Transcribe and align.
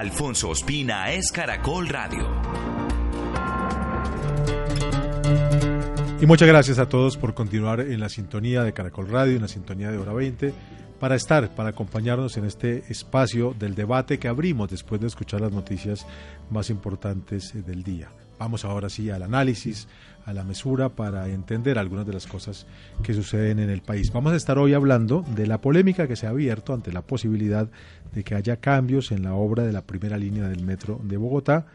Alfonso 0.00 0.48
Ospina 0.48 1.10
es 1.10 1.30
Caracol 1.30 1.86
Radio. 1.86 2.26
Y 6.18 6.24
muchas 6.24 6.48
gracias 6.48 6.78
a 6.78 6.88
todos 6.88 7.18
por 7.18 7.34
continuar 7.34 7.80
en 7.80 8.00
la 8.00 8.08
sintonía 8.08 8.62
de 8.62 8.72
Caracol 8.72 9.10
Radio, 9.10 9.36
en 9.36 9.42
la 9.42 9.48
sintonía 9.48 9.90
de 9.90 9.98
Hora 9.98 10.14
20, 10.14 10.54
para 10.98 11.16
estar, 11.16 11.54
para 11.54 11.68
acompañarnos 11.68 12.38
en 12.38 12.46
este 12.46 12.84
espacio 12.88 13.54
del 13.58 13.74
debate 13.74 14.18
que 14.18 14.28
abrimos 14.28 14.70
después 14.70 15.02
de 15.02 15.06
escuchar 15.06 15.42
las 15.42 15.52
noticias 15.52 16.06
más 16.48 16.70
importantes 16.70 17.52
del 17.66 17.82
día. 17.82 18.08
Vamos 18.38 18.64
ahora 18.64 18.88
sí 18.88 19.10
al 19.10 19.22
análisis, 19.22 19.86
a 20.24 20.32
la 20.32 20.44
mesura 20.44 20.88
para 20.88 21.28
entender 21.28 21.78
algunas 21.78 22.06
de 22.06 22.14
las 22.14 22.26
cosas 22.26 22.66
que 23.02 23.12
suceden 23.12 23.58
en 23.58 23.68
el 23.68 23.82
país. 23.82 24.10
Vamos 24.12 24.32
a 24.32 24.36
estar 24.36 24.58
hoy 24.58 24.72
hablando 24.72 25.22
de 25.36 25.46
la 25.46 25.60
polémica 25.60 26.08
que 26.08 26.16
se 26.16 26.26
ha 26.26 26.30
abierto 26.30 26.72
ante 26.72 26.90
la 26.90 27.02
posibilidad 27.02 27.68
de 28.12 28.24
que 28.24 28.34
haya 28.34 28.56
cambios 28.56 29.12
en 29.12 29.22
la 29.22 29.34
obra 29.34 29.64
de 29.64 29.72
la 29.72 29.82
primera 29.82 30.16
línea 30.16 30.48
del 30.48 30.64
metro 30.64 31.00
de 31.02 31.16
Bogotá. 31.16 31.66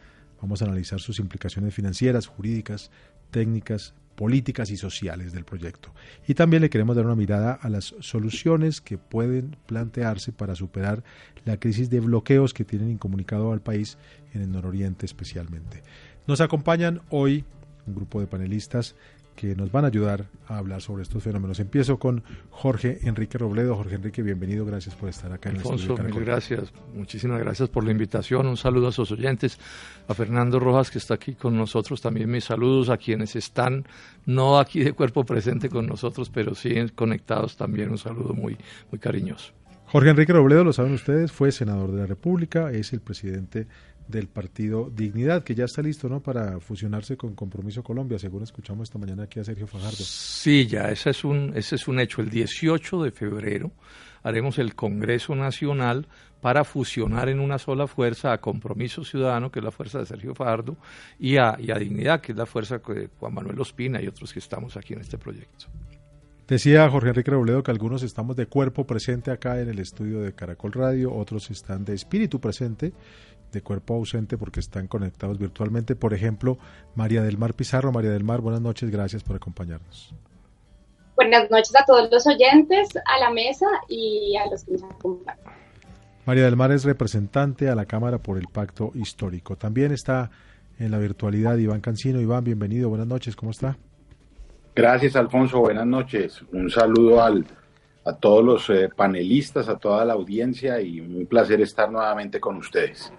Vamos 0.41 0.61
a 0.61 0.65
analizar 0.65 0.99
sus 0.99 1.19
implicaciones 1.19 1.73
financieras, 1.73 2.27
jurídicas, 2.27 2.91
técnicas, 3.31 3.93
políticas 4.15 4.69
y 4.71 4.77
sociales 4.77 5.33
del 5.33 5.45
proyecto. 5.45 5.93
Y 6.27 6.33
también 6.33 6.61
le 6.61 6.69
queremos 6.69 6.95
dar 6.95 7.05
una 7.05 7.15
mirada 7.15 7.53
a 7.53 7.69
las 7.69 7.95
soluciones 7.99 8.81
que 8.81 8.97
pueden 8.97 9.55
plantearse 9.65 10.31
para 10.31 10.55
superar 10.55 11.03
la 11.43 11.57
crisis 11.57 11.89
de 11.89 11.99
bloqueos 11.99 12.53
que 12.53 12.65
tienen 12.65 12.91
incomunicado 12.91 13.51
al 13.51 13.61
país 13.61 13.97
en 14.33 14.41
el 14.41 14.51
nororiente 14.51 15.05
especialmente. 15.05 15.83
Nos 16.27 16.41
acompañan 16.41 17.01
hoy 17.09 17.45
un 17.85 17.95
grupo 17.95 18.19
de 18.19 18.27
panelistas 18.27 18.95
que 19.35 19.55
nos 19.55 19.71
van 19.71 19.85
a 19.85 19.87
ayudar 19.87 20.25
a 20.47 20.57
hablar 20.57 20.81
sobre 20.81 21.03
estos 21.03 21.21
fenómenos. 21.23 21.59
Empiezo 21.59 21.99
con 21.99 22.23
Jorge 22.49 22.99
Enrique 23.03 23.37
Robledo. 23.37 23.75
Jorge 23.75 23.95
Enrique, 23.95 24.21
bienvenido, 24.21 24.65
gracias 24.65 24.95
por 24.95 25.09
estar 25.09 25.31
acá 25.31 25.49
en 25.49 25.57
Alfonso, 25.57 25.93
el 25.93 25.99
estudio. 25.99 26.15
Mil 26.15 26.25
gracias, 26.25 26.73
muchísimas 26.93 27.39
gracias 27.39 27.69
por 27.69 27.83
la 27.83 27.91
invitación. 27.91 28.47
Un 28.47 28.57
saludo 28.57 28.87
a 28.87 28.91
sus 28.91 29.11
oyentes, 29.11 29.59
a 30.07 30.13
Fernando 30.13 30.59
Rojas 30.59 30.89
que 30.89 30.97
está 30.97 31.15
aquí 31.15 31.35
con 31.35 31.57
nosotros. 31.57 32.01
También 32.01 32.31
mis 32.31 32.45
saludos 32.45 32.89
a 32.89 32.97
quienes 32.97 33.35
están 33.35 33.85
no 34.25 34.57
aquí 34.57 34.83
de 34.83 34.93
cuerpo 34.93 35.25
presente 35.25 35.69
con 35.69 35.85
nosotros, 35.85 36.29
pero 36.29 36.55
sí 36.55 36.73
conectados 36.95 37.57
también. 37.57 37.89
Un 37.89 37.97
saludo 37.97 38.33
muy, 38.33 38.57
muy 38.91 38.99
cariñoso. 38.99 39.53
Jorge 39.87 40.09
Enrique 40.09 40.33
Robledo, 40.33 40.63
lo 40.63 40.73
saben 40.73 40.93
ustedes, 40.93 41.31
fue 41.31 41.51
senador 41.51 41.91
de 41.91 42.01
la 42.01 42.05
República, 42.07 42.71
es 42.71 42.91
el 42.91 43.01
presidente 43.01 43.67
del 44.07 44.27
partido 44.27 44.91
Dignidad, 44.93 45.43
que 45.43 45.55
ya 45.55 45.65
está 45.65 45.81
listo 45.81 46.07
¿no? 46.09 46.21
para 46.21 46.59
fusionarse 46.59 47.17
con 47.17 47.35
Compromiso 47.35 47.83
Colombia, 47.83 48.19
según 48.19 48.43
escuchamos 48.43 48.89
esta 48.89 48.99
mañana 48.99 49.23
aquí 49.23 49.39
a 49.39 49.43
Sergio 49.43 49.67
Fajardo. 49.67 49.97
Sí, 49.97 50.67
ya, 50.67 50.89
ese 50.89 51.09
es 51.09 51.23
un, 51.23 51.53
ese 51.55 51.75
es 51.75 51.87
un 51.87 51.99
hecho. 51.99 52.21
El 52.21 52.29
18 52.29 53.03
de 53.03 53.11
febrero 53.11 53.71
haremos 54.23 54.59
el 54.59 54.75
Congreso 54.75 55.35
Nacional 55.35 56.07
para 56.41 56.63
fusionar 56.63 57.29
en 57.29 57.39
una 57.39 57.57
sola 57.57 57.87
fuerza 57.87 58.31
a 58.31 58.39
Compromiso 58.39 59.03
Ciudadano, 59.03 59.51
que 59.51 59.59
es 59.59 59.65
la 59.65 59.71
fuerza 59.71 59.99
de 59.99 60.05
Sergio 60.05 60.35
Fajardo, 60.35 60.77
y 61.19 61.37
a, 61.37 61.57
y 61.59 61.71
a 61.71 61.75
Dignidad, 61.75 62.21
que 62.21 62.33
es 62.33 62.37
la 62.37 62.45
fuerza 62.45 62.77
de 62.77 63.09
Juan 63.19 63.33
Manuel 63.33 63.59
Ospina 63.59 64.01
y 64.01 64.07
otros 64.07 64.31
que 64.31 64.39
estamos 64.39 64.77
aquí 64.77 64.93
en 64.93 65.01
este 65.01 65.17
proyecto. 65.17 65.65
Decía 66.47 66.87
Jorge 66.87 67.09
Enrique 67.09 67.31
Robledo 67.31 67.63
que 67.63 67.71
algunos 67.71 68.03
estamos 68.03 68.35
de 68.35 68.45
cuerpo 68.45 68.85
presente 68.85 69.31
acá 69.31 69.59
en 69.59 69.67
el 69.67 69.79
estudio 69.79 70.21
de 70.21 70.33
Caracol 70.33 70.73
Radio, 70.73 71.11
otros 71.11 71.49
están 71.49 71.83
de 71.83 71.95
espíritu 71.95 72.39
presente 72.39 72.93
de 73.51 73.61
cuerpo 73.61 73.95
ausente 73.95 74.37
porque 74.37 74.59
están 74.59 74.87
conectados 74.87 75.37
virtualmente. 75.37 75.95
Por 75.95 76.13
ejemplo, 76.13 76.57
María 76.95 77.23
del 77.23 77.37
Mar 77.37 77.53
Pizarro. 77.53 77.91
María 77.91 78.11
del 78.11 78.23
Mar, 78.23 78.41
buenas 78.41 78.61
noches, 78.61 78.89
gracias 78.89 79.23
por 79.23 79.35
acompañarnos. 79.35 80.13
Buenas 81.15 81.49
noches 81.49 81.73
a 81.75 81.85
todos 81.85 82.09
los 82.11 82.27
oyentes, 82.27 82.89
a 83.05 83.19
la 83.19 83.31
mesa 83.31 83.67
y 83.87 84.35
a 84.35 84.49
los 84.49 84.65
que 84.65 84.73
nos 84.73 84.83
acompañan. 84.83 85.39
María 86.25 86.45
del 86.45 86.55
Mar 86.55 86.71
es 86.71 86.83
representante 86.83 87.69
a 87.69 87.75
la 87.75 87.85
Cámara 87.85 88.17
por 88.17 88.37
el 88.37 88.47
Pacto 88.47 88.91
Histórico. 88.95 89.55
También 89.55 89.91
está 89.91 90.31
en 90.79 90.91
la 90.91 90.97
virtualidad 90.97 91.57
Iván 91.57 91.81
Cancino. 91.81 92.19
Iván, 92.19 92.43
bienvenido, 92.43 92.89
buenas 92.89 93.07
noches, 93.07 93.35
¿cómo 93.35 93.51
está? 93.51 93.77
Gracias, 94.75 95.15
Alfonso, 95.15 95.59
buenas 95.59 95.85
noches. 95.85 96.41
Un 96.51 96.69
saludo 96.69 97.23
al, 97.23 97.45
a 98.03 98.13
todos 98.13 98.43
los 98.43 98.69
eh, 98.69 98.89
panelistas, 98.93 99.69
a 99.69 99.77
toda 99.77 100.03
la 100.03 100.13
audiencia 100.13 100.81
y 100.81 100.99
un 100.99 101.25
placer 101.27 101.61
estar 101.61 101.89
nuevamente 101.89 102.39
con 102.39 102.57
ustedes. 102.57 103.13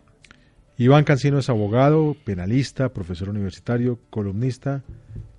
Iván 0.78 1.04
Cancino 1.04 1.38
es 1.38 1.48
abogado, 1.48 2.14
penalista, 2.25 2.91
profesor 2.91 3.31
universitario, 3.31 3.98
columnista, 4.10 4.82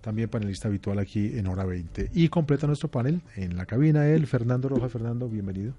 también 0.01 0.29
panelista 0.29 0.67
habitual 0.67 0.97
aquí 0.97 1.37
en 1.37 1.45
Hora 1.45 1.63
20. 1.63 2.09
Y 2.15 2.29
completa 2.29 2.65
nuestro 2.65 2.89
panel 2.89 3.21
en 3.35 3.55
la 3.55 3.67
cabina 3.67 4.07
él, 4.07 4.25
Fernando 4.25 4.67
Roja. 4.67 4.89
Fernando, 4.89 5.29
bienvenido. 5.29 5.73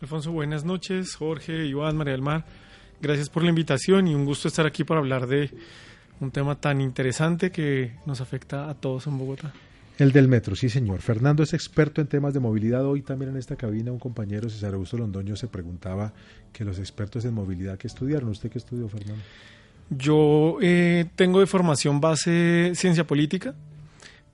Alfonso, 0.00 0.32
buenas 0.32 0.64
noches. 0.64 1.14
Jorge, 1.14 1.64
Iván, 1.64 1.96
María 1.96 2.14
del 2.14 2.22
Mar, 2.22 2.44
gracias 3.00 3.28
por 3.30 3.44
la 3.44 3.50
invitación 3.50 4.08
y 4.08 4.16
un 4.16 4.24
gusto 4.24 4.48
estar 4.48 4.66
aquí 4.66 4.82
para 4.82 4.98
hablar 4.98 5.28
de 5.28 5.48
un 6.18 6.32
tema 6.32 6.56
tan 6.56 6.80
interesante 6.80 7.52
que 7.52 7.92
nos 8.06 8.20
afecta 8.20 8.68
a 8.68 8.74
todos 8.74 9.06
en 9.06 9.16
Bogotá. 9.16 9.52
El 9.96 10.10
del 10.10 10.26
metro, 10.26 10.56
sí 10.56 10.68
señor. 10.68 11.00
Fernando 11.02 11.44
es 11.44 11.54
experto 11.54 12.00
en 12.00 12.08
temas 12.08 12.34
de 12.34 12.40
movilidad. 12.40 12.84
Hoy 12.84 13.02
también 13.02 13.30
en 13.30 13.36
esta 13.36 13.54
cabina 13.54 13.92
un 13.92 14.00
compañero, 14.00 14.48
César 14.48 14.74
Augusto 14.74 14.98
Londoño, 14.98 15.36
se 15.36 15.46
preguntaba 15.46 16.12
que 16.52 16.64
los 16.64 16.80
expertos 16.80 17.24
en 17.24 17.34
movilidad 17.34 17.78
que 17.78 17.86
estudiaron. 17.86 18.30
¿Usted 18.30 18.50
qué 18.50 18.58
estudió, 18.58 18.88
Fernando? 18.88 19.22
Yo 19.90 20.58
eh, 20.60 21.06
tengo 21.14 21.38
de 21.38 21.46
formación 21.46 22.00
base 22.00 22.72
ciencia 22.74 23.06
política, 23.06 23.54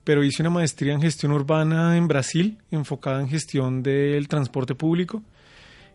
pero 0.03 0.23
hice 0.23 0.41
una 0.41 0.49
maestría 0.49 0.93
en 0.93 1.01
gestión 1.01 1.31
urbana 1.31 1.95
en 1.95 2.07
Brasil, 2.07 2.57
enfocada 2.71 3.21
en 3.21 3.29
gestión 3.29 3.83
del 3.83 4.27
transporte 4.27 4.73
público. 4.73 5.21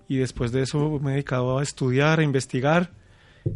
Y 0.09 0.19
después 0.19 0.53
de 0.53 0.62
eso 0.62 1.00
me 1.03 1.10
he 1.10 1.15
dedicado 1.15 1.59
a 1.59 1.65
estudiar, 1.65 2.21
a 2.21 2.22
investigar 2.22 2.93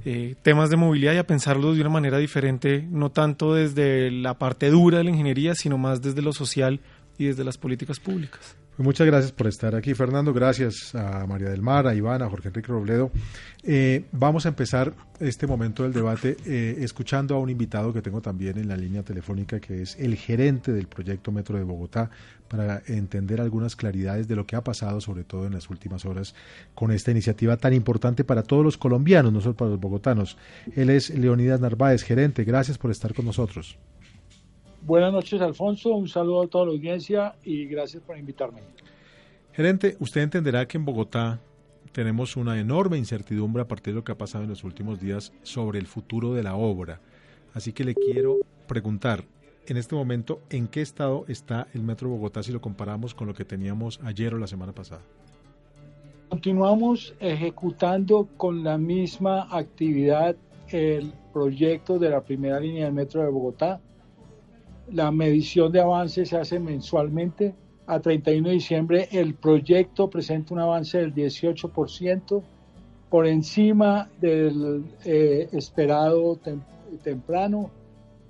eh, 0.05 0.35
temas 0.43 0.71
de 0.71 0.77
movilidad 0.77 1.15
y 1.15 1.19
a 1.19 1.27
pensarlos 1.27 1.75
de 1.75 1.81
una 1.81 1.91
manera 1.91 2.19
diferente, 2.19 2.87
no 2.91 3.11
tanto 3.11 3.55
desde 3.55 4.11
la 4.11 4.35
parte 4.35 4.71
dura 4.71 4.99
de 4.99 5.05
la 5.05 5.11
ingeniería, 5.11 5.55
sino 5.55 5.79
más 5.79 6.03
desde 6.03 6.23
lo 6.23 6.33
social 6.33 6.81
y 7.19 7.27
desde 7.27 7.45
las 7.45 7.59
políticas 7.59 8.01
públicas. 8.01 8.57
Pues 8.77 8.87
muchas 8.87 9.07
gracias 9.07 9.33
por 9.33 9.47
estar 9.47 9.75
aquí, 9.75 9.93
Fernando. 9.95 10.33
Gracias 10.33 10.95
a 10.95 11.27
María 11.27 11.51
del 11.51 11.61
Mar, 11.61 11.87
a 11.87 11.95
Iván, 11.95 12.23
a 12.23 12.31
Jorge 12.31 12.49
Enrique 12.49 12.69
Robledo. 12.69 13.11
Eh, 13.63 14.07
vamos 14.13 14.47
a 14.47 14.51
empezar 14.51 14.95
este 15.19 15.47
momento 15.47 15.83
del 15.83 15.93
debate 15.93 16.37
eh, 16.47 16.77
escuchando 16.81 17.35
a 17.35 17.39
un 17.39 17.51
invitado 17.51 17.93
que 17.93 18.01
tengo 18.01 18.23
también 18.23 18.57
en 18.57 18.69
la 18.69 18.77
línea 18.77 19.03
telefónica, 19.03 19.61
que 19.61 19.83
es 19.83 19.97
el 19.97 20.17
gerente 20.17 20.73
del 20.73 20.87
proyecto 20.87 21.31
Metro 21.31 21.59
de 21.59 21.65
Bogotá, 21.65 22.11
para 22.49 22.83
entender 22.87 23.41
algunas 23.41 23.77
claridades 23.77 24.27
de 24.29 24.37
lo 24.37 24.47
que 24.47 24.57
ha 24.57 24.65
pasado, 24.65 25.01
sobre 25.01 25.25
todo 25.25 25.47
en 25.47 25.53
las 25.53 25.69
últimas 25.69 26.07
horas, 26.07 26.35
con 26.75 26.91
esta 26.91 27.11
iniciativa 27.11 27.59
tan 27.59 27.75
importante 27.75 28.25
para 28.25 28.43
todos 28.43 28.65
los 28.65 28.79
colombianos, 28.79 29.33
no 29.33 29.41
solo 29.43 29.57
para 29.57 29.73
los 29.73 29.81
bogotanos. 29.81 30.39
Él 30.75 30.91
es 30.91 31.11
Leonidas 31.11 31.61
Narváez, 31.61 32.03
gerente. 32.03 32.45
Gracias 32.45 32.79
por 32.79 32.91
estar 32.91 33.15
con 33.15 33.27
nosotros. 33.27 33.77
Buenas 34.83 35.13
noches, 35.13 35.41
Alfonso. 35.41 35.91
Un 35.91 36.09
saludo 36.09 36.43
a 36.43 36.49
toda 36.49 36.67
la 36.67 36.73
audiencia 36.73 37.35
y 37.45 37.67
gracias 37.67 38.03
por 38.03 38.17
invitarme. 38.17 38.61
Gerente, 39.53 39.97
usted 40.01 40.23
entenderá 40.23 40.67
que 40.67 40.79
en 40.79 40.85
Bogotá 40.85 41.41
tenemos 41.93 42.37
una 42.37 42.59
enorme 42.59 42.97
incertidumbre 42.97 43.63
a 43.63 43.69
partir 43.69 43.93
de 43.93 43.99
lo 44.01 44.05
que 44.05 44.13
ha 44.13 44.19
pasado 44.19 44.45
en 44.45 44.51
los 44.51 44.65
últimos 44.65 45.01
días 45.01 45.33
sobre 45.43 45.79
el 45.79 45.87
futuro 45.87 46.35
de 46.35 46.43
la 46.43 46.55
obra. 46.55 47.01
Así 47.53 47.73
que 47.73 47.85
le 47.85 47.95
quiero 47.95 48.39
preguntar, 48.69 49.25
en 49.67 49.77
este 49.77 49.95
momento, 49.95 50.41
¿en 50.51 50.69
qué 50.69 50.81
estado 50.81 51.25
está 51.29 51.67
el 51.75 51.83
Metro 51.83 52.09
de 52.09 52.15
Bogotá 52.15 52.43
si 52.43 52.53
lo 52.53 52.61
comparamos 52.61 53.15
con 53.15 53.27
lo 53.27 53.35
que 53.35 53.45
teníamos 53.45 54.01
ayer 54.05 54.35
o 54.35 54.39
la 54.39 54.47
semana 54.47 54.73
pasada? 54.73 55.03
Continuamos 56.29 57.15
ejecutando 57.19 58.29
con 58.37 58.63
la 58.63 58.79
misma 58.79 59.49
actividad 59.51 60.37
el 60.69 61.13
proyecto 61.33 61.99
de 61.99 62.11
la 62.11 62.23
primera 62.23 62.61
línea 62.61 62.85
del 62.85 62.95
Metro 62.95 63.23
de 63.23 63.31
Bogotá 63.31 63.81
la 64.93 65.11
medición 65.11 65.73
de 65.73 65.81
avance 65.81 66.27
se 66.27 66.37
hace 66.37 66.59
mensualmente. 66.59 67.55
A 67.87 68.01
31 68.01 68.49
de 68.49 68.55
diciembre 68.55 69.09
el 69.11 69.35
proyecto 69.35 70.09
presenta 70.09 70.55
un 70.55 70.61
avance 70.61 70.99
del 70.99 71.13
18% 71.13 72.43
por 73.09 73.27
encima 73.27 74.09
del 74.21 74.85
eh, 75.05 75.49
esperado 75.53 76.39
temprano. 77.03 77.71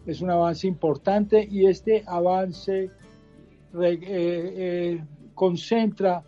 Es 0.07 0.23
un 0.23 0.31
avance 0.31 0.67
importante 0.67 1.47
y 1.49 1.67
este 1.67 2.03
avance 2.07 2.85
eh, 2.85 3.99
eh, 4.03 5.05
concentra 5.35 6.25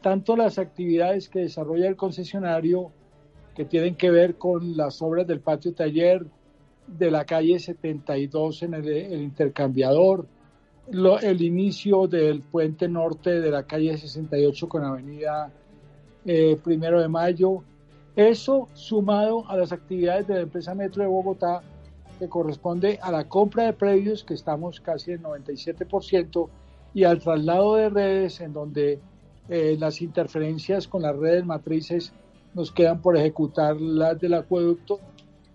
tanto 0.00 0.34
las 0.36 0.58
actividades 0.58 1.28
que 1.28 1.40
desarrolla 1.40 1.86
el 1.86 1.96
concesionario 1.96 2.90
que 3.54 3.66
tienen 3.66 3.94
que 3.94 4.10
ver 4.10 4.36
con 4.36 4.74
las 4.74 5.02
obras 5.02 5.26
del 5.26 5.40
patio 5.40 5.74
taller 5.74 6.24
de 6.98 7.10
la 7.10 7.24
calle 7.24 7.58
72 7.58 8.62
en 8.62 8.74
el, 8.74 9.22
intercambiador, 9.22 10.26
el 11.22 11.42
inicio 11.42 12.06
del 12.06 12.40
puente 12.40 12.88
norte 12.88 13.40
de 13.40 13.50
la 13.50 13.62
calle 13.62 13.96
68 13.96 14.68
con 14.68 14.84
avenida 14.84 15.52
eh, 16.24 16.58
Primero 16.62 17.00
de 17.00 17.08
Mayo. 17.08 17.62
Eso 18.16 18.68
sumado 18.74 19.48
a 19.48 19.56
las 19.56 19.72
actividades 19.72 20.26
de 20.26 20.34
la 20.34 20.40
empresa 20.40 20.74
Metro 20.74 21.02
de 21.02 21.08
Bogotá, 21.08 21.62
que 22.18 22.28
corresponde 22.28 22.98
a 23.00 23.10
la 23.10 23.28
compra 23.28 23.64
de 23.64 23.72
predios, 23.72 24.24
que 24.24 24.34
estamos 24.34 24.80
casi 24.80 25.12
en 25.12 25.22
97%, 25.22 26.48
y 26.92 27.04
al 27.04 27.20
traslado 27.20 27.76
de 27.76 27.88
redes, 27.88 28.40
en 28.40 28.52
donde 28.52 28.98
eh, 29.48 29.76
las 29.78 30.02
interferencias 30.02 30.88
con 30.88 31.02
las 31.02 31.16
redes 31.16 31.46
matrices 31.46 32.12
nos 32.54 32.72
quedan 32.72 33.00
por 33.00 33.16
ejecutar 33.16 33.80
las 33.80 34.20
del 34.20 34.34
acueducto 34.34 35.00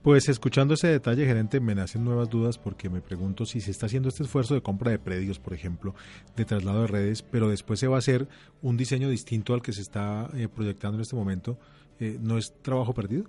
pues 0.05 0.29
escuchando 0.29 0.75
ese 0.75 0.87
detalle, 0.87 1.25
gerente, 1.25 1.59
me 1.59 1.73
nacen 1.73 2.05
nuevas 2.05 2.29
dudas 2.29 2.59
porque 2.59 2.91
me 2.91 3.01
pregunto 3.01 3.43
si 3.43 3.59
se 3.59 3.71
está 3.71 3.87
haciendo 3.87 4.09
este 4.09 4.21
esfuerzo 4.21 4.53
de 4.53 4.61
compra 4.61 4.91
de 4.91 4.99
predios, 4.99 5.39
por 5.39 5.55
ejemplo, 5.55 5.95
de 6.35 6.45
traslado 6.45 6.81
de 6.81 6.87
redes, 6.87 7.23
pero 7.23 7.49
después 7.49 7.79
se 7.79 7.87
va 7.87 7.95
a 7.95 7.97
hacer 7.97 8.27
un 8.61 8.77
diseño 8.77 9.09
distinto 9.09 9.55
al 9.55 9.63
que 9.63 9.73
se 9.73 9.81
está 9.81 10.29
eh, 10.35 10.47
proyectando 10.47 10.97
en 10.97 11.01
este 11.01 11.15
momento. 11.15 11.57
Eh, 11.99 12.19
¿No 12.21 12.37
es 12.37 12.53
trabajo 12.61 12.93
perdido? 12.93 13.23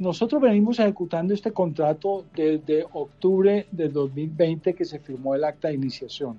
Nosotros 0.00 0.42
venimos 0.42 0.80
ejecutando 0.80 1.32
este 1.32 1.52
contrato 1.52 2.24
desde 2.34 2.84
octubre 2.92 3.68
del 3.70 3.92
2020 3.92 4.74
que 4.74 4.84
se 4.84 4.98
firmó 4.98 5.36
el 5.36 5.44
acta 5.44 5.68
de 5.68 5.74
iniciación. 5.74 6.38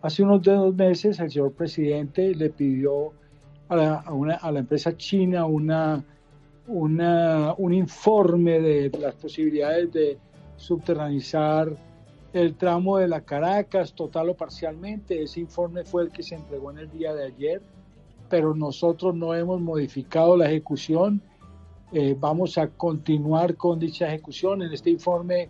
Hace 0.00 0.22
unos 0.22 0.40
dos 0.40 0.74
meses 0.74 1.20
el 1.20 1.30
señor 1.30 1.52
presidente 1.52 2.34
le 2.34 2.48
pidió 2.48 3.12
a 3.68 3.76
la, 3.76 3.94
a 4.40 4.52
la 4.52 4.60
empresa 4.60 4.96
china 4.96 5.44
una 5.44 6.02
una, 6.68 7.54
un 7.58 7.72
informe 7.72 8.60
de 8.60 8.90
las 8.98 9.14
posibilidades 9.14 9.92
de 9.92 10.18
subterranizar 10.56 11.76
el 12.32 12.54
tramo 12.54 12.98
de 12.98 13.08
la 13.08 13.22
Caracas, 13.22 13.94
total 13.94 14.30
o 14.30 14.34
parcialmente. 14.34 15.22
Ese 15.22 15.40
informe 15.40 15.84
fue 15.84 16.04
el 16.04 16.10
que 16.10 16.22
se 16.22 16.34
entregó 16.34 16.70
en 16.70 16.78
el 16.78 16.90
día 16.90 17.14
de 17.14 17.24
ayer, 17.24 17.62
pero 18.28 18.54
nosotros 18.54 19.14
no 19.14 19.34
hemos 19.34 19.60
modificado 19.60 20.36
la 20.36 20.46
ejecución. 20.46 21.22
Eh, 21.92 22.16
vamos 22.18 22.58
a 22.58 22.68
continuar 22.68 23.56
con 23.56 23.78
dicha 23.78 24.08
ejecución. 24.08 24.62
En 24.62 24.72
este 24.72 24.90
informe 24.90 25.48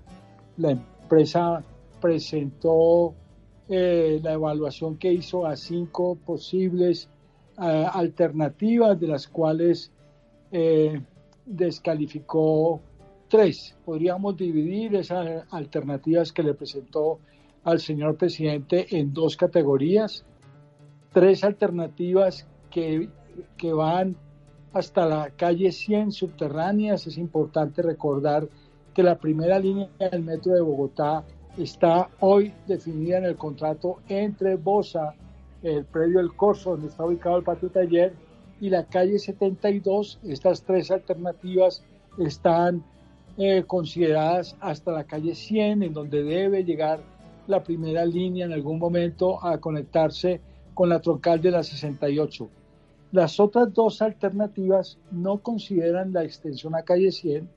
la 0.58 0.72
empresa 0.72 1.64
presentó 2.00 3.14
eh, 3.68 4.20
la 4.22 4.34
evaluación 4.34 4.96
que 4.96 5.12
hizo 5.12 5.46
a 5.46 5.56
cinco 5.56 6.16
posibles 6.24 7.08
eh, 7.60 7.86
alternativas, 7.92 9.00
de 9.00 9.08
las 9.08 9.26
cuales 9.26 9.90
eh, 10.52 11.00
descalificó 11.44 12.80
tres. 13.28 13.76
Podríamos 13.84 14.36
dividir 14.36 14.94
esas 14.94 15.44
alternativas 15.50 16.32
que 16.32 16.42
le 16.42 16.54
presentó 16.54 17.18
al 17.64 17.80
señor 17.80 18.16
presidente 18.16 18.86
en 18.96 19.12
dos 19.12 19.36
categorías. 19.36 20.24
Tres 21.12 21.44
alternativas 21.44 22.46
que, 22.70 23.08
que 23.56 23.72
van 23.72 24.16
hasta 24.72 25.06
la 25.06 25.30
calle 25.30 25.72
100 25.72 26.12
subterráneas. 26.12 27.06
Es 27.06 27.18
importante 27.18 27.82
recordar 27.82 28.48
que 28.94 29.02
la 29.02 29.18
primera 29.18 29.58
línea 29.58 29.88
del 29.98 30.22
metro 30.22 30.52
de 30.52 30.60
Bogotá 30.60 31.24
está 31.56 32.08
hoy 32.20 32.52
definida 32.66 33.18
en 33.18 33.24
el 33.24 33.36
contrato 33.36 33.98
entre 34.08 34.56
Bosa, 34.56 35.14
el 35.62 35.84
predio 35.84 36.20
El 36.20 36.34
Corso, 36.34 36.72
donde 36.72 36.88
está 36.88 37.04
ubicado 37.04 37.38
el 37.38 37.44
patio 37.44 37.70
taller, 37.70 38.14
y 38.60 38.70
la 38.70 38.84
calle 38.84 39.18
72. 39.18 40.18
Estas 40.24 40.62
tres 40.62 40.90
alternativas 40.90 41.82
están 42.18 42.84
eh, 43.38 43.64
consideradas 43.66 44.56
hasta 44.60 44.92
la 44.92 45.04
calle 45.04 45.34
100, 45.34 45.82
en 45.82 45.92
donde 45.92 46.22
debe 46.22 46.64
llegar 46.64 47.00
la 47.46 47.62
primera 47.62 48.04
línea 48.04 48.46
en 48.46 48.52
algún 48.52 48.78
momento 48.78 49.44
a 49.44 49.58
conectarse 49.58 50.40
con 50.74 50.88
la 50.88 51.00
troncal 51.00 51.40
de 51.40 51.50
la 51.50 51.62
68. 51.62 52.48
Las 53.12 53.38
otras 53.38 53.72
dos 53.72 54.02
alternativas 54.02 54.98
no 55.10 55.38
consideran 55.38 56.12
la 56.12 56.24
extensión 56.24 56.74
a 56.74 56.82
calle 56.82 57.12
100, 57.12 57.48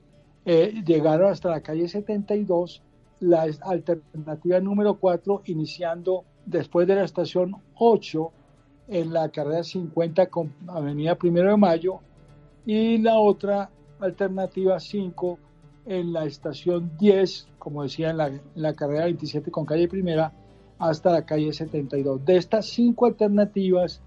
eh, 0.46 0.74
llegaron 0.86 1.32
hasta 1.32 1.50
la 1.50 1.62
calle 1.62 1.88
72, 1.88 2.82
la 3.20 3.46
alternativa 3.62 4.60
número 4.60 4.96
4 5.00 5.42
iniciando 5.46 6.24
después 6.46 6.88
de 6.88 6.96
la 6.96 7.04
estación 7.04 7.56
8 7.76 8.32
en 8.90 9.14
la 9.14 9.30
carrera 9.30 9.64
50 9.64 10.28
con 10.28 10.54
Avenida 10.68 11.16
Primero 11.16 11.52
de 11.52 11.58
Mayo 11.58 12.00
y 12.66 12.98
la 12.98 13.20
otra 13.20 13.70
alternativa 14.00 14.80
5 14.80 15.40
en 15.86 16.14
la 16.14 16.26
estación 16.26 16.92
10, 16.98 17.48
como 17.58 17.84
decía, 17.84 18.10
en 18.10 18.18
la, 18.56 18.74
carrera 18.74 19.06
27 19.06 19.52
con 19.52 19.66
calle 19.66 19.88
Primera 19.88 20.34
hasta 20.78 21.12
la 21.12 21.26
calle 21.26 21.52
72. 21.52 22.24
De 22.26 22.38
estas 22.38 22.68
cinco 22.68 23.06
alternativas, 23.06 24.02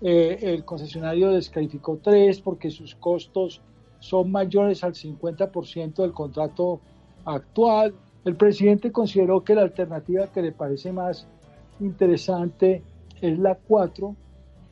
eh, 0.00 0.38
el 0.42 0.64
concesionario 0.64 1.30
descalificó 1.30 1.98
tres 2.02 2.40
porque 2.40 2.70
sus 2.70 2.94
costos 2.94 3.60
son 3.98 4.30
mayores 4.30 4.84
al 4.84 4.94
50% 4.94 6.02
del 6.02 6.12
contrato 6.12 6.80
actual. 7.24 7.94
El 8.24 8.36
presidente 8.36 8.92
consideró 8.92 9.42
que 9.42 9.54
la 9.54 9.62
alternativa 9.62 10.28
que 10.28 10.42
le 10.42 10.52
parece 10.52 10.92
más 10.92 11.26
interesante 11.80 12.82
es 13.20 13.38
la 13.38 13.54
4, 13.56 14.14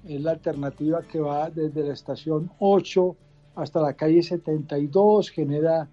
es 0.04 0.20
la 0.20 0.32
alternativa 0.32 1.02
que 1.02 1.20
va 1.20 1.50
desde 1.50 1.82
la 1.82 1.92
estación 1.92 2.50
8 2.58 3.16
hasta 3.56 3.80
la 3.80 3.94
calle 3.94 4.22
72, 4.22 5.30
genera 5.30 5.88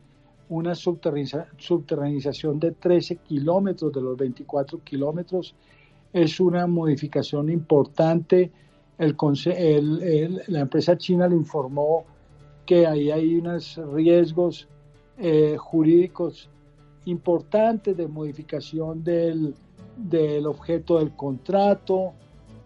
una 0.50 0.76
subterranización 0.76 2.60
de 2.60 2.72
13 2.72 3.16
kilómetros 3.18 3.92
de 3.94 4.02
los 4.02 4.18
24 4.18 4.80
kilómetros. 4.84 5.56
Es 6.12 6.40
una 6.40 6.68
modificación 6.68 7.50
importante. 7.50 8.52
El, 8.98 9.18
la 10.48 10.60
empresa 10.60 10.98
china 10.98 11.28
le 11.28 11.36
informó 11.36 12.06
que 12.66 12.86
ahí 12.86 13.10
hay 13.10 13.36
unos 13.36 13.80
riesgos 13.92 14.68
eh, 15.18 15.56
jurídicos 15.58 16.50
importantes 17.06 17.98
de 17.98 18.08
modificación 18.08 19.04
del, 19.04 19.56
del 19.98 20.46
objeto 20.46 21.00
del 21.00 21.16
contrato, 21.16 22.14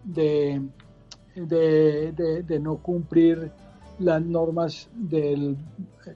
de, 0.04 0.62
de, 1.34 2.60
no 2.60 2.76
cumplir 2.76 3.50
las 3.98 4.22
normas 4.22 4.88
del, 4.94 5.56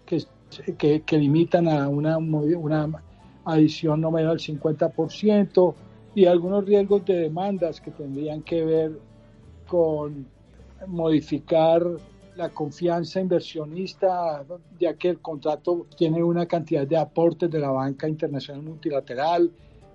que, 0.07 1.03
que, 1.03 1.19
limitan 1.19 1.69
a 1.69 1.89
una, 1.89 2.19
una 2.19 3.03
adición 3.45 4.01
no 4.01 4.11
menor 4.11 4.33
al 4.33 4.39
50% 4.39 5.75
y 6.15 6.27
algunos 6.27 6.65
riesgos 6.65 7.05
de 7.05 7.15
demandas 7.15 7.81
que 7.81 7.91
tendrían 7.91 8.43
que 8.43 8.65
ver 8.65 8.99
con 9.67 10.27
modificar 10.87 11.83
la 12.37 12.49
confianza 12.49 13.21
inversionista, 13.21 14.45
ya 14.79 14.95
que 14.95 15.11
el 15.11 15.21
contrato 15.21 15.87
tiene 15.97 16.23
una 16.23 16.47
cantidad 16.47 16.87
de 16.87 16.97
aportes 16.97 17.51
de 17.51 17.59
la 17.59 17.71
banca 17.71 18.09
internacional 18.09 18.63
multilateral 18.63 19.51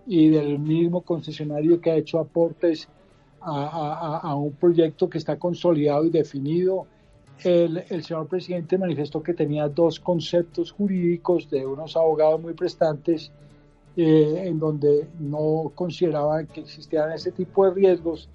y 0.05 0.29
del 0.29 0.59
mismo 0.59 1.01
concesionario 1.01 1.81
que 1.81 1.91
ha 1.91 1.95
hecho 1.95 2.19
aportes 2.19 2.87
a, 3.41 4.35
un 4.35 4.53
proyecto 4.53 5.09
que 5.09 5.17
está 5.17 5.37
consolidado 5.37 6.05
y 6.05 6.09
definido. 6.09 6.87
El, 7.43 8.03
señor 8.03 8.27
presidente 8.27 8.77
manifestó 8.77 9.21
que 9.21 9.33
tenía 9.33 9.67
dos 9.67 9.99
conceptos 9.99 10.71
jurídicos 10.71 11.49
de 11.49 11.65
unos 11.65 11.95
abogados 11.95 12.41
muy 12.41 12.53
prestantes 12.53 13.31
eh, 13.95 14.43
en 14.45 14.57
donde 14.57 15.07
no 15.19 15.71
consideraban 15.75 16.47
que 16.47 16.61
existieran 16.61 17.11
ese 17.11 17.31
tipo 17.31 17.65
de 17.65 17.73
riesgos 17.75 18.27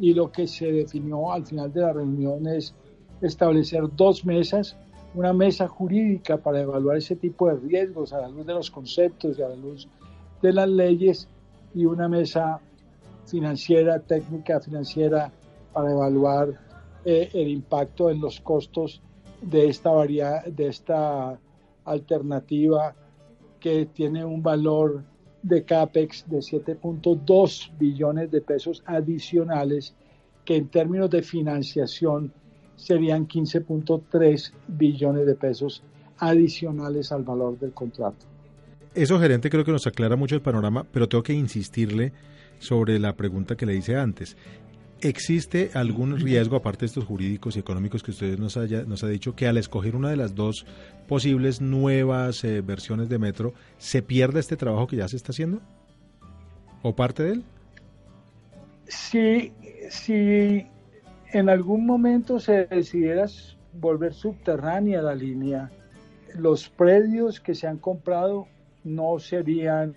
y 0.00 0.14
lo 0.14 0.32
que 0.32 0.46
se 0.46 0.72
definió 0.72 1.32
al 1.32 1.46
final 1.46 1.72
de 1.72 1.80
la 1.80 1.92
reunión 1.92 2.46
es 2.48 2.74
establecer 3.20 3.84
dos 3.94 4.24
mesas, 4.24 4.76
una 5.14 5.32
mesa 5.32 5.68
jurídica 5.68 6.38
para 6.38 6.62
evaluar 6.62 6.96
ese 6.96 7.14
tipo 7.14 7.48
de 7.48 7.56
riesgos 7.56 8.12
a 8.12 8.20
la 8.20 8.28
luz 8.28 8.46
de 8.46 8.54
los 8.54 8.70
conceptos 8.70 9.38
y 9.38 9.42
a 9.42 9.48
la 9.48 9.56
luz 9.56 9.86
de 10.40 10.52
las 10.52 10.68
leyes 10.68 11.28
y 11.74 11.84
una 11.84 12.08
mesa 12.08 12.60
financiera, 13.26 13.98
técnica 14.00 14.60
financiera 14.60 15.32
para 15.72 15.90
evaluar 15.90 16.60
eh, 17.04 17.30
el 17.32 17.48
impacto 17.48 18.10
en 18.10 18.20
los 18.20 18.40
costos 18.40 19.02
de 19.40 19.68
esta, 19.68 19.90
de 20.06 20.66
esta 20.66 21.38
alternativa 21.84 22.94
que 23.58 23.86
tiene 23.86 24.24
un 24.24 24.42
valor 24.42 25.04
de 25.42 25.64
CAPEX 25.64 26.28
de 26.28 26.38
7.2 26.38 27.70
billones 27.78 28.30
de 28.30 28.40
pesos 28.40 28.82
adicionales, 28.86 29.94
que 30.44 30.56
en 30.56 30.68
términos 30.68 31.10
de 31.10 31.22
financiación 31.22 32.32
serían 32.76 33.26
15.3 33.26 34.52
billones 34.68 35.26
de 35.26 35.34
pesos 35.34 35.82
adicionales 36.18 37.10
al 37.12 37.24
valor 37.24 37.58
del 37.58 37.72
contrato. 37.72 38.26
Eso, 38.94 39.18
gerente, 39.18 39.50
creo 39.50 39.64
que 39.64 39.72
nos 39.72 39.86
aclara 39.86 40.16
mucho 40.16 40.34
el 40.34 40.42
panorama, 40.42 40.84
pero 40.90 41.08
tengo 41.08 41.22
que 41.22 41.32
insistirle 41.32 42.12
sobre 42.62 42.98
la 42.98 43.14
pregunta 43.14 43.56
que 43.56 43.66
le 43.66 43.74
hice 43.74 43.96
antes. 43.96 44.36
¿Existe 45.00 45.70
algún 45.74 46.18
riesgo, 46.20 46.56
aparte 46.56 46.80
de 46.80 46.86
estos 46.86 47.04
jurídicos 47.04 47.56
y 47.56 47.60
económicos 47.60 48.02
que 48.02 48.12
usted 48.12 48.38
nos, 48.38 48.56
haya, 48.56 48.84
nos 48.84 49.02
ha 49.02 49.08
dicho, 49.08 49.34
que 49.34 49.48
al 49.48 49.58
escoger 49.58 49.96
una 49.96 50.10
de 50.10 50.16
las 50.16 50.34
dos 50.34 50.64
posibles 51.08 51.60
nuevas 51.60 52.44
eh, 52.44 52.60
versiones 52.60 53.08
de 53.08 53.18
metro, 53.18 53.52
se 53.78 54.02
pierda 54.02 54.40
este 54.40 54.56
trabajo 54.56 54.86
que 54.86 54.96
ya 54.96 55.08
se 55.08 55.16
está 55.16 55.32
haciendo? 55.32 55.60
¿O 56.82 56.94
parte 56.94 57.24
de 57.24 57.32
él? 57.32 57.44
Si, 58.86 59.52
si 59.90 60.66
en 61.32 61.48
algún 61.48 61.84
momento 61.84 62.38
se 62.38 62.66
decidiera 62.66 63.26
volver 63.72 64.14
subterránea 64.14 65.02
la 65.02 65.14
línea, 65.14 65.70
los 66.34 66.68
predios 66.68 67.40
que 67.40 67.54
se 67.54 67.66
han 67.66 67.78
comprado 67.78 68.46
no 68.84 69.18
serían 69.18 69.96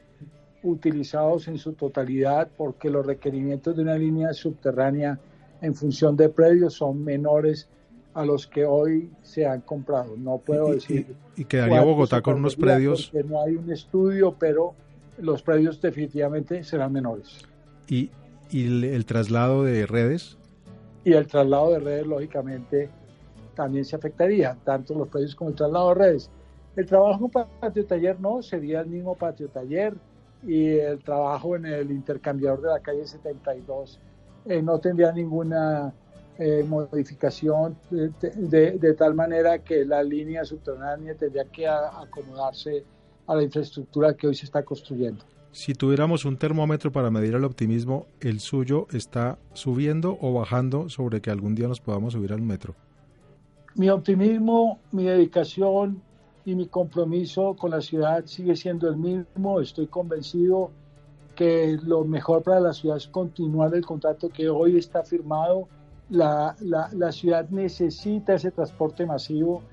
utilizados 0.66 1.48
en 1.48 1.58
su 1.58 1.74
totalidad 1.74 2.50
porque 2.58 2.90
los 2.90 3.06
requerimientos 3.06 3.76
de 3.76 3.84
una 3.84 3.98
línea 3.98 4.34
subterránea 4.34 5.20
en 5.62 5.76
función 5.76 6.18
de 6.18 6.30
predios 6.30 6.74
son 6.74 7.04
menores 7.04 7.70
a 8.14 8.26
los 8.26 8.48
que 8.48 8.66
hoy 8.66 9.10
se 9.22 9.46
han 9.46 9.62
comprado. 9.62 10.16
No 10.18 10.38
puedo 10.38 10.72
decir. 10.72 11.16
Y, 11.36 11.46
quedaría 11.46 11.82
Bogotá 11.82 12.22
con 12.22 12.36
unos 12.36 12.56
predios. 12.56 13.12
No 13.26 13.42
hay 13.42 13.56
un 13.56 13.72
estudio, 13.72 14.36
pero 14.40 14.74
los 15.18 15.42
predios 15.42 15.82
definitivamente 15.82 16.64
serán 16.64 16.94
menores. 16.94 17.46
¿Y, 17.88 18.10
y 18.50 18.86
el 18.86 19.06
traslado 19.06 19.64
de 19.64 19.86
redes? 19.86 20.38
Y 21.04 21.14
el 21.14 21.28
traslado 21.28 21.72
de 21.72 21.80
redes, 21.80 22.08
lógicamente, 22.08 22.90
también 23.54 23.86
se 23.86 23.96
afectaría, 23.96 24.58
tanto 24.64 24.96
los 24.96 25.08
predios 25.10 25.36
como 25.36 25.50
el 25.50 25.56
traslado 25.56 25.90
de 25.90 25.96
redes. 25.96 26.30
El 26.76 26.86
trabajo 26.86 27.32
en 27.34 27.46
patio 27.60 27.86
taller 27.86 28.20
no, 28.20 28.42
sería 28.42 28.82
el 28.82 28.88
mismo 28.88 29.16
patio 29.16 29.48
taller 29.48 29.94
y 30.46 30.68
el 30.78 31.00
trabajo 31.04 31.56
en 31.56 31.66
el 31.66 31.92
intercambiador 31.92 32.62
de 32.62 32.68
la 32.68 32.80
calle 32.80 33.06
72 33.06 34.00
eh, 34.46 34.62
no 34.62 34.80
tendría 34.80 35.12
ninguna 35.12 35.94
eh, 36.38 36.64
modificación 36.68 37.78
de, 37.90 38.72
de, 38.78 38.94
tal 38.94 39.16
manera 39.16 39.60
que 39.60 39.86
la 39.86 40.04
línea 40.04 40.44
subterránea 40.46 41.16
tendría 41.16 41.46
que 41.46 41.68
acomodarse 41.68 42.84
a 43.26 43.36
la 43.36 43.44
infraestructura 43.44 44.14
que 44.14 44.28
hoy 44.28 44.36
se 44.36 44.46
está 44.46 44.64
construyendo. 44.64 45.24
Si 45.52 45.74
tuviéramos 45.74 46.26
un 46.26 46.38
termómetro 46.38 46.92
para 46.92 47.10
medir 47.10 47.34
el 47.36 47.46
optimismo, 47.46 48.08
¿el 48.20 48.42
suyo 48.42 48.88
está 48.92 49.40
subiendo 49.54 50.18
o 50.20 50.34
bajando 50.34 50.90
sobre 50.90 51.22
que 51.22 51.32
algún 51.32 51.56
día 51.56 51.70
nos 51.70 51.80
podamos 51.80 52.14
subir 52.14 52.34
al 52.34 52.42
metro? 52.42 52.76
Mi 53.76 53.90
optimismo, 53.90 54.80
mi 54.92 55.06
dedicación 55.06 56.02
y 56.46 56.56
mi 56.56 56.68
compromiso 56.68 57.56
con 57.56 57.72
la 57.72 57.82
ciudad 57.82 58.24
sigue 58.26 58.56
siendo 58.56 58.88
el 58.88 58.98
mismo. 58.98 59.60
Estoy 59.60 59.88
convencido 59.88 60.72
que 61.36 61.78
lo 61.84 62.06
mejor 62.06 62.44
para 62.44 62.60
la 62.60 62.74
ciudad 62.74 62.98
es 62.98 63.08
continuar 63.08 63.74
el 63.74 63.86
contrato 63.86 64.30
que 64.30 64.48
hoy 64.48 64.78
está 64.78 65.04
firmado. 65.04 65.68
La, 66.10 66.56
la, 66.60 66.90
la 66.94 67.12
ciudad 67.12 67.50
necesita 67.50 68.36
ese 68.36 68.52
transporte 68.52 69.06
masivo. 69.06 69.64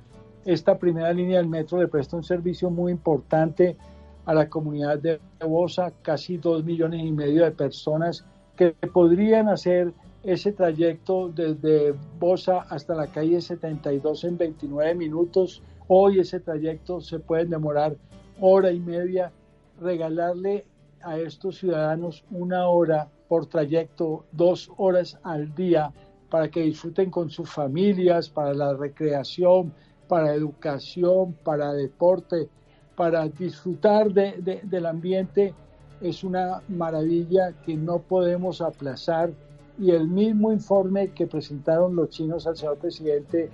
Esta 0.47 0.79
primera 0.79 1.12
línea 1.12 1.38
del 1.38 1.49
metro 1.49 1.79
le 1.79 1.88
presta 1.88 2.17
un 2.17 2.25
servicio 2.25 2.71
muy 2.71 2.91
importante 2.91 3.76
a 4.25 4.35
la 4.35 4.49
comunidad 4.49 4.99
de 4.99 5.21
Bosa, 5.47 5.93
casi 6.02 6.38
dos 6.38 6.64
millones 6.64 7.05
y 7.05 7.12
medio 7.12 7.45
de 7.45 7.50
personas 7.50 8.25
que 8.57 8.73
podrían 8.93 9.49
hacer 9.49 9.93
ese 10.23 10.52
trayecto 10.52 11.29
desde 11.29 11.95
Bosa 12.19 12.61
hasta 12.71 12.95
la 12.95 13.09
calle 13.09 13.41
72 13.41 14.25
en 14.25 14.38
29 14.38 14.95
minutos. 14.95 15.62
Hoy 15.94 16.20
ese 16.20 16.40
trayecto 16.40 17.02
se 17.02 17.18
puede 17.18 17.44
demorar 17.44 17.99
hora 18.40 18.72
y 18.72 18.80
media. 18.80 19.30
Regalarle 19.78 20.64
a 21.02 21.18
estos 21.18 21.58
ciudadanos 21.58 22.25
una 22.30 22.66
hora 22.66 23.11
por 23.28 23.44
trayecto, 23.44 24.25
dos 24.32 24.70
horas 24.78 25.18
al 25.22 25.54
día, 25.54 25.92
para 26.30 26.50
que 26.50 26.62
disfruten 26.62 27.11
con 27.11 27.28
sus 27.28 27.50
familias, 27.50 28.30
para 28.30 28.54
la 28.54 28.72
recreación, 28.72 29.75
para 30.08 30.32
educación, 30.32 31.34
para 31.44 31.75
deporte, 31.75 32.49
para 32.96 33.28
disfrutar 33.28 34.11
del 34.14 34.87
ambiente 34.87 35.52
es 36.00 36.25
una 36.25 36.62
maravilla 36.68 37.52
que 37.66 37.76
no 37.76 37.99
podemos 37.99 38.62
aplazar 38.62 39.30
y 39.78 39.90
el 39.90 40.08
mismo 40.08 40.52
informe 40.52 41.11
que 41.11 41.26
presentaron 41.26 41.94
los 41.94 42.08
chinos 42.08 42.46
al 42.46 42.56
señor 42.56 42.78
presidente 42.78 43.50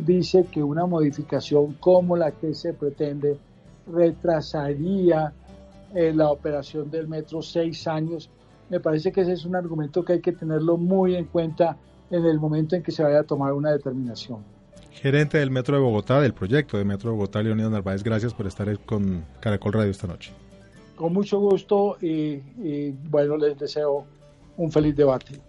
dice 0.00 0.46
que 0.50 0.62
una 0.62 0.86
modificación 0.86 1.74
como 1.80 2.16
la 2.16 2.32
que 2.32 2.54
se 2.54 2.72
pretende 2.72 3.36
retrasaría 3.86 5.32
eh, 5.94 6.12
la 6.14 6.30
operación 6.30 6.90
del 6.90 7.08
metro 7.08 7.42
seis 7.42 7.86
años. 7.86 8.30
Me 8.68 8.80
parece 8.80 9.10
que 9.12 9.22
ese 9.22 9.32
es 9.32 9.44
un 9.44 9.56
argumento 9.56 10.04
que 10.04 10.14
hay 10.14 10.20
que 10.20 10.32
tenerlo 10.32 10.76
muy 10.76 11.16
en 11.16 11.24
cuenta 11.24 11.76
en 12.10 12.24
el 12.24 12.38
momento 12.38 12.76
en 12.76 12.82
que 12.82 12.92
se 12.92 13.02
vaya 13.02 13.20
a 13.20 13.24
tomar 13.24 13.52
una 13.52 13.70
determinación 13.70 14.44
gerente 15.00 15.38
del 15.38 15.50
Metro 15.50 15.76
de 15.76 15.82
Bogotá, 15.82 16.20
del 16.20 16.34
proyecto 16.34 16.76
de 16.76 16.84
Metro 16.84 17.10
de 17.10 17.16
Bogotá, 17.16 17.42
Leonidas 17.42 17.70
Narváez, 17.70 18.02
gracias 18.02 18.34
por 18.34 18.46
estar 18.46 18.78
con 18.80 19.24
Caracol 19.40 19.72
Radio 19.72 19.90
esta 19.90 20.06
noche. 20.06 20.32
Con 20.94 21.14
mucho 21.14 21.38
gusto 21.38 21.96
y, 22.02 22.90
bueno, 23.08 23.38
les 23.38 23.58
deseo 23.58 24.04
un 24.58 24.70
feliz 24.70 24.94
debate. 24.94 25.40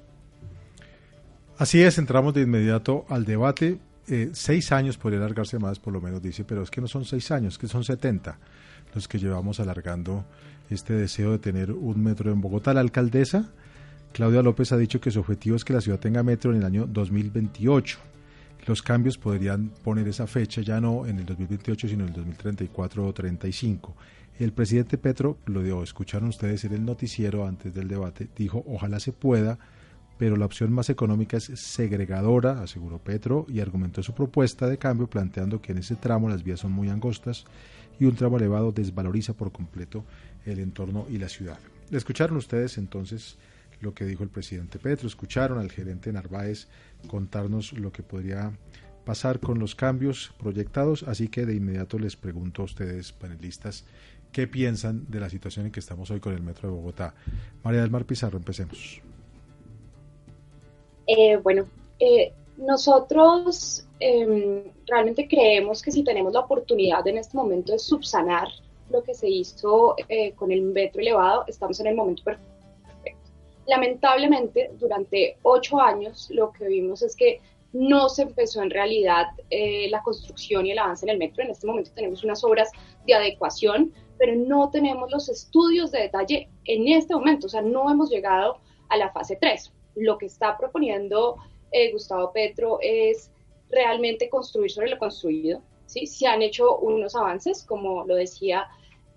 Así 1.58 1.84
es, 1.84 1.98
entramos 1.98 2.34
de 2.34 2.41
inmediato 2.41 3.05
al 3.10 3.25
debate. 3.25 3.77
Eh, 4.08 4.31
seis 4.34 4.72
años 4.72 4.98
podría 4.98 5.20
alargarse 5.20 5.60
más, 5.60 5.79
por 5.79 5.93
lo 5.93 6.01
menos 6.01 6.22
dice, 6.22 6.43
pero 6.43 6.63
es 6.63 6.72
que 6.72 6.81
no 6.81 6.88
son 6.88 7.05
seis 7.05 7.31
años, 7.31 7.58
que 7.58 7.67
son 7.67 7.84
setenta 7.84 8.39
los 8.93 9.08
que 9.08 9.20
llevamos 9.20 9.60
alargando 9.60 10.25
este 10.70 10.93
deseo 10.93 11.31
de 11.31 11.39
tener 11.39 11.72
un 11.72 12.03
metro 12.03 12.31
en 12.31 12.41
Bogotá. 12.41 12.74
La 12.74 12.81
alcaldesa 12.81 13.51
Claudia 14.12 14.41
López 14.41 14.72
ha 14.72 14.77
dicho 14.77 15.00
que 15.00 15.12
su 15.12 15.20
objetivo 15.20 15.55
es 15.55 15.63
que 15.63 15.74
la 15.74 15.81
ciudad 15.81 16.00
tenga 16.00 16.24
metro 16.24 16.51
en 16.51 16.58
el 16.58 16.65
año 16.65 16.86
2028 16.88 18.12
los 18.67 18.81
cambios 18.81 19.17
podrían 19.17 19.70
poner 19.84 20.08
esa 20.08 20.27
fecha 20.27 20.62
ya 20.62 20.79
no 20.79 21.05
en 21.05 21.20
el 21.20 21.25
2028, 21.25 21.88
sino 21.88 22.03
en 22.03 22.10
el 22.10 22.15
2034 22.15 23.08
o 23.08 23.13
35. 23.13 23.96
El 24.39 24.53
presidente 24.53 24.98
Petro, 24.98 25.38
lo 25.46 25.84
escucharon 25.84 26.29
ustedes 26.29 26.63
en 26.65 26.74
el 26.74 26.86
noticiero 26.86 27.46
antes 27.48 27.74
del 27.74 27.88
debate, 27.88 28.27
dijo, 28.36 28.63
ojalá 28.67 29.00
se 29.00 29.13
pueda, 29.13 29.60
pero 30.22 30.36
la 30.36 30.46
opción 30.46 30.72
más 30.72 30.92
económica 30.92 31.38
es 31.38 31.50
segregadora, 31.56 32.62
aseguró 32.62 33.00
Petro, 33.00 33.48
y 33.50 33.60
argumentó 33.60 34.04
su 34.04 34.13
propuesta 34.13 34.70
de 34.70 34.78
cambio 34.78 35.08
planteando 35.08 35.63
que 35.63 35.72
en 35.72 35.80
ese 35.80 35.96
tramo 35.96 36.30
las 36.30 36.44
vías 36.44 36.60
son 36.60 36.74
muy 36.74 36.90
angostas 36.90 37.46
y 38.00 38.06
un 38.06 38.16
tramo 38.16 38.38
elevado 38.38 38.72
desvaloriza 38.72 39.34
por 39.34 39.51
completo 39.51 40.06
el 40.46 40.60
entorno 40.60 41.08
y 41.10 41.18
la 41.18 41.28
ciudad. 41.28 41.58
Escucharon 41.90 42.38
ustedes 42.38 42.78
entonces 42.78 43.40
lo 43.80 43.96
que 43.96 44.06
dijo 44.06 44.22
el 44.22 44.30
presidente 44.30 44.78
Petro, 44.78 45.08
escucharon 45.08 45.58
al 45.58 45.72
gerente 45.72 46.13
Narváez 46.13 46.68
contarnos 47.08 47.74
lo 47.74 47.92
que 47.92 48.04
podría 48.04 48.51
pasar 49.04 49.40
con 49.40 49.58
los 49.58 49.74
cambios 49.74 50.36
proyectados, 50.38 51.01
así 51.01 51.30
que 51.30 51.48
de 51.48 51.56
inmediato 51.56 51.98
les 51.98 52.16
pregunto 52.16 52.62
a 52.62 52.66
ustedes, 52.66 53.12
panelistas, 53.12 53.86
qué 54.32 54.46
piensan 54.46 55.04
de 55.10 55.20
la 55.20 55.32
situación 55.32 55.66
en 55.66 55.72
que 55.72 55.80
estamos 55.80 56.12
hoy 56.12 56.20
con 56.20 56.36
el 56.36 56.44
Metro 56.44 56.70
de 56.70 56.75
Bogotá. 56.75 57.16
María 57.63 57.82
del 57.82 57.90
Mar 57.90 58.06
Pizarro, 58.06 58.38
empecemos. 58.38 59.01
Eh, 61.08 61.38
bueno, 61.38 61.65
eh, 62.00 62.34
nosotros 62.58 63.86
em, 64.00 64.63
realmente 64.88 65.27
creemos 65.27 65.81
que 65.81 65.91
si 65.91 66.03
tenemos 66.03 66.34
la 66.34 66.41
oportunidad 66.41 67.05
en 67.08 67.17
este 67.17 67.36
momento 67.38 67.72
de 67.72 67.79
subsanar 67.79 68.48
lo 68.89 69.03
que 69.03 69.13
se 69.13 69.29
hizo 69.29 69.96
eh, 70.10 70.34
con 70.34 70.51
el 70.51 70.62
metro 70.62 71.01
elevado, 71.01 71.46
estamos 71.48 71.79
en 71.79 71.88
el 71.88 71.96
momento 71.96 72.24
perfecto 72.24 72.51
Lamentablemente, 73.67 74.72
durante 74.79 75.38
ocho 75.43 75.79
años 75.79 76.29
lo 76.31 76.51
que 76.51 76.67
vimos 76.67 77.01
es 77.03 77.15
que 77.15 77.39
no 77.74 78.10
se 78.10 78.24
empezó 78.24 78.62
en 78.62 78.70
realidad 78.70 79.27
eh, 79.50 79.88
la 79.89 80.03
construcción 80.03 80.65
y 80.65 80.72
el 80.72 80.79
avance 80.79 81.05
en 81.05 81.12
el 81.12 81.17
metro. 81.17 81.43
En 81.43 81.51
este 81.51 81.67
momento 81.67 81.91
tenemos 81.96 82.24
unas 82.24 82.43
obras 82.43 82.70
de 83.05 83.13
adecuación, 83.13 83.93
pero 84.17 84.36
no 84.36 84.70
tenemos 84.72 85.10
los 85.12 85.29
estudios 85.29 85.91
de 85.91 86.01
detalle 86.01 86.50
en 86.65 86.88
este 86.89 87.13
momento. 87.13 87.48
O 87.48 87.50
sea, 87.50 87.62
no 87.62 87.89
hemos 87.89 88.10
llegado 88.10 88.58
a 88.89 88.98
la 88.98 89.12
fase 89.12 89.38
3. 89.39 89.72
Lo 89.95 90.17
que 90.17 90.25
está 90.25 90.57
proponiendo 90.57 91.38
eh, 91.71 91.91
Gustavo 91.91 92.31
Petro 92.31 92.79
es 92.81 93.31
realmente 93.69 94.29
construir 94.29 94.71
sobre 94.71 94.89
lo 94.89 94.98
construido. 94.98 95.62
¿sí? 95.86 96.05
Se 96.05 96.27
han 96.27 96.41
hecho 96.41 96.77
unos 96.79 97.15
avances, 97.15 97.63
como 97.63 98.05
lo 98.05 98.15
decía, 98.15 98.67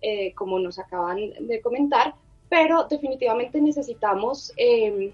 eh, 0.00 0.34
como 0.34 0.58
nos 0.58 0.78
acaban 0.78 1.18
de 1.40 1.60
comentar, 1.60 2.14
pero 2.48 2.84
definitivamente 2.84 3.60
necesitamos, 3.60 4.52
em, 4.56 5.12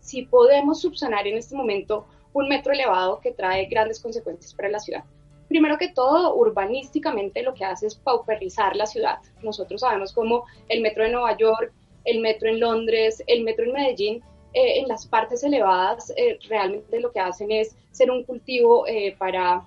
si 0.00 0.22
podemos 0.22 0.80
subsanar 0.80 1.26
en 1.26 1.36
este 1.36 1.54
momento 1.54 2.06
un 2.32 2.48
metro 2.48 2.72
elevado 2.72 3.20
que 3.20 3.32
trae 3.32 3.66
grandes 3.66 4.00
consecuencias 4.00 4.54
para 4.54 4.70
la 4.70 4.78
ciudad. 4.78 5.04
Primero 5.48 5.78
que 5.78 5.88
todo, 5.88 6.34
urbanísticamente 6.36 7.42
lo 7.42 7.54
que 7.54 7.64
hace 7.64 7.86
es 7.88 7.96
pauperizar 7.96 8.76
la 8.76 8.86
ciudad. 8.86 9.18
Nosotros 9.42 9.80
sabemos 9.80 10.12
cómo 10.12 10.44
el 10.68 10.80
metro 10.80 11.02
de 11.02 11.10
Nueva 11.10 11.36
York, 11.36 11.72
el 12.04 12.20
metro 12.20 12.48
en 12.48 12.60
Londres, 12.60 13.22
el 13.26 13.42
metro 13.42 13.64
en 13.64 13.72
Medellín, 13.72 14.22
eh, 14.52 14.80
en 14.80 14.88
las 14.88 15.06
partes 15.06 15.42
elevadas 15.44 16.12
eh, 16.16 16.38
realmente 16.48 17.00
lo 17.00 17.12
que 17.12 17.20
hacen 17.20 17.50
es 17.50 17.76
ser 17.90 18.10
un 18.10 18.24
cultivo 18.24 18.86
eh, 18.86 19.14
para 19.16 19.66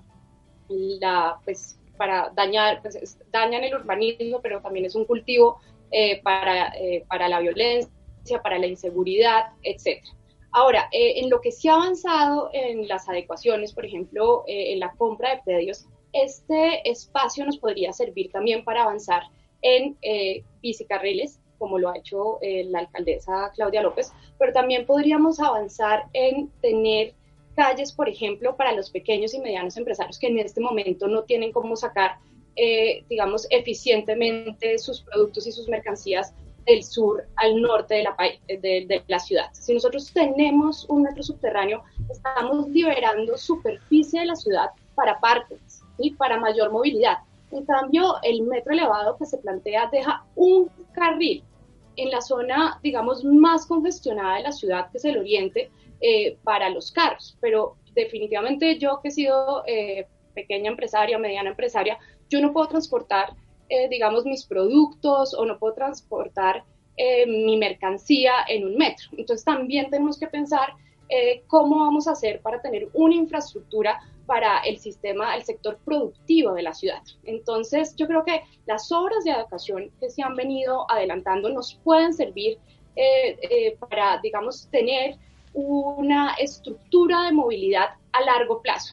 la, 0.68 1.38
pues, 1.44 1.78
para 1.96 2.30
dañar, 2.34 2.82
pues, 2.82 3.18
dañan 3.30 3.64
el 3.64 3.74
urbanismo, 3.74 4.40
pero 4.40 4.60
también 4.60 4.86
es 4.86 4.94
un 4.94 5.04
cultivo 5.04 5.58
eh, 5.90 6.20
para, 6.22 6.68
eh, 6.76 7.04
para 7.08 7.28
la 7.28 7.40
violencia, 7.40 8.42
para 8.42 8.58
la 8.58 8.66
inseguridad, 8.66 9.52
etc. 9.62 10.02
Ahora, 10.56 10.88
eh, 10.92 11.20
en 11.20 11.30
lo 11.30 11.40
que 11.40 11.50
se 11.50 11.68
ha 11.68 11.74
avanzado 11.74 12.50
en 12.52 12.86
las 12.86 13.08
adecuaciones, 13.08 13.72
por 13.72 13.84
ejemplo, 13.84 14.44
eh, 14.46 14.72
en 14.72 14.80
la 14.80 14.92
compra 14.92 15.34
de 15.34 15.42
predios, 15.44 15.86
este 16.12 16.88
espacio 16.88 17.44
nos 17.44 17.58
podría 17.58 17.92
servir 17.92 18.30
también 18.30 18.62
para 18.62 18.84
avanzar 18.84 19.24
en 19.62 19.96
eh, 20.00 20.44
bicicarriles, 20.62 21.40
como 21.58 21.78
lo 21.78 21.90
ha 21.90 21.98
hecho 21.98 22.38
la 22.42 22.80
alcaldesa 22.80 23.50
Claudia 23.54 23.82
López, 23.82 24.12
pero 24.38 24.52
también 24.52 24.86
podríamos 24.86 25.40
avanzar 25.40 26.04
en 26.12 26.50
tener 26.60 27.14
calles, 27.54 27.92
por 27.92 28.08
ejemplo, 28.08 28.56
para 28.56 28.72
los 28.72 28.90
pequeños 28.90 29.34
y 29.34 29.38
medianos 29.38 29.76
empresarios 29.76 30.18
que 30.18 30.26
en 30.26 30.38
este 30.38 30.60
momento 30.60 31.08
no 31.08 31.22
tienen 31.22 31.52
cómo 31.52 31.76
sacar, 31.76 32.18
digamos, 33.08 33.46
eficientemente 33.50 34.78
sus 34.78 35.02
productos 35.02 35.46
y 35.46 35.52
sus 35.52 35.68
mercancías 35.68 36.34
del 36.66 36.82
sur 36.82 37.26
al 37.36 37.60
norte 37.60 37.94
de 37.94 38.02
la, 38.02 39.02
la 39.06 39.18
ciudad. 39.18 39.46
Si 39.52 39.74
nosotros 39.74 40.10
tenemos 40.12 40.86
un 40.88 41.02
metro 41.02 41.22
subterráneo, 41.22 41.82
estamos 42.10 42.68
liberando 42.68 43.36
superficie 43.36 44.20
de 44.20 44.26
la 44.26 44.36
ciudad 44.36 44.70
para 44.94 45.20
parques 45.20 45.82
y 45.98 46.12
para 46.12 46.38
mayor 46.38 46.72
movilidad. 46.72 47.18
En 47.54 47.64
cambio, 47.66 48.16
el 48.22 48.42
metro 48.42 48.72
elevado 48.72 49.16
que 49.16 49.26
se 49.26 49.38
plantea 49.38 49.88
deja 49.92 50.24
un 50.34 50.68
carril 50.92 51.44
en 51.96 52.10
la 52.10 52.20
zona, 52.20 52.80
digamos, 52.82 53.24
más 53.24 53.66
congestionada 53.66 54.38
de 54.38 54.42
la 54.42 54.52
ciudad, 54.52 54.90
que 54.90 54.98
es 54.98 55.04
el 55.04 55.18
oriente, 55.18 55.70
eh, 56.00 56.36
para 56.42 56.68
los 56.68 56.90
carros. 56.90 57.38
Pero 57.40 57.76
definitivamente 57.94 58.76
yo 58.78 58.98
que 59.00 59.08
he 59.08 59.12
sido 59.12 59.62
eh, 59.68 60.08
pequeña 60.34 60.68
empresaria, 60.68 61.16
mediana 61.16 61.50
empresaria, 61.50 61.96
yo 62.28 62.40
no 62.40 62.52
puedo 62.52 62.68
transportar 62.68 63.34
eh, 63.68 63.88
digamos, 63.88 64.26
mis 64.26 64.44
productos 64.44 65.32
o 65.32 65.46
no 65.46 65.58
puedo 65.58 65.72
transportar 65.72 66.64
mi 67.26 67.56
mercancía 67.56 68.32
en 68.46 68.66
un 68.66 68.76
metro. 68.76 69.08
Entonces 69.16 69.44
también 69.44 69.90
tenemos 69.90 70.18
que 70.18 70.28
pensar 70.28 70.74
eh, 71.08 71.42
cómo 71.46 71.80
vamos 71.80 72.08
a 72.08 72.12
hacer 72.12 72.40
para 72.40 72.60
tener 72.60 72.88
una 72.92 73.14
infraestructura 73.14 74.00
para 74.26 74.60
el 74.60 74.78
sistema, 74.78 75.36
el 75.36 75.44
sector 75.44 75.78
productivo 75.84 76.54
de 76.54 76.62
la 76.62 76.72
ciudad. 76.72 77.02
Entonces, 77.24 77.94
yo 77.96 78.06
creo 78.06 78.24
que 78.24 78.42
las 78.66 78.90
obras 78.90 79.24
de 79.24 79.32
educación 79.32 79.90
que 80.00 80.08
se 80.08 80.22
han 80.22 80.34
venido 80.34 80.90
adelantando 80.90 81.50
nos 81.50 81.74
pueden 81.84 82.14
servir 82.14 82.58
para, 83.80 84.18
digamos, 84.22 84.68
tener 84.70 85.16
una 85.52 86.34
estructura 86.34 87.24
de 87.24 87.32
movilidad 87.32 87.90
a 88.12 88.20
largo 88.22 88.62
plazo. 88.62 88.92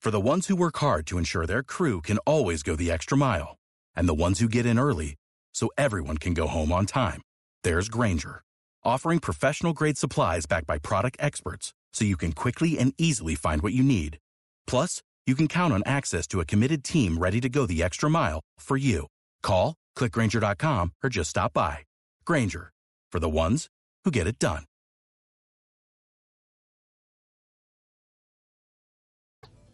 For 0.00 0.10
the 0.10 0.20
ones 0.20 0.48
who 0.48 0.56
work 0.56 0.78
hard 0.78 1.06
to 1.06 1.18
ensure 1.18 1.46
their 1.46 1.62
crew 1.62 2.00
can 2.00 2.18
always 2.26 2.62
go 2.62 2.76
the 2.76 2.90
extra 2.90 3.16
mile. 3.16 3.56
and 3.96 4.08
the 4.08 4.14
ones 4.14 4.38
who 4.38 4.48
get 4.48 4.66
in 4.66 4.78
early 4.78 5.16
so 5.52 5.70
everyone 5.78 6.18
can 6.18 6.34
go 6.34 6.46
home 6.46 6.72
on 6.72 6.86
time. 6.86 7.22
There's 7.62 7.88
Granger, 7.88 8.42
offering 8.84 9.18
professional 9.18 9.72
grade 9.72 9.96
supplies 9.96 10.44
backed 10.44 10.66
by 10.66 10.78
product 10.78 11.16
experts 11.20 11.72
so 11.94 12.04
you 12.04 12.16
can 12.16 12.32
quickly 12.32 12.78
and 12.78 12.92
easily 12.98 13.34
find 13.34 13.62
what 13.62 13.72
you 13.72 13.82
need. 13.82 14.18
Plus, 14.66 15.02
you 15.26 15.34
can 15.34 15.48
count 15.48 15.72
on 15.72 15.82
access 15.86 16.26
to 16.26 16.40
a 16.40 16.44
committed 16.44 16.84
team 16.84 17.16
ready 17.16 17.40
to 17.40 17.48
go 17.48 17.64
the 17.64 17.82
extra 17.82 18.10
mile 18.10 18.40
for 18.58 18.76
you. 18.76 19.06
Call, 19.42 19.74
clickgranger.com, 19.96 20.92
or 21.02 21.08
just 21.08 21.30
stop 21.30 21.54
by. 21.54 21.78
Granger, 22.26 22.70
for 23.10 23.20
the 23.20 23.30
ones 23.30 23.68
who 24.04 24.10
get 24.10 24.26
it 24.26 24.38
done. 24.38 24.64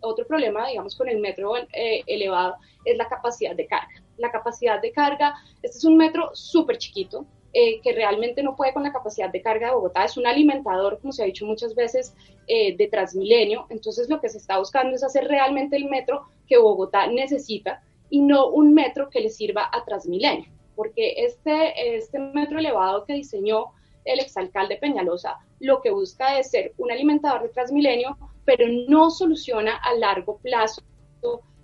Otro 0.02 0.25
problema, 0.25 0.67
digamos, 0.67 0.97
con 0.97 1.09
el 1.09 1.21
metro 1.21 1.57
eh, 1.57 2.02
elevado 2.07 2.55
es 2.87 2.97
la 2.97 3.07
capacidad 3.07 3.55
de 3.55 3.67
carga. 3.67 3.88
la 4.21 4.31
capacidad 4.31 4.81
de 4.81 4.93
carga, 4.93 5.35
este 5.62 5.79
es 5.79 5.85
un 5.85 5.97
metro 5.97 6.31
súper 6.35 6.79
chiquito, 6.79 7.26
eh, 7.52 7.80
que 7.80 7.92
realmente 7.92 8.42
no 8.42 8.54
puede 8.54 8.73
con 8.73 8.83
la 8.83 8.92
capacidad 8.92 9.30
de 9.30 9.42
carga 9.42 9.69
de 9.69 9.75
Bogotá. 9.75 10.04
Es 10.04 10.16
un 10.16 10.26
alimentador, 10.26 11.00
como 11.00 11.12
se 11.12 11.23
ha 11.23 11.26
dicho 11.26 11.47
muchas 11.47 11.75
veces, 11.75 12.14
eh, 12.47 12.76
de 12.76 12.87
Transmilenio. 12.88 13.66
Entonces 13.71 14.09
lo 14.09 14.21
que 14.21 14.28
se 14.28 14.38
está 14.38 14.59
buscando 14.59 14.95
es 14.95 15.02
hacer 15.02 15.25
realmente 15.26 15.76
el 15.76 15.87
metro 15.87 16.26
que 16.47 16.59
Bogotá 16.59 17.07
necesita 17.07 17.83
y 18.09 18.21
no 18.21 18.49
un 18.49 18.75
metro 18.75 19.08
que 19.10 19.21
le 19.21 19.30
sirva 19.30 19.69
a 19.73 19.84
Transmilenio. 19.84 20.50
Porque 20.76 21.15
este, 21.25 21.97
este 21.97 22.19
metro 22.19 22.58
elevado 22.58 23.04
que 23.04 23.15
diseñó 23.15 23.67
el 24.04 24.21
exalcalde 24.21 24.76
Peñalosa 24.76 25.39
lo 25.60 25.82
que 25.82 25.91
busca 25.91 26.39
es 26.39 26.50
ser 26.50 26.73
un 26.78 26.91
alimentador 26.91 27.43
de 27.43 27.49
Transmilenio, 27.50 28.17
pero 28.45 28.67
no 28.89 29.10
soluciona 29.10 29.76
a 29.76 29.95
largo 29.95 30.39
plazo 30.39 30.82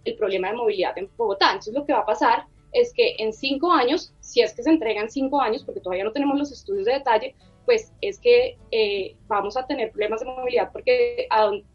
el 0.04 0.16
problema 0.16 0.48
de 0.48 0.56
movilidad 0.56 0.96
en 0.98 1.10
Bogotá. 1.16 1.46
Entonces 1.46 1.74
lo 1.74 1.84
que 1.84 1.92
va 1.92 2.00
a 2.00 2.06
pasar 2.06 2.46
es 2.76 2.92
que 2.92 3.16
en 3.18 3.32
cinco 3.32 3.72
años, 3.72 4.12
si 4.20 4.42
es 4.42 4.52
que 4.52 4.62
se 4.62 4.68
entregan 4.70 5.10
cinco 5.10 5.40
años, 5.40 5.64
porque 5.64 5.80
todavía 5.80 6.04
no 6.04 6.12
tenemos 6.12 6.38
los 6.38 6.52
estudios 6.52 6.84
de 6.84 6.92
detalle, 6.92 7.34
pues 7.64 7.90
es 8.02 8.20
que 8.20 8.58
eh, 8.70 9.16
vamos 9.26 9.56
a 9.56 9.66
tener 9.66 9.90
problemas 9.90 10.20
de 10.20 10.26
movilidad 10.26 10.70
porque 10.72 11.26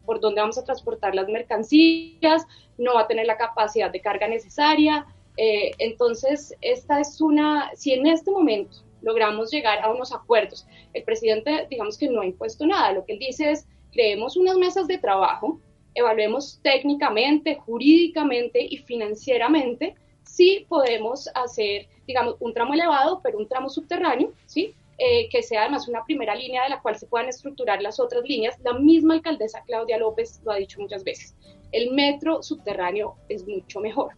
por 0.05 0.19
donde 0.21 0.39
vamos 0.39 0.57
a 0.57 0.63
transportar 0.63 1.15
las 1.15 1.27
mercancías 1.27 2.45
no 2.77 2.93
va 2.93 3.01
a 3.01 3.07
tener 3.07 3.25
la 3.25 3.35
capacidad 3.35 3.91
de 3.91 3.99
carga 3.99 4.27
necesaria. 4.27 5.05
Eh, 5.37 5.71
entonces, 5.79 6.55
esta 6.61 7.01
es 7.01 7.19
una, 7.19 7.71
si 7.75 7.93
en 7.93 8.05
este 8.05 8.29
momento 8.29 8.77
logramos 9.01 9.49
llegar 9.51 9.79
a 9.79 9.91
unos 9.91 10.13
acuerdos, 10.13 10.67
el 10.93 11.03
presidente, 11.03 11.65
digamos 11.69 11.97
que 11.97 12.07
no 12.07 12.21
ha 12.21 12.25
impuesto 12.25 12.65
nada, 12.65 12.93
lo 12.93 13.03
que 13.05 13.13
él 13.13 13.19
dice 13.19 13.51
es, 13.51 13.67
creemos 13.91 14.37
unas 14.37 14.55
mesas 14.55 14.87
de 14.87 14.99
trabajo 14.99 15.59
evaluemos 15.93 16.59
técnicamente, 16.63 17.55
jurídicamente 17.55 18.61
y 18.63 18.77
financieramente 18.77 19.95
si 20.31 20.65
podemos 20.69 21.27
hacer, 21.35 21.87
digamos, 22.07 22.37
un 22.39 22.53
tramo 22.53 22.73
elevado, 22.73 23.19
pero 23.21 23.37
un 23.37 23.49
tramo 23.49 23.69
subterráneo, 23.69 24.31
¿sí? 24.45 24.73
Eh, 24.97 25.27
que 25.29 25.43
sea 25.43 25.63
además 25.63 25.89
una 25.89 26.05
primera 26.05 26.33
línea 26.33 26.63
de 26.63 26.69
la 26.69 26.81
cual 26.81 26.97
se 26.97 27.05
puedan 27.05 27.27
estructurar 27.27 27.81
las 27.81 27.99
otras 27.99 28.23
líneas. 28.23 28.57
La 28.63 28.73
misma 28.73 29.15
alcaldesa 29.15 29.61
Claudia 29.65 29.97
López 29.97 30.39
lo 30.45 30.51
ha 30.51 30.55
dicho 30.55 30.79
muchas 30.79 31.03
veces. 31.03 31.35
El 31.73 31.91
metro 31.91 32.41
subterráneo 32.41 33.15
es 33.27 33.45
mucho 33.45 33.81
mejor. 33.81 34.13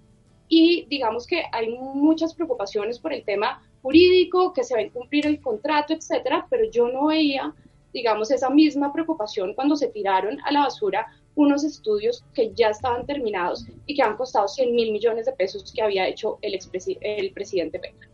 Y 0.48 0.86
digamos 0.86 1.26
que 1.26 1.46
hay 1.52 1.70
muchas 1.70 2.36
preocupaciones 2.36 3.00
por 3.00 3.12
el 3.12 3.24
tema 3.24 3.64
jurídico, 3.82 4.54
que 4.54 4.64
se 4.64 4.76
va 4.76 4.82
a 4.82 4.84
incumplir 4.84 5.26
el 5.26 5.42
contrato, 5.42 5.94
etcétera, 5.94 6.46
pero 6.48 6.70
yo 6.70 6.90
no 6.90 7.08
veía, 7.08 7.56
digamos, 7.92 8.30
esa 8.30 8.52
misma 8.52 8.94
preocupación 8.94 9.56
cuando 9.56 9.76
se 9.76 9.88
tiraron 9.88 10.40
a 10.46 10.52
la 10.52 10.60
basura 10.60 11.08
unos 11.36 11.64
estudios 11.64 12.24
que 12.34 12.54
ya 12.54 12.70
estaban 12.70 13.06
terminados 13.06 13.66
y 13.86 13.96
que 13.96 14.02
han 14.02 14.16
costado 14.16 14.48
100 14.48 14.76
mil 14.76 14.92
millones 14.92 15.26
de 15.26 15.34
pesos 15.34 15.72
que 15.74 15.82
había 15.82 16.08
hecho 16.08 16.38
el, 16.42 16.60
el 17.02 17.32
presidente 17.32 17.80
Petro. 17.80 18.10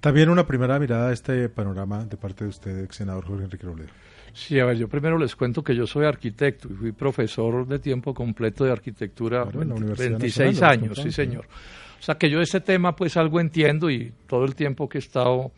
También 0.00 0.28
una 0.30 0.46
primera 0.46 0.78
mirada 0.80 1.10
a 1.10 1.12
este 1.12 1.48
panorama 1.48 2.04
de 2.04 2.16
parte 2.16 2.44
de 2.44 2.50
usted, 2.50 2.90
senador 2.90 3.24
Jorge 3.24 3.44
Enrique 3.44 3.64
Robledo. 3.64 3.90
Sí, 4.32 4.58
a 4.58 4.64
ver, 4.64 4.76
yo 4.76 4.88
primero 4.88 5.18
les 5.18 5.36
cuento 5.36 5.62
que 5.62 5.74
yo 5.76 5.86
soy 5.86 6.06
arquitecto 6.06 6.68
y 6.70 6.74
fui 6.74 6.92
profesor 6.92 7.66
de 7.66 7.78
tiempo 7.78 8.14
completo 8.14 8.64
de 8.64 8.72
arquitectura 8.72 9.46
claro, 9.46 9.76
26 9.96 10.62
años, 10.62 10.98
sí 10.98 11.12
señor. 11.12 11.46
O 12.00 12.02
sea 12.02 12.16
que 12.16 12.28
yo 12.28 12.40
ese 12.40 12.60
tema 12.60 12.96
pues 12.96 13.16
algo 13.16 13.38
entiendo 13.38 13.90
y 13.90 14.12
todo 14.26 14.44
el 14.44 14.56
tiempo 14.56 14.88
que 14.88 14.98
he 14.98 15.00
estado 15.00 15.52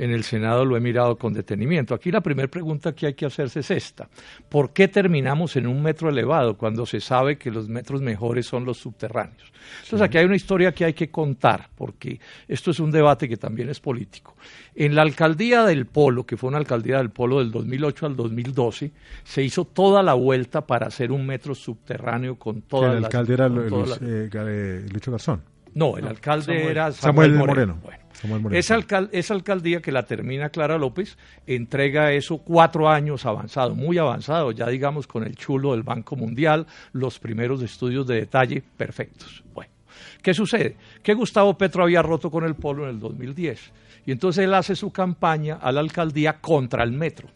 en 0.00 0.12
el 0.12 0.24
Senado 0.24 0.64
lo 0.64 0.78
he 0.78 0.80
mirado 0.80 1.18
con 1.18 1.34
detenimiento. 1.34 1.94
Aquí 1.94 2.10
la 2.10 2.22
primera 2.22 2.48
pregunta 2.48 2.94
que 2.94 3.08
hay 3.08 3.14
que 3.14 3.26
hacerse 3.26 3.60
es 3.60 3.70
esta. 3.70 4.08
¿Por 4.48 4.72
qué 4.72 4.88
terminamos 4.88 5.56
en 5.56 5.66
un 5.66 5.82
metro 5.82 6.08
elevado 6.08 6.56
cuando 6.56 6.86
se 6.86 7.00
sabe 7.00 7.36
que 7.36 7.50
los 7.50 7.68
metros 7.68 8.00
mejores 8.00 8.46
son 8.46 8.64
los 8.64 8.78
subterráneos? 8.78 9.52
Entonces 9.84 10.00
aquí 10.00 10.16
hay 10.16 10.24
una 10.24 10.36
historia 10.36 10.72
que 10.72 10.86
hay 10.86 10.94
que 10.94 11.10
contar, 11.10 11.68
porque 11.76 12.18
esto 12.48 12.70
es 12.70 12.80
un 12.80 12.90
debate 12.90 13.28
que 13.28 13.36
también 13.36 13.68
es 13.68 13.78
político. 13.78 14.36
En 14.74 14.94
la 14.94 15.02
alcaldía 15.02 15.64
del 15.64 15.84
Polo, 15.84 16.24
que 16.24 16.38
fue 16.38 16.48
una 16.48 16.58
alcaldía 16.58 16.96
del 16.96 17.10
Polo 17.10 17.40
del 17.40 17.50
2008 17.50 18.06
al 18.06 18.16
2012, 18.16 18.92
se 19.22 19.42
hizo 19.42 19.66
toda 19.66 20.02
la 20.02 20.14
vuelta 20.14 20.66
para 20.66 20.86
hacer 20.86 21.12
un 21.12 21.26
metro 21.26 21.54
subterráneo 21.54 22.36
con 22.36 22.62
todas 22.62 22.94
las... 22.94 22.98
El 23.00 23.04
alcalde 23.04 23.34
era 23.34 23.46
eh, 23.48 24.86
Lucho 24.90 25.10
Garzón. 25.10 25.42
No, 25.74 25.96
el 25.96 26.06
alcalde 26.06 26.70
era 26.70 26.92
Samuel, 26.92 27.34
Moreno. 27.34 27.78
Esa, 28.50 28.74
alcaldía 29.34 29.80
que 29.80 29.92
la 29.92 30.02
termina 30.02 30.50
Clara 30.50 30.76
López 30.76 31.16
entrega 31.46 32.12
eso 32.12 32.38
cuatro 32.38 32.88
años 32.88 33.24
avanzado, 33.24 33.74
muy 33.74 33.96
avanzado, 33.96 34.52
ya 34.52 34.68
digamos 34.68 35.06
con 35.06 35.24
el 35.24 35.36
chulo 35.36 35.72
del 35.72 35.82
Banco 35.82 36.16
Mundial, 36.16 36.66
los 36.92 37.18
primeros 37.18 37.62
estudios 37.62 38.06
de 38.06 38.16
detalle 38.16 38.62
perfectos. 38.76 39.42
Bueno, 39.54 39.72
¿qué 40.22 40.34
sucede? 40.34 40.76
Que 41.02 41.14
Gustavo 41.14 41.56
Petro 41.56 41.84
había 41.84 42.02
roto 42.02 42.30
con 42.30 42.44
el 42.44 42.56
polo 42.56 42.84
en 42.84 42.90
el 42.90 43.00
2010 43.00 43.72
y 44.04 44.12
entonces 44.12 44.44
él 44.44 44.52
hace 44.52 44.76
su 44.76 44.90
campaña 44.90 45.56
a 45.56 45.72
la 45.72 45.80
alcaldía 45.80 46.40
contra 46.40 46.84
el 46.84 46.92
metro 46.92 47.28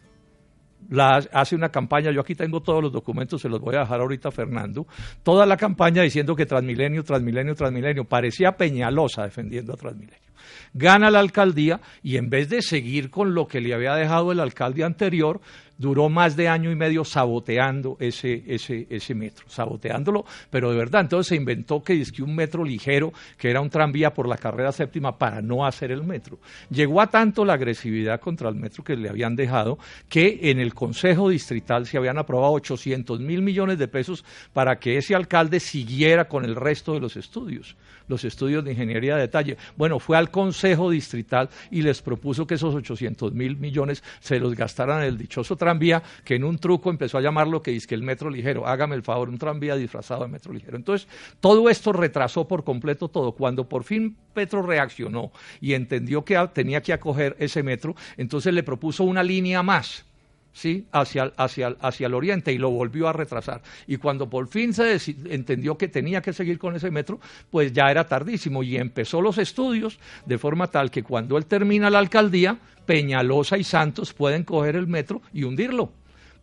hace 1.31 1.55
una 1.55 1.69
campaña, 1.69 2.11
yo 2.11 2.21
aquí 2.21 2.35
tengo 2.35 2.61
todos 2.61 2.81
los 2.81 2.91
documentos, 2.91 3.41
se 3.41 3.49
los 3.49 3.59
voy 3.59 3.75
a 3.75 3.79
dejar 3.79 4.01
ahorita 4.01 4.29
a 4.29 4.31
Fernando, 4.31 4.87
toda 5.23 5.45
la 5.45 5.57
campaña 5.57 6.01
diciendo 6.01 6.35
que 6.35 6.45
Transmilenio, 6.45 7.03
Transmilenio, 7.03 7.55
Transmilenio, 7.55 8.05
parecía 8.05 8.53
Peñalosa 8.53 9.23
defendiendo 9.23 9.73
a 9.73 9.77
Transmilenio. 9.77 10.25
Gana 10.73 11.09
la 11.09 11.19
alcaldía 11.19 11.79
y 12.03 12.17
en 12.17 12.29
vez 12.29 12.49
de 12.49 12.61
seguir 12.61 13.09
con 13.09 13.33
lo 13.33 13.47
que 13.47 13.61
le 13.61 13.73
había 13.73 13.95
dejado 13.95 14.31
el 14.31 14.39
alcalde 14.39 14.83
anterior, 14.83 15.39
duró 15.77 16.09
más 16.09 16.35
de 16.35 16.47
año 16.47 16.71
y 16.71 16.75
medio 16.75 17.03
saboteando 17.03 17.97
ese, 17.99 18.43
ese, 18.47 18.87
ese 18.89 19.15
metro, 19.15 19.45
saboteándolo, 19.47 20.25
pero 20.49 20.71
de 20.71 20.77
verdad, 20.77 21.01
entonces 21.01 21.29
se 21.29 21.35
inventó 21.35 21.83
que 21.83 21.95
que 22.05 22.23
un 22.23 22.35
metro 22.35 22.63
ligero, 22.63 23.13
que 23.37 23.49
era 23.49 23.61
un 23.61 23.69
tranvía 23.69 24.13
por 24.13 24.27
la 24.27 24.37
carrera 24.37 24.71
séptima 24.71 25.17
para 25.17 25.41
no 25.41 25.65
hacer 25.65 25.91
el 25.91 26.03
metro. 26.03 26.37
Llegó 26.69 27.01
a 27.01 27.07
tanto 27.07 27.43
la 27.43 27.53
agresividad 27.53 28.19
contra 28.19 28.49
el 28.49 28.55
metro 28.55 28.83
que 28.83 28.95
le 28.95 29.09
habían 29.09 29.35
dejado 29.35 29.77
que 30.07 30.39
en 30.43 30.59
el 30.59 30.73
Consejo 30.73 31.29
Distrital 31.29 31.85
se 31.85 31.97
habían 31.97 32.17
aprobado 32.17 32.53
800 32.53 33.19
mil 33.19 33.41
millones 33.41 33.77
de 33.77 33.87
pesos 33.87 34.23
para 34.53 34.77
que 34.77 34.97
ese 34.97 35.15
alcalde 35.15 35.59
siguiera 35.59 36.27
con 36.27 36.45
el 36.45 36.55
resto 36.55 36.93
de 36.93 36.99
los 36.99 37.15
estudios 37.15 37.75
los 38.07 38.23
estudios 38.23 38.63
de 38.63 38.71
ingeniería 38.71 39.15
de 39.15 39.21
detalle. 39.21 39.57
Bueno, 39.75 39.99
fue 39.99 40.17
al 40.17 40.29
Consejo 40.29 40.89
Distrital 40.89 41.49
y 41.71 41.81
les 41.81 42.01
propuso 42.01 42.45
que 42.45 42.55
esos 42.55 42.75
800 42.75 43.33
mil 43.33 43.57
millones 43.57 44.03
se 44.19 44.39
los 44.39 44.55
gastaran 44.55 45.01
en 45.01 45.07
el 45.07 45.17
dichoso 45.17 45.55
tranvía, 45.65 46.03
que 46.23 46.35
en 46.35 46.43
un 46.43 46.59
truco 46.59 46.91
empezó 46.91 47.17
a 47.17 47.21
llamarlo 47.21 47.63
que 47.63 47.71
dice 47.71 47.87
que 47.87 47.95
el 47.95 48.03
metro 48.03 48.29
ligero, 48.29 48.67
hágame 48.67 48.95
el 48.95 49.01
favor, 49.01 49.29
un 49.29 49.39
tranvía 49.39 49.75
disfrazado 49.75 50.21
de 50.21 50.27
metro 50.27 50.53
ligero. 50.53 50.77
Entonces, 50.77 51.07
todo 51.39 51.71
esto 51.71 51.91
retrasó 51.91 52.47
por 52.47 52.63
completo 52.63 53.07
todo. 53.07 53.31
Cuando 53.31 53.67
por 53.67 53.83
fin 53.83 54.15
Petro 54.35 54.61
reaccionó 54.61 55.31
y 55.59 55.73
entendió 55.73 56.23
que 56.23 56.37
tenía 56.53 56.83
que 56.83 56.93
acoger 56.93 57.35
ese 57.39 57.63
metro, 57.63 57.95
entonces 58.15 58.53
le 58.53 58.61
propuso 58.61 59.03
una 59.03 59.23
línea 59.23 59.63
más 59.63 60.05
¿sí? 60.55 60.87
hacia, 60.93 61.33
hacia, 61.35 61.75
hacia 61.81 62.07
el 62.07 62.13
oriente 62.13 62.53
y 62.53 62.57
lo 62.57 62.71
volvió 62.71 63.07
a 63.07 63.13
retrasar. 63.13 63.61
Y 63.85 63.97
cuando 63.97 64.29
por 64.29 64.47
fin 64.47 64.73
se 64.73 64.97
entendió 65.29 65.77
que 65.77 65.89
tenía 65.89 66.21
que 66.21 66.33
seguir 66.33 66.57
con 66.57 66.75
ese 66.75 66.89
metro, 66.89 67.19
pues 67.51 67.73
ya 67.73 67.91
era 67.91 68.07
tardísimo 68.07 68.63
y 68.63 68.77
empezó 68.77 69.21
los 69.21 69.37
estudios 69.37 69.99
de 70.25 70.37
forma 70.37 70.67
tal 70.67 70.89
que 70.89 71.03
cuando 71.03 71.37
él 71.37 71.45
termina 71.45 71.89
la 71.89 71.99
alcaldía, 71.99 72.57
Peñalosa 72.85 73.57
y 73.57 73.63
Santos 73.63 74.13
pueden 74.13 74.43
coger 74.43 74.75
el 74.75 74.87
metro 74.87 75.21
y 75.33 75.43
hundirlo 75.43 75.91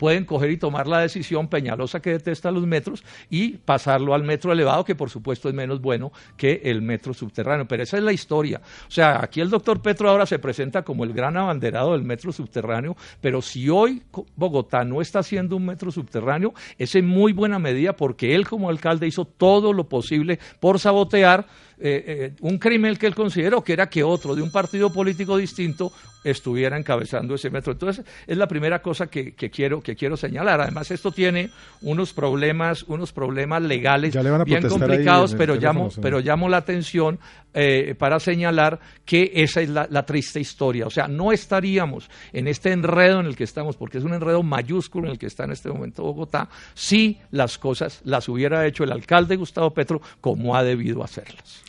pueden 0.03 0.25
coger 0.25 0.51
y 0.51 0.57
tomar 0.57 0.89
la 0.89 0.99
decisión 0.99 1.47
Peñalosa 1.47 2.03
que 2.03 2.11
detesta 2.11 2.51
los 2.51 2.67
metros 2.67 3.05
y 3.31 3.51
pasarlo 3.51 4.15
al 4.15 4.25
metro 4.25 4.51
elevado, 4.51 4.85
que 4.85 4.97
por 4.97 5.11
supuesto 5.11 5.49
es 5.49 5.55
menos 5.55 5.81
bueno 5.81 6.11
que 6.37 6.61
el 6.65 6.83
metro 6.83 7.15
subterráneo. 7.15 7.69
Pero 7.69 7.85
esa 7.85 7.99
es 7.99 8.03
la 8.03 8.13
historia. 8.13 8.61
O 8.89 8.91
sea, 8.91 9.23
aquí 9.23 9.41
el 9.41 9.49
doctor 9.49 9.81
Petro 9.81 10.11
ahora 10.11 10.27
se 10.27 10.41
presenta 10.41 10.83
como 10.83 11.05
el 11.05 11.13
gran 11.13 11.37
abanderado 11.37 11.93
del 11.93 12.03
metro 12.03 12.33
subterráneo, 12.33 12.97
pero 13.21 13.41
si 13.41 13.69
hoy 13.69 14.03
Bogotá 14.35 14.83
no 14.85 15.01
está 15.01 15.21
haciendo 15.21 15.55
un 15.55 15.67
metro 15.67 15.93
subterráneo, 15.93 16.53
es 16.79 16.97
en 16.97 17.07
muy 17.07 17.33
buena 17.33 17.61
medida 17.61 17.95
porque 17.95 18.35
él 18.35 18.49
como 18.49 18.71
alcalde 18.71 19.07
hizo 19.07 19.25
todo 19.25 19.73
lo 19.73 19.89
posible 19.89 20.41
por 20.59 20.81
sabotear 20.81 21.47
eh, 21.85 22.05
eh, 22.07 22.33
un 22.43 22.59
crimen 22.59 22.95
que 22.95 23.09
él 23.09 23.15
consideró 23.15 23.65
que 23.65 23.73
era 23.73 23.89
que 23.89 24.05
otro 24.05 24.37
de 24.37 24.43
un 24.43 24.53
partido 24.53 24.93
político 24.93 25.37
distinto 25.37 25.93
estuviera 26.23 26.79
encabezando 26.79 27.35
ese 27.35 27.51
metro. 27.51 27.73
Entonces, 27.73 28.05
es 28.25 28.37
la 28.37 28.47
primera 28.47 28.81
cosa 28.81 29.09
que, 29.09 29.35
quiero, 29.35 29.81
que 29.81 29.97
quiero 29.97 30.17
señalar. 30.17 30.61
Además, 30.61 30.91
esto 30.93 31.11
tiene 31.11 31.51
unos 31.81 32.13
problemas, 32.13 32.85
unos 32.85 33.13
problemas 33.13 33.63
legales 33.63 34.17
bien 34.45 34.69
complicados, 34.69 35.35
pero 35.35 35.57
llamo, 35.57 35.89
pero 36.01 36.21
llamo 36.21 36.49
la 36.49 36.59
atención 36.59 37.19
eh, 37.53 37.97
para 37.99 38.21
señalar 38.21 38.79
que 39.05 39.33
esa 39.35 39.61
es 39.61 39.69
la, 39.69 39.89
la, 39.91 40.05
triste 40.07 40.39
historia. 40.39 40.87
O 40.87 40.91
sea, 40.91 41.09
no 41.09 41.33
estaríamos 41.33 42.09
en 42.33 42.47
este 42.47 42.71
enredo 42.73 43.21
en 43.21 43.27
el 43.27 43.37
que 43.37 43.45
estamos, 43.45 43.77
porque 43.77 43.99
es 43.99 44.05
un 44.05 44.15
enredo 44.15 44.43
mayúsculo 44.43 45.07
en 45.07 45.13
el 45.13 45.19
que 45.19 45.27
está 45.27 45.45
en 45.45 45.53
este 45.53 45.69
momento 45.69 46.05
Bogotá, 46.05 46.49
si 46.75 47.19
las 47.31 47.59
cosas 47.59 48.01
las 48.05 48.29
hubiera 48.29 48.67
hecho 48.67 48.85
el 48.85 48.93
alcalde 48.93 49.37
Gustavo 49.37 49.71
Petro 49.71 50.01
como 50.21 50.55
ha 50.55 50.63
debido 50.63 51.03
hacerlas. 51.03 51.63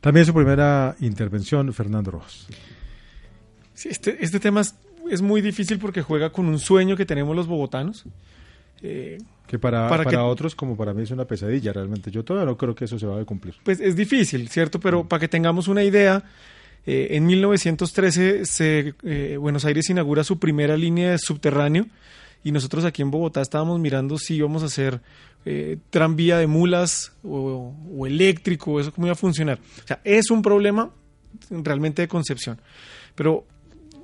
También 0.00 0.24
su 0.24 0.32
primera 0.32 0.96
intervención, 1.00 1.72
Fernando 1.72 2.10
Rojas. 2.10 2.46
Sí, 3.74 3.88
este, 3.90 4.16
este 4.20 4.40
tema 4.40 4.62
es, 5.10 5.22
muy 5.22 5.40
difícil 5.40 5.78
porque 5.78 6.02
juega 6.02 6.30
con 6.30 6.46
un 6.46 6.58
sueño 6.58 6.96
que 6.96 7.06
tenemos 7.06 7.36
los 7.36 7.46
bogotanos. 7.46 8.04
Eh, 8.82 9.18
que 9.46 9.58
para, 9.58 9.88
para, 9.88 10.24
otros, 10.24 10.54
como 10.54 10.76
para 10.76 10.94
mí, 10.94 11.02
es 11.02 11.10
una 11.10 11.24
pesadilla 11.24 11.72
realmente. 11.72 12.10
Yo 12.10 12.24
todavía 12.24 12.46
no 12.46 12.56
creo 12.56 12.74
que 12.74 12.86
eso 12.86 12.98
se 12.98 13.06
vaya 13.06 13.22
a 13.22 13.24
cumplir. 13.24 13.54
Pues 13.62 13.80
es 13.80 13.96
difícil, 13.96 14.48
¿cierto? 14.48 14.80
Pero 14.80 15.06
para 15.06 15.20
que 15.20 15.28
tengamos 15.28 15.68
una 15.68 15.82
idea, 15.82 16.22
eh, 16.86 17.08
en 17.10 17.26
1913 17.26 18.46
se, 18.46 18.94
eh, 19.02 19.36
Buenos 19.38 19.64
Aires 19.64 19.90
inaugura 19.90 20.24
su 20.24 20.38
primera 20.38 20.76
línea 20.76 21.10
de 21.10 21.18
subterráneo 21.18 21.86
y 22.42 22.52
nosotros 22.52 22.84
aquí 22.84 23.02
en 23.02 23.10
Bogotá 23.10 23.40
estábamos 23.40 23.78
mirando 23.78 24.18
si 24.18 24.36
íbamos 24.36 24.62
a 24.62 24.66
hacer 24.66 25.00
eh, 25.44 25.78
tranvía 25.90 26.38
de 26.38 26.46
mulas 26.46 27.12
o, 27.22 27.74
eléctrico, 28.06 28.80
eso 28.80 28.92
cómo 28.92 29.06
iba 29.06 29.12
a 29.12 29.16
funcionar. 29.16 29.58
O 29.82 29.86
sea, 29.86 30.00
es 30.04 30.30
un 30.30 30.42
problema 30.42 30.90
realmente 31.50 32.02
de 32.02 32.08
concepción. 32.08 32.60
Pero 33.14 33.46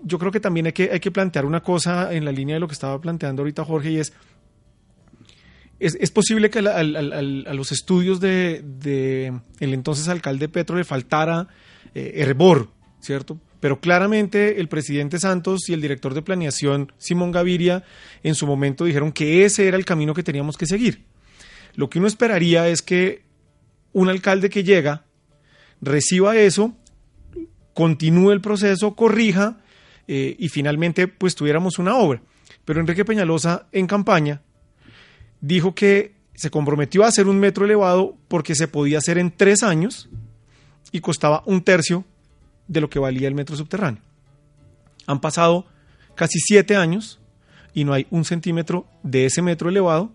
yo 0.03 0.18
creo 0.18 0.33
que 0.33 0.40
también 0.40 0.66
hay 0.66 0.72
que, 0.72 0.90
hay 0.90 1.01
que 1.01 1.11
plantear 1.11 1.44
una 1.44 1.62
cosa 1.62 2.12
en 2.12 2.25
la 2.25 2.33
línea 2.33 2.57
de 2.57 2.61
lo 2.61 2.68
que 2.68 2.75
estaba 2.75 3.01
planteando 3.01 3.42
ahorita 3.42 3.64
Jorge 3.64 3.90
y 3.90 3.99
es, 3.99 4.12
es, 5.79 6.11
posible 6.11 6.49
que 6.49 6.61
a 6.61 6.83
los 6.83 7.72
estudios 7.72 8.20
de, 8.20 9.35
el 9.61 9.75
entonces 9.75 10.09
alcalde 10.09 10.49
Petro 10.49 10.77
le 10.77 10.85
faltara 10.85 11.49
eh, 11.94 12.12
hervor, 12.16 12.70
¿cierto? 13.01 13.38
Pero 13.61 13.81
claramente 13.81 14.61
el 14.61 14.69
presidente 14.69 15.19
Santos 15.19 15.69
y 15.69 15.73
el 15.73 15.81
director 15.81 16.14
de 16.14 16.23
planeación, 16.23 16.92
Simón 16.99 17.33
Gaviria, 17.33 17.85
en 18.23 18.35
su 18.35 18.47
momento 18.47 18.85
dijeron 18.85 19.12
que 19.12 19.45
ese 19.45 19.66
era 19.66 19.77
el 19.77 19.85
camino 19.85 20.14
que 20.14 20.23
teníamos 20.23 20.57
que 20.57 20.66
seguir. 20.66 21.05
Lo 21.75 21.88
que 21.88 21.99
uno 21.99 22.09
esperaría 22.09 22.69
es 22.69 22.83
que 22.83 23.23
un 23.92 24.09
alcalde 24.09 24.51
que 24.51 24.64
llega 24.64 25.05
reciba 25.81 26.37
eso, 26.37 26.75
continúe 27.75 28.33
el 28.33 28.40
proceso, 28.40 28.95
corrija 28.95 29.59
eh, 30.09 30.37
y 30.38 30.49
finalmente 30.49 31.09
pues 31.09 31.35
tuviéramos 31.35 31.79
una 31.79 31.97
obra. 31.97 32.23
Pero 32.64 32.81
Enrique 32.81 33.05
Peñalosa 33.05 33.66
en 33.73 33.87
campaña 33.87 34.42
dijo 35.40 35.75
que 35.75 36.14
se 36.35 36.51
comprometió 36.51 37.05
a 37.05 37.09
hacer 37.09 37.27
un 37.27 37.38
metro 37.38 37.64
elevado 37.64 38.16
porque 38.29 38.55
se 38.55 38.69
podía 38.69 38.99
hacer 38.99 39.19
en 39.19 39.31
tres 39.31 39.62
años 39.62 40.09
y 40.92 41.01
costaba 41.01 41.42
un 41.47 41.62
tercio 41.62 42.05
de 42.68 42.81
lo 42.81 42.90
que 42.90 42.98
valía 42.98 43.29
el 43.29 43.35
metro 43.35 43.57
subterráneo. 43.57 44.02
Han 45.07 45.20
pasado 45.20 45.66
casi 46.14 46.40
siete 46.40 46.76
años 46.76 47.20
y 47.72 47.85
no 47.85 47.92
hay 47.92 48.07
un 48.11 48.24
centímetro 48.24 48.87
de 49.02 49.26
ese 49.26 49.42
metro 49.42 49.68
elevado. 49.68 50.12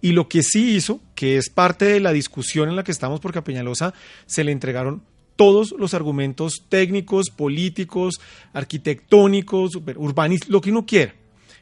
Y 0.00 0.12
lo 0.12 0.28
que 0.28 0.42
sí 0.42 0.74
hizo, 0.74 1.00
que 1.14 1.36
es 1.36 1.48
parte 1.48 1.84
de 1.84 2.00
la 2.00 2.12
discusión 2.12 2.68
en 2.68 2.74
la 2.74 2.82
que 2.82 2.90
estamos, 2.90 3.20
porque 3.20 3.38
a 3.38 3.44
Peñalosa 3.44 3.94
se 4.26 4.42
le 4.42 4.50
entregaron 4.50 5.02
todos 5.36 5.74
los 5.78 5.94
argumentos 5.94 6.64
técnicos, 6.68 7.30
políticos, 7.30 8.20
arquitectónicos, 8.52 9.76
urbanísticos, 9.76 10.52
lo 10.52 10.60
que 10.60 10.70
uno 10.70 10.86
quiera, 10.86 11.14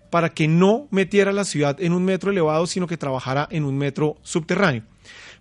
para 0.08 0.30
que 0.30 0.48
no 0.48 0.88
metiera 0.90 1.32
la 1.32 1.44
ciudad 1.44 1.80
en 1.80 1.92
un 1.92 2.04
metro 2.04 2.30
elevado, 2.30 2.66
sino 2.66 2.86
que 2.86 2.96
trabajara 2.96 3.46
en 3.50 3.64
un 3.64 3.76
metro 3.76 4.16
subterráneo. 4.22 4.84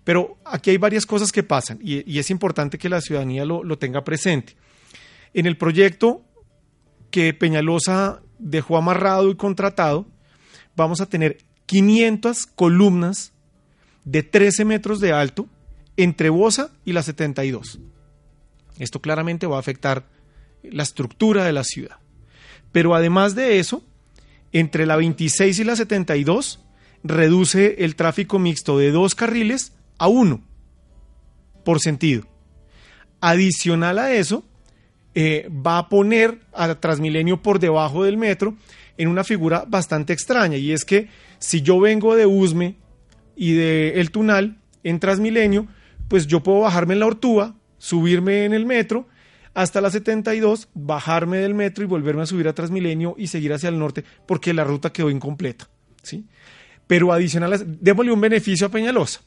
Pero 0.04 0.36
aquí 0.44 0.70
hay 0.70 0.76
varias 0.76 1.06
cosas 1.06 1.32
que 1.32 1.42
pasan 1.42 1.78
y, 1.82 2.18
es 2.18 2.30
importante 2.30 2.78
que 2.78 2.88
la 2.88 3.00
ciudadanía 3.00 3.44
lo 3.44 3.78
tenga 3.78 4.04
presente. 4.04 4.56
En 5.34 5.46
el 5.46 5.56
proyecto 5.56 6.22
que 7.10 7.34
Peñalosa 7.34 8.22
dejó 8.38 8.76
amarrado 8.76 9.30
y 9.30 9.36
contratado, 9.36 10.06
vamos 10.76 11.00
a 11.00 11.06
tener 11.06 11.38
500 11.66 12.46
columnas 12.46 13.32
de 14.04 14.22
13 14.22 14.64
metros 14.64 15.00
de 15.00 15.12
alto 15.12 15.46
entre 15.96 16.30
Bosa 16.30 16.70
y 16.84 16.92
la 16.92 17.02
72. 17.02 17.78
Esto 18.78 19.00
claramente 19.00 19.46
va 19.46 19.56
a 19.56 19.60
afectar 19.60 20.08
la 20.62 20.82
estructura 20.82 21.44
de 21.44 21.52
la 21.52 21.64
ciudad. 21.64 21.98
Pero 22.72 22.94
además 22.94 23.34
de 23.34 23.58
eso, 23.58 23.84
entre 24.52 24.86
la 24.86 24.96
26 24.96 25.58
y 25.58 25.64
la 25.64 25.76
72 25.76 26.60
reduce 27.02 27.84
el 27.84 27.96
tráfico 27.96 28.38
mixto 28.38 28.78
de 28.78 28.90
dos 28.90 29.14
carriles 29.14 29.72
a 29.98 30.08
uno 30.08 30.42
por 31.64 31.80
sentido. 31.80 32.26
Adicional 33.20 33.98
a 33.98 34.12
eso, 34.12 34.44
eh, 35.14 35.48
va 35.50 35.78
a 35.78 35.88
poner 35.88 36.38
a 36.52 36.74
Transmilenio 36.76 37.42
por 37.42 37.58
debajo 37.58 38.04
del 38.04 38.16
metro 38.16 38.54
en 38.96 39.08
una 39.08 39.24
figura 39.24 39.64
bastante 39.66 40.12
extraña. 40.12 40.56
Y 40.56 40.72
es 40.72 40.84
que 40.84 41.08
si 41.38 41.62
yo 41.62 41.80
vengo 41.80 42.14
de 42.14 42.26
Usme 42.26 42.76
y 43.34 43.54
de 43.54 44.00
El 44.00 44.10
Tunal 44.10 44.58
en 44.84 45.00
Transmilenio, 45.00 45.66
pues 46.08 46.26
yo 46.26 46.42
puedo 46.42 46.60
bajarme 46.60 46.94
en 46.94 47.00
la 47.00 47.06
Ortúa, 47.06 47.56
subirme 47.78 48.44
en 48.44 48.52
el 48.52 48.66
metro 48.66 49.08
hasta 49.52 49.80
la 49.80 49.90
72, 49.90 50.68
bajarme 50.74 51.38
del 51.38 51.54
metro 51.54 51.82
y 51.82 51.88
volverme 51.88 52.22
a 52.22 52.26
subir 52.26 52.46
a 52.46 52.52
Transmilenio 52.52 53.16
y 53.18 53.26
seguir 53.26 53.52
hacia 53.52 53.68
el 53.68 53.78
norte 53.78 54.04
porque 54.26 54.54
la 54.54 54.62
ruta 54.62 54.92
quedó 54.92 55.10
incompleta. 55.10 55.68
¿sí? 56.02 56.24
Pero 56.86 57.12
adicional, 57.12 57.78
démosle 57.80 58.12
un 58.12 58.20
beneficio 58.20 58.68
a 58.68 58.70
Peñalosa. 58.70 59.22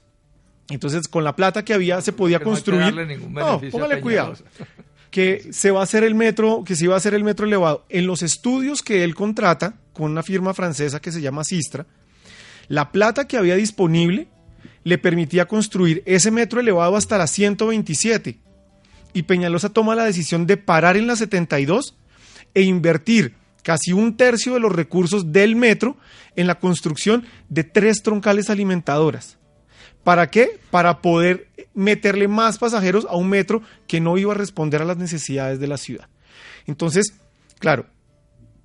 Entonces, 0.69 1.09
con 1.09 1.25
la 1.25 1.35
plata 1.35 1.65
que 1.65 1.73
había 1.73 1.99
se 1.99 2.13
podía 2.13 2.39
construir. 2.39 2.95
No, 3.29 3.59
póngale 3.69 3.99
cuidado 3.99 4.35
que 5.13 5.49
se 5.51 5.69
va 5.69 5.81
a 5.81 5.83
hacer 5.83 6.03
el 6.03 6.15
metro, 6.15 6.63
que 6.65 6.75
se 6.75 6.85
iba 6.85 6.95
a 6.95 6.97
hacer 6.97 7.13
el 7.13 7.23
metro 7.23 7.45
elevado. 7.45 7.85
En 7.87 8.07
los 8.07 8.23
estudios 8.23 8.81
que 8.81 9.03
él 9.03 9.13
contrata 9.13 9.75
con 9.93 10.09
una 10.09 10.23
firma 10.23 10.55
francesa 10.55 10.99
que 10.99 11.11
se 11.11 11.21
llama 11.21 11.43
Sistra, 11.43 11.85
la 12.67 12.91
plata 12.91 13.27
que 13.27 13.37
había 13.37 13.55
disponible 13.55 14.27
le 14.83 14.97
permitía 14.97 15.45
construir 15.45 16.01
ese 16.07 16.31
metro 16.31 16.59
elevado 16.59 16.95
hasta 16.95 17.19
la 17.19 17.27
127. 17.27 18.39
Y 19.13 19.23
Peñalosa 19.23 19.69
toma 19.69 19.93
la 19.93 20.05
decisión 20.05 20.47
de 20.47 20.57
parar 20.57 20.97
en 20.97 21.05
la 21.05 21.15
72 21.15 21.95
e 22.55 22.63
invertir 22.63 23.35
casi 23.61 23.93
un 23.93 24.17
tercio 24.17 24.55
de 24.55 24.61
los 24.61 24.71
recursos 24.71 25.31
del 25.31 25.55
metro 25.55 25.95
en 26.35 26.47
la 26.47 26.59
construcción 26.59 27.23
de 27.49 27.63
tres 27.63 28.01
troncales 28.01 28.49
alimentadoras. 28.49 29.37
¿Para 30.03 30.29
qué? 30.29 30.59
Para 30.69 31.01
poder 31.01 31.47
meterle 31.73 32.27
más 32.27 32.57
pasajeros 32.57 33.05
a 33.09 33.15
un 33.15 33.29
metro 33.29 33.61
que 33.87 34.01
no 34.01 34.17
iba 34.17 34.33
a 34.33 34.37
responder 34.37 34.81
a 34.81 34.85
las 34.85 34.97
necesidades 34.97 35.59
de 35.59 35.67
la 35.67 35.77
ciudad. 35.77 36.07
Entonces, 36.67 37.13
claro, 37.59 37.85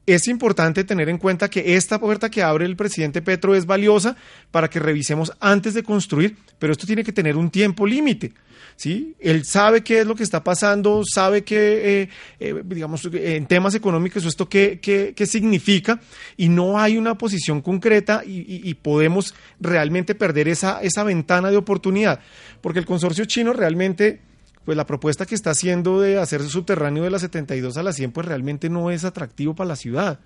es 0.06 0.26
importante 0.26 0.84
tener 0.84 1.08
en 1.08 1.18
cuenta 1.18 1.50
que 1.50 1.76
esta 1.76 1.98
puerta 1.98 2.30
que 2.30 2.42
abre 2.42 2.64
el 2.64 2.76
presidente 2.76 3.22
Petro 3.22 3.54
es 3.54 3.66
valiosa 3.66 4.16
para 4.50 4.70
que 4.70 4.80
revisemos 4.80 5.32
antes 5.38 5.74
de 5.74 5.82
construir, 5.82 6.36
pero 6.58 6.72
esto 6.72 6.86
tiene 6.86 7.04
que 7.04 7.12
tener 7.12 7.36
un 7.36 7.50
tiempo 7.50 7.86
límite. 7.86 8.32
¿Sí? 8.78 9.16
Él 9.18 9.44
sabe 9.44 9.82
qué 9.82 10.00
es 10.00 10.06
lo 10.06 10.14
que 10.14 10.22
está 10.22 10.44
pasando, 10.44 11.02
sabe 11.04 11.42
que, 11.42 12.02
eh, 12.02 12.08
eh, 12.38 12.62
digamos, 12.64 13.06
en 13.12 13.46
temas 13.46 13.74
económicos 13.74 14.24
esto 14.24 14.48
qué, 14.48 14.78
qué, 14.80 15.26
significa 15.26 16.00
y 16.36 16.48
no 16.48 16.78
hay 16.78 16.96
una 16.96 17.18
posición 17.18 17.60
concreta 17.60 18.22
y, 18.24 18.72
podemos 18.74 19.34
realmente 19.58 20.14
perder 20.14 20.46
esa, 20.46 20.80
esa 20.80 21.02
ventana 21.02 21.50
de 21.50 21.56
oportunidad, 21.56 22.20
porque 22.60 22.78
el 22.78 22.86
consorcio 22.86 23.24
chino 23.24 23.52
realmente 23.52 24.20
pues 24.64 24.76
la 24.76 24.86
propuesta 24.86 25.26
que 25.26 25.34
está 25.34 25.50
haciendo 25.50 26.00
de 26.00 26.18
hacer 26.18 26.42
subterráneo 26.42 27.02
de 27.02 27.10
la 27.10 27.18
72 27.18 27.76
a 27.76 27.82
la 27.82 27.92
100, 27.92 28.12
pues 28.12 28.26
realmente 28.26 28.68
no 28.68 28.90
es 28.90 29.04
atractivo 29.04 29.54
para 29.54 29.68
la 29.68 29.76
ciudad. 29.76 30.20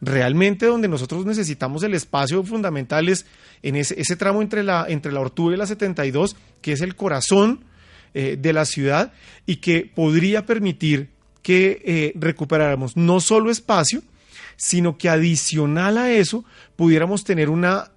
Realmente 0.00 0.66
donde 0.66 0.88
nosotros 0.88 1.24
necesitamos 1.26 1.82
el 1.84 1.94
espacio 1.94 2.42
fundamental 2.42 3.08
es 3.08 3.26
en 3.62 3.76
ese, 3.76 4.00
ese 4.00 4.16
tramo 4.16 4.42
entre 4.42 4.64
la, 4.64 4.86
entre 4.88 5.12
la 5.12 5.20
Ortúa 5.20 5.54
y 5.54 5.56
la 5.56 5.66
72, 5.66 6.34
que 6.60 6.72
es 6.72 6.80
el 6.80 6.96
corazón 6.96 7.64
eh, 8.14 8.36
de 8.38 8.52
la 8.52 8.64
ciudad 8.64 9.12
y 9.44 9.56
que 9.56 9.90
podría 9.92 10.46
permitir 10.46 11.10
que 11.42 11.82
eh, 11.84 12.12
recuperáramos 12.14 12.96
no 12.96 13.20
solo 13.20 13.50
espacio, 13.50 14.02
sino 14.56 14.96
que 14.96 15.08
adicional 15.08 15.98
a 15.98 16.12
eso 16.12 16.44
pudiéramos 16.76 17.24
tener 17.24 17.50
una 17.50 17.90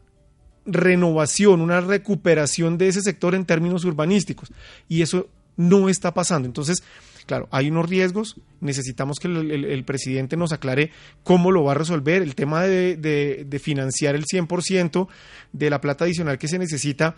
renovación, 0.65 1.62
una 1.62 1.82
recuperación 1.82 2.80
de 2.80 2.88
ese 2.88 3.01
sector 3.01 3.36
en 3.36 3.45
términos 3.45 3.86
urbanísticos. 3.86 4.51
Y 4.89 5.03
eso 5.03 5.30
no 5.56 5.88
está 5.88 6.13
pasando. 6.13 6.47
Entonces, 6.47 6.84
claro, 7.25 7.47
hay 7.51 7.69
unos 7.69 7.88
riesgos, 7.88 8.38
necesitamos 8.60 9.19
que 9.19 9.27
el, 9.27 9.84
presidente 9.86 10.36
nos 10.36 10.51
aclare 10.51 10.91
cómo 11.23 11.51
lo 11.51 11.63
va 11.63 11.73
a 11.73 11.75
resolver, 11.75 12.23
el 12.23 12.36
tema 12.36 12.63
de, 12.63 12.95
de 12.97 13.60
financiar 13.60 14.15
el 14.15 14.25
100% 14.25 15.08
de 15.53 15.69
la 15.69 15.80
plata 15.80 16.06
adicional 16.06 16.38
que 16.38 16.47
se 16.47 16.58
necesita 16.60 17.15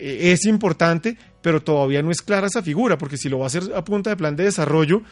es 0.00 0.44
importante, 0.46 1.16
pero 1.42 1.62
todavía 1.62 2.02
no 2.02 2.10
es 2.10 2.22
clara 2.22 2.46
esa 2.46 2.62
figura, 2.62 2.98
porque 2.98 3.16
si 3.16 3.28
lo 3.28 3.38
va 3.38 3.44
a 3.44 3.46
hacer 3.48 3.64
a 3.74 3.84
punta 3.84 4.10
de 4.10 4.16
plan 4.16 4.36
de 4.36 4.44
desarrollo, 4.44 5.02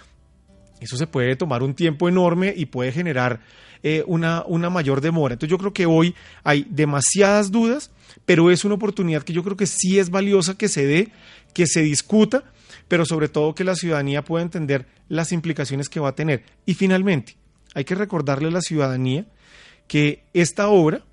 eso 0.80 0.96
se 0.96 1.06
puede 1.06 1.36
tomar 1.36 1.62
un 1.62 1.74
tiempo 1.74 2.08
enorme 2.08 2.54
y 2.56 2.66
puede 2.66 2.92
generar 2.92 3.40
eh, 3.82 4.04
una, 4.06 4.44
una 4.46 4.70
mayor 4.70 5.00
demora. 5.00 5.34
Entonces 5.34 5.50
yo 5.50 5.58
creo 5.58 5.72
que 5.72 5.86
hoy 5.86 6.14
hay 6.44 6.66
demasiadas 6.70 7.50
dudas, 7.50 7.90
pero 8.24 8.50
es 8.50 8.64
una 8.64 8.74
oportunidad 8.74 9.22
que 9.22 9.32
yo 9.32 9.42
creo 9.42 9.56
que 9.56 9.66
sí 9.66 9.98
es 9.98 10.10
valiosa 10.10 10.56
que 10.56 10.68
se 10.68 10.86
dé, 10.86 11.08
que 11.52 11.66
se 11.66 11.82
discuta, 11.82 12.44
pero 12.86 13.04
sobre 13.04 13.28
todo 13.28 13.54
que 13.54 13.64
la 13.64 13.74
ciudadanía 13.74 14.24
pueda 14.24 14.42
entender 14.42 14.86
las 15.08 15.32
implicaciones 15.32 15.88
que 15.88 16.00
va 16.00 16.10
a 16.10 16.14
tener. 16.14 16.44
Y 16.64 16.74
finalmente, 16.74 17.36
hay 17.74 17.84
que 17.84 17.94
recordarle 17.94 18.48
a 18.48 18.52
la 18.52 18.60
ciudadanía 18.60 19.26
que 19.86 20.24
esta 20.34 20.68
obra 20.68 21.04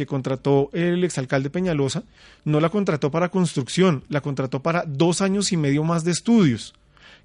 que 0.00 0.06
contrató 0.06 0.70
el 0.72 1.04
exalcalde 1.04 1.50
Peñalosa, 1.50 2.04
no 2.46 2.58
la 2.58 2.70
contrató 2.70 3.10
para 3.10 3.28
construcción, 3.28 4.02
la 4.08 4.22
contrató 4.22 4.62
para 4.62 4.82
dos 4.86 5.20
años 5.20 5.52
y 5.52 5.58
medio 5.58 5.84
más 5.84 6.04
de 6.04 6.10
estudios, 6.10 6.72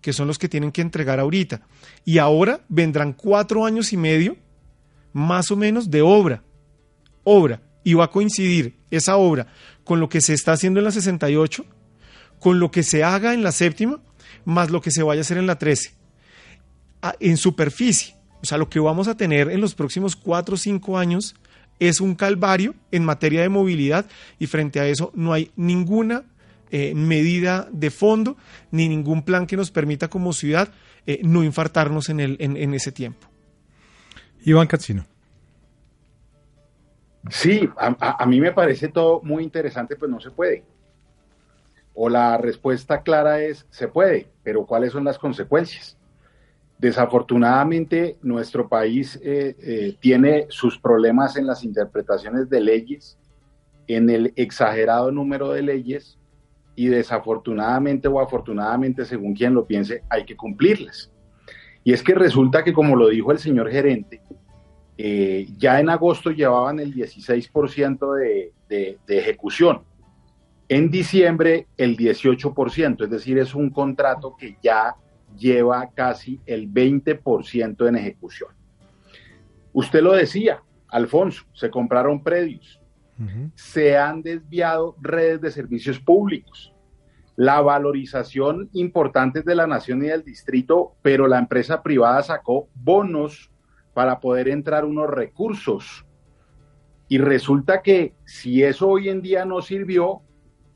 que 0.02 0.12
son 0.12 0.28
los 0.28 0.38
que 0.38 0.50
tienen 0.50 0.74
que 0.74 0.82
entregar 0.82 1.22
ahorita. 1.22 1.62
Y 2.04 2.18
ahora 2.18 2.60
vendrán 2.68 3.14
cuatro 3.14 3.66
años 3.66 3.94
y 3.94 3.98
medio, 3.98 4.36
más 5.14 5.52
o 5.52 5.56
menos, 5.56 5.90
de 5.90 6.02
obra. 6.02 6.44
Obra. 7.24 7.62
Y 7.86 7.94
va 7.94 8.04
a 8.04 8.12
coincidir 8.12 8.76
esa 8.92 9.16
obra 9.16 9.48
con 9.86 10.02
lo 10.02 10.10
que 10.10 10.20
se 10.20 10.34
está 10.34 10.52
haciendo 10.52 10.82
en 10.82 10.84
la 10.84 10.92
68, 10.92 11.66
con 12.42 12.60
lo 12.60 12.72
que 12.72 12.84
se 12.84 13.06
haga 13.06 13.34
en 13.34 13.42
la 13.42 13.54
séptima, 13.54 14.02
más 14.44 14.70
lo 14.70 14.82
que 14.82 14.92
se 14.92 15.02
vaya 15.02 15.22
a 15.22 15.24
hacer 15.24 15.38
en 15.38 15.48
la 15.48 15.58
13. 15.58 15.94
Ah, 17.02 17.16
en 17.22 17.38
superficie. 17.38 18.18
O 18.42 18.46
sea, 18.46 18.58
lo 18.58 18.68
que 18.68 18.82
vamos 18.82 19.08
a 19.08 19.16
tener 19.16 19.50
en 19.50 19.62
los 19.62 19.76
próximos 19.76 20.18
cuatro 20.18 20.56
o 20.56 20.58
cinco 20.58 20.98
años 20.98 21.36
es 21.80 22.02
un 22.02 22.16
calvario 22.16 22.76
en 22.92 23.06
materia 23.06 23.42
de 23.42 23.50
movilidad 23.50 24.06
y 24.40 24.48
frente 24.48 24.80
a 24.80 24.88
eso 24.88 25.12
no 25.14 25.34
hay 25.34 25.52
ninguna 25.56 26.24
eh, 26.72 26.96
medida 26.96 27.68
de 27.72 27.92
fondo 27.92 28.38
ni 28.72 28.90
ningún 28.90 29.24
plan 29.24 29.46
que 29.46 29.58
nos 29.58 29.72
permita 29.72 30.08
como 30.08 30.34
ciudad 30.34 30.70
eh, 31.06 31.22
no 31.24 31.44
infartarnos 31.44 32.10
en, 32.10 32.20
el, 32.20 32.38
en, 32.40 32.74
ese 32.74 32.92
tiempo. 32.92 33.28
Iván 34.44 34.68
Catzino. 34.68 35.06
Sí, 37.30 37.70
a, 37.78 38.24
a, 38.24 38.26
mí 38.26 38.40
me 38.40 38.52
parece 38.52 38.88
todo 38.88 39.22
muy 39.22 39.44
interesante, 39.44 39.96
pues 39.96 40.10
no 40.10 40.20
se 40.20 40.32
puede. 40.32 40.64
O 41.94 42.10
la 42.10 42.38
respuesta 42.38 43.02
clara 43.02 43.42
es, 43.42 43.66
se 43.70 43.88
puede, 43.88 44.28
pero 44.44 44.66
¿cuáles 44.66 44.92
son 44.92 45.04
las 45.04 45.18
consecuencias? 45.18 45.95
Desafortunadamente, 46.78 48.18
nuestro 48.22 48.68
país 48.68 49.20
eh, 49.24 49.56
eh, 49.62 49.98
tiene 50.00 50.48
sus 50.50 50.78
problemas 50.78 51.38
en 51.38 51.48
las 51.48 51.64
interpretaciones 51.64 52.50
de 52.50 52.60
leyes, 52.60 53.18
en 53.88 54.10
el 54.10 54.34
exagerado 54.36 55.12
número 55.12 55.52
de 55.52 55.62
leyes, 55.62 56.20
y 56.76 56.88
desafortunadamente 56.88 58.10
o 58.10 58.20
afortunadamente, 58.20 59.06
según 59.06 59.34
quien 59.34 59.54
lo 59.54 59.66
piense, 59.66 60.04
hay 60.10 60.26
que 60.26 60.36
cumplirlas. 60.36 61.12
Y 61.86 61.94
es 61.94 62.04
que 62.04 62.14
resulta 62.14 62.64
que, 62.64 62.74
como 62.74 62.98
lo 62.98 63.08
dijo 63.08 63.32
el 63.32 63.40
señor 63.40 63.72
gerente, 63.72 64.22
eh, 64.98 65.48
ya 65.58 65.80
en 65.80 65.90
agosto 65.90 66.32
llevaban 66.32 66.80
el 66.80 66.94
16% 66.94 68.16
de, 68.16 68.54
de, 68.68 68.98
de 69.08 69.18
ejecución. 69.18 69.84
En 70.68 70.90
diciembre, 70.90 71.68
el 71.78 71.96
18%, 71.96 73.04
es 73.04 73.10
decir, 73.10 73.38
es 73.38 73.56
un 73.56 73.70
contrato 73.70 74.36
que 74.36 74.58
ya 74.62 74.96
lleva 75.36 75.90
casi 75.94 76.40
el 76.46 76.72
20% 76.72 77.88
en 77.88 77.96
ejecución. 77.96 78.50
Usted 79.74 80.02
lo 80.02 80.14
decía, 80.14 80.62
Alfonso, 80.88 81.44
se 81.54 81.70
compraron 81.70 82.24
predios, 82.24 82.82
se 83.56 83.98
han 83.98 84.22
desviado 84.22 84.96
redes 85.02 85.42
de 85.42 85.52
servicios 85.52 86.00
públicos, 86.00 86.74
la 87.36 87.62
valorización 87.62 88.70
importante 88.74 89.42
de 89.42 89.56
la 89.56 89.68
nación 89.68 90.04
y 90.04 90.08
del 90.08 90.24
distrito, 90.24 90.96
pero 91.02 91.28
la 91.28 91.40
empresa 91.40 91.84
privada 91.84 92.24
sacó 92.24 92.70
bonos 92.74 93.52
para 93.94 94.20
poder 94.20 94.48
entrar 94.48 94.86
unos 94.86 95.10
recursos. 95.10 96.06
Y 97.08 97.18
resulta 97.18 97.82
que 97.82 98.14
si 98.26 98.64
eso 98.64 98.88
hoy 98.88 99.10
en 99.10 99.22
día 99.22 99.46
no 99.46 99.62
sirvió, 99.62 100.22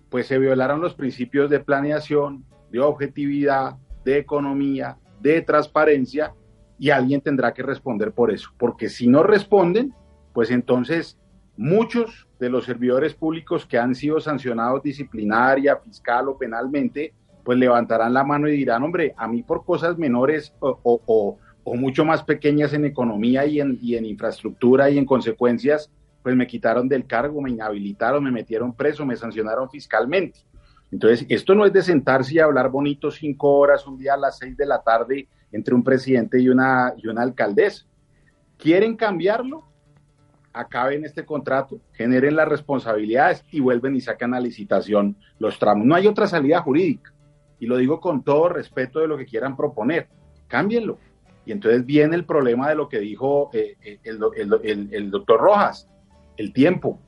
pues 0.10 0.28
se 0.28 0.38
violaron 0.38 0.82
los 0.82 0.95
principios 0.95 1.50
de 1.50 1.60
planeación, 1.60 2.45
de 2.72 2.80
objetividad, 2.80 3.78
de 4.10 4.17
economía, 4.17 4.98
de 5.22 5.41
transparencia, 5.41 6.34
y 6.80 6.89
alguien 6.89 7.22
tendrá 7.22 7.54
que 7.54 7.62
responder 7.62 8.13
por 8.13 8.32
eso, 8.32 8.50
porque 8.58 8.89
si 8.89 9.08
no 9.08 9.22
responden, 9.22 9.93
pues 10.34 10.50
entonces 10.50 11.17
muchos 11.58 12.28
de 12.39 12.50
los 12.50 12.63
servidores 12.63 13.13
públicos 13.13 13.65
que 13.65 13.78
han 13.78 13.93
sido 13.93 14.22
sancionados 14.22 14.82
disciplinaria, 14.82 15.76
fiscal 15.76 16.30
o 16.30 16.38
penalmente, 16.38 17.13
pues 17.43 17.58
levantarán 17.58 18.13
la 18.13 18.24
mano 18.24 18.48
y 18.48 18.54
dirán, 18.54 18.84
hombre, 18.84 19.13
a 19.17 19.28
mí 19.28 19.43
por 19.43 19.65
cosas 19.65 19.98
menores 19.98 20.54
o, 20.62 21.38
mucho 21.65 22.04
más 22.04 22.24
pequeñas 22.24 22.74
en 22.74 22.86
economía 22.86 23.45
y 23.45 23.60
en, 23.60 23.78
y 23.80 23.95
en 23.95 24.06
infraestructura 24.06 24.89
y 24.89 24.98
en 24.98 25.06
consecuencias, 25.06 25.91
pues 26.24 26.36
me 26.36 26.48
quitaron 26.48 26.89
del 26.89 27.06
cargo, 27.06 27.41
me 27.41 27.52
inhabilitaron, 27.52 28.24
me 28.24 28.32
metieron 28.32 28.74
preso, 28.74 29.06
me 29.06 29.15
sancionaron 29.15 29.69
fiscalmente. 29.69 30.39
Entonces, 30.91 31.25
esto 31.30 31.54
no 31.54 31.65
es 31.65 31.73
de 31.73 31.84
sentarse 31.84 32.36
y 32.36 32.39
hablar 32.39 32.69
bonito 32.69 33.12
cinco 33.12 33.58
horas 33.58 33.86
un 33.86 33.97
día 33.97 34.15
a 34.15 34.17
las 34.17 34.38
seis 34.38 34.58
de 34.58 34.65
la 34.65 34.82
tarde 34.82 35.28
entre 35.52 35.75
un 35.75 35.84
presidente 35.84 36.39
y 36.39 36.49
una, 36.49 36.93
y 36.97 37.08
una 37.08 37.21
alcaldesa. 37.21 37.86
¿Quieren 38.58 38.95
cambiarlo? 38.95 39.63
Acaben 40.52 41.06
este 41.06 41.25
contrato, 41.25 41.80
generen 41.93 42.36
las 42.36 42.47
responsabilidades 42.47 43.45
y 43.52 43.60
vuelven 43.60 43.95
y 43.95 44.02
sacan 44.02 44.34
a 44.34 44.39
licitación 44.39 45.15
los 45.38 45.60
tramos. 45.60 45.86
No 45.86 45.95
hay 45.95 46.08
otra 46.08 46.28
salida 46.28 46.62
jurídica. 46.62 47.13
Y 47.60 47.67
lo 47.67 47.78
digo 47.78 47.99
con 47.99 48.23
todo 48.23 48.49
respeto 48.49 48.99
de 48.99 49.08
lo 49.08 49.17
que 49.17 49.25
quieran 49.25 49.56
proponer. 49.56 50.08
Cámbienlo. 50.47 50.97
Y 51.45 51.52
entonces 51.52 51.86
viene 51.86 52.15
el 52.15 52.25
problema 52.25 52.69
de 52.69 52.75
lo 52.75 52.89
que 52.89 52.99
dijo 52.99 53.49
eh, 53.54 53.75
eh, 53.84 53.99
el 54.04 55.12
doctor 55.12 55.39
Rojas, 55.39 55.88
el 56.38 56.52
tiempo 56.52 56.99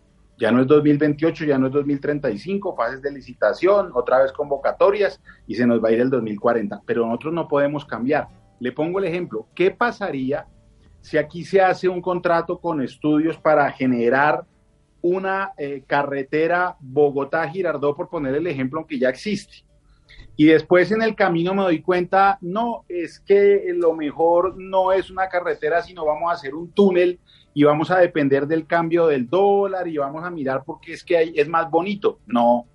ya 0.41 0.51
no 0.51 0.61
es 0.61 0.67
2028, 0.67 1.45
ya 1.45 1.59
no 1.59 1.67
es 1.67 1.73
2035, 1.73 2.75
fases 2.75 2.99
de 3.03 3.11
licitación, 3.11 3.91
otra 3.93 4.23
vez 4.23 4.31
convocatorias 4.31 5.21
y 5.45 5.53
se 5.53 5.67
nos 5.67 5.83
va 5.83 5.89
a 5.89 5.91
ir 5.91 6.01
el 6.01 6.09
2040. 6.09 6.81
Pero 6.83 7.05
nosotros 7.05 7.31
no 7.31 7.47
podemos 7.47 7.85
cambiar. 7.85 8.27
Le 8.59 8.71
pongo 8.71 8.97
el 8.97 9.05
ejemplo. 9.05 9.45
¿Qué 9.53 9.69
pasaría 9.69 10.47
si 10.99 11.19
aquí 11.19 11.45
se 11.45 11.61
hace 11.61 11.87
un 11.87 12.01
contrato 12.01 12.59
con 12.59 12.81
estudios 12.81 13.37
para 13.37 13.71
generar 13.71 14.43
una 15.03 15.51
eh, 15.59 15.83
carretera 15.85 16.75
Bogotá-Girardó, 16.79 17.95
por 17.95 18.09
poner 18.09 18.33
el 18.33 18.47
ejemplo, 18.47 18.79
aunque 18.79 18.97
ya 18.97 19.09
existe? 19.09 19.63
Y 20.35 20.45
después 20.45 20.91
en 20.91 21.03
el 21.03 21.13
camino 21.13 21.53
me 21.53 21.61
doy 21.61 21.83
cuenta, 21.83 22.39
no, 22.41 22.83
es 22.89 23.19
que 23.19 23.63
lo 23.75 23.93
mejor 23.93 24.55
no 24.57 24.91
es 24.91 25.11
una 25.11 25.29
carretera, 25.29 25.83
sino 25.83 26.03
vamos 26.03 26.31
a 26.31 26.33
hacer 26.33 26.55
un 26.55 26.71
túnel 26.71 27.19
y 27.53 27.63
vamos 27.63 27.91
a 27.91 27.99
depender 27.99 28.47
del 28.47 28.65
cambio 28.65 29.07
del 29.07 29.27
dólar 29.27 29.87
y 29.87 29.97
vamos 29.97 30.23
a 30.23 30.29
mirar 30.29 30.63
porque 30.65 30.93
es 30.93 31.03
que 31.03 31.33
es 31.35 31.47
más 31.47 31.69
bonito. 31.69 32.19
No, 32.25 32.65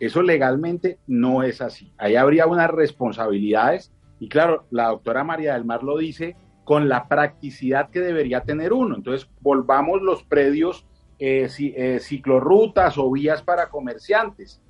eso 0.00 0.22
legalmente 0.22 0.98
no 1.06 1.42
es 1.42 1.60
así. 1.60 1.92
Ahí 1.98 2.16
habría 2.16 2.46
unas 2.46 2.70
responsabilidades 2.70 3.92
y 4.18 4.28
claro, 4.28 4.64
la 4.70 4.88
doctora 4.88 5.24
María 5.24 5.54
del 5.54 5.64
Mar 5.64 5.82
lo 5.82 5.98
dice 5.98 6.36
con 6.64 6.88
la 6.88 7.06
practicidad 7.06 7.90
que 7.90 8.00
debería 8.00 8.42
tener 8.42 8.72
uno. 8.72 8.96
Entonces, 8.96 9.28
volvamos 9.40 10.02
los 10.02 10.24
predios 10.24 10.86
eh, 11.18 11.48
eh, 11.58 11.98
ciclorrutas 12.00 12.98
o 12.98 13.10
vías 13.10 13.42
para 13.42 13.68
comerciantes. 13.68 14.60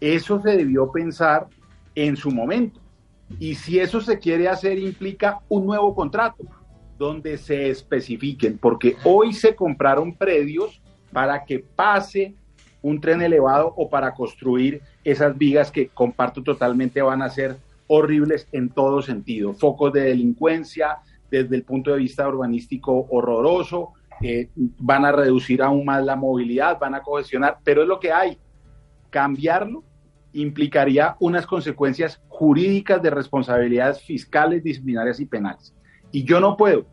Eso 0.00 0.40
se 0.40 0.56
debió 0.56 0.92
pensar 0.92 1.48
en 1.94 2.16
su 2.16 2.30
momento. 2.30 2.80
Y 3.38 3.54
si 3.54 3.80
eso 3.80 4.00
se 4.00 4.18
quiere 4.18 4.48
hacer, 4.48 4.78
implica 4.78 5.40
un 5.48 5.66
nuevo 5.66 5.94
contrato 5.94 6.44
donde 6.98 7.38
se 7.38 7.68
especifiquen, 7.70 8.58
porque 8.58 8.96
hoy 9.04 9.32
se 9.32 9.54
compraron 9.54 10.14
predios 10.14 10.80
para 11.12 11.44
que 11.44 11.58
pase 11.58 12.34
un 12.82 13.00
tren 13.00 13.22
elevado 13.22 13.72
o 13.76 13.88
para 13.88 14.12
construir 14.14 14.82
esas 15.04 15.36
vigas 15.36 15.70
que 15.70 15.88
comparto 15.88 16.42
totalmente 16.42 17.00
van 17.00 17.22
a 17.22 17.30
ser 17.30 17.56
horribles 17.86 18.48
en 18.52 18.68
todo 18.68 19.02
sentido. 19.02 19.54
Focos 19.54 19.92
de 19.92 20.02
delincuencia 20.02 20.98
desde 21.30 21.56
el 21.56 21.64
punto 21.64 21.92
de 21.92 21.98
vista 21.98 22.28
urbanístico 22.28 23.06
horroroso, 23.10 23.92
eh, 24.22 24.48
van 24.56 25.04
a 25.04 25.12
reducir 25.12 25.62
aún 25.62 25.84
más 25.84 26.04
la 26.04 26.16
movilidad, 26.16 26.78
van 26.78 26.94
a 26.94 27.02
cohesionar, 27.02 27.58
pero 27.64 27.82
es 27.82 27.88
lo 27.88 27.98
que 27.98 28.12
hay. 28.12 28.38
Cambiarlo 29.10 29.82
implicaría 30.32 31.16
unas 31.20 31.46
consecuencias 31.46 32.20
jurídicas 32.28 33.02
de 33.02 33.10
responsabilidades 33.10 34.02
fiscales, 34.02 34.62
disciplinarias 34.62 35.20
y 35.20 35.26
penales. 35.26 35.74
Y 36.14 36.22
yo 36.22 36.38
no 36.38 36.56
puedo 36.56 36.86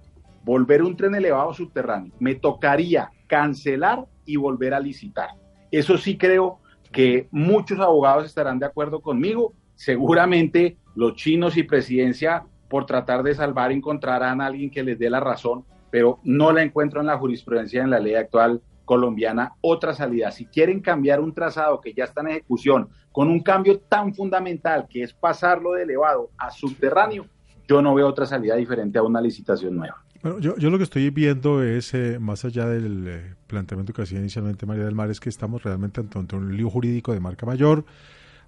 volver 0.44 0.82
un 0.82 0.98
tren 0.98 1.14
elevado 1.14 1.54
subterráneo. 1.54 2.12
Me 2.18 2.34
tocaría 2.34 3.12
cancelar 3.28 4.08
y 4.26 4.36
volver 4.36 4.74
a 4.74 4.80
licitar. 4.80 5.30
Eso 5.70 5.96
sí 6.00 6.18
creo 6.18 6.58
que 6.92 7.28
muchos 7.30 7.80
abogados 7.80 8.26
estarán 8.26 8.58
de 8.58 8.66
acuerdo 8.66 9.00
conmigo. 9.00 9.54
Seguramente 9.76 10.78
los 10.96 11.14
chinos 11.14 11.56
y 11.56 11.62
presidencia, 11.62 12.46
por 12.68 12.88
tratar 12.88 13.22
de 13.22 13.36
salvar, 13.36 13.72
encontrarán 13.72 14.42
a 14.42 14.48
alguien 14.48 14.72
que 14.72 14.82
les 14.82 14.98
dé 14.98 15.08
la 15.08 15.20
razón, 15.20 15.66
pero 15.92 16.20
no 16.24 16.52
la 16.52 16.64
encuentro 16.64 17.00
en 17.00 17.06
la 17.06 17.20
jurisprudencia, 17.20 17.84
en 17.84 17.92
la 17.92 18.00
ley 18.00 18.16
actual 18.16 18.60
colombiana, 18.86 19.54
otra 19.62 19.94
salida. 19.94 20.32
Si 20.32 20.48
quieren 20.48 20.80
cambiar 20.80 21.20
un 21.20 21.36
trazado 21.36 21.80
que 21.80 21.94
ya 21.94 22.06
está 22.06 22.22
en 22.22 22.30
ejecución 22.30 22.90
con 23.12 23.28
un 23.28 23.42
cambio 23.44 23.82
tan 23.82 24.16
fundamental 24.16 24.88
que 24.90 25.04
es 25.04 25.14
pasarlo 25.14 25.74
de 25.74 25.84
elevado 25.84 26.32
a 26.40 26.50
subterráneo, 26.50 27.28
yo 27.72 27.82
no 27.82 27.96
veo 27.96 28.06
otra 28.06 28.26
salida 28.26 28.58
diferente 28.58 29.00
a 29.00 29.04
una 29.04 29.22
licitación 29.22 29.78
nueva. 29.78 30.04
Bueno, 30.22 30.40
yo, 30.40 30.70
lo 30.70 30.78
que 30.78 30.84
estoy 30.84 31.10
viendo 31.10 31.64
es, 31.64 31.94
eh, 31.94 32.20
más 32.20 32.44
allá 32.44 32.68
del 32.68 33.08
eh, 33.08 33.36
planteamiento 33.48 33.94
que 33.94 34.02
hacía 34.02 34.20
inicialmente 34.20 34.66
María 34.66 34.84
del 34.84 34.94
Mar, 34.94 35.10
es 35.10 35.22
que 35.22 35.30
estamos 35.30 35.64
realmente 35.64 36.02
ante, 36.02 36.36
un 36.36 36.58
lío 36.58 36.70
jurídico 36.70 37.14
de 37.14 37.22
marca 37.22 37.46
mayor, 37.46 37.86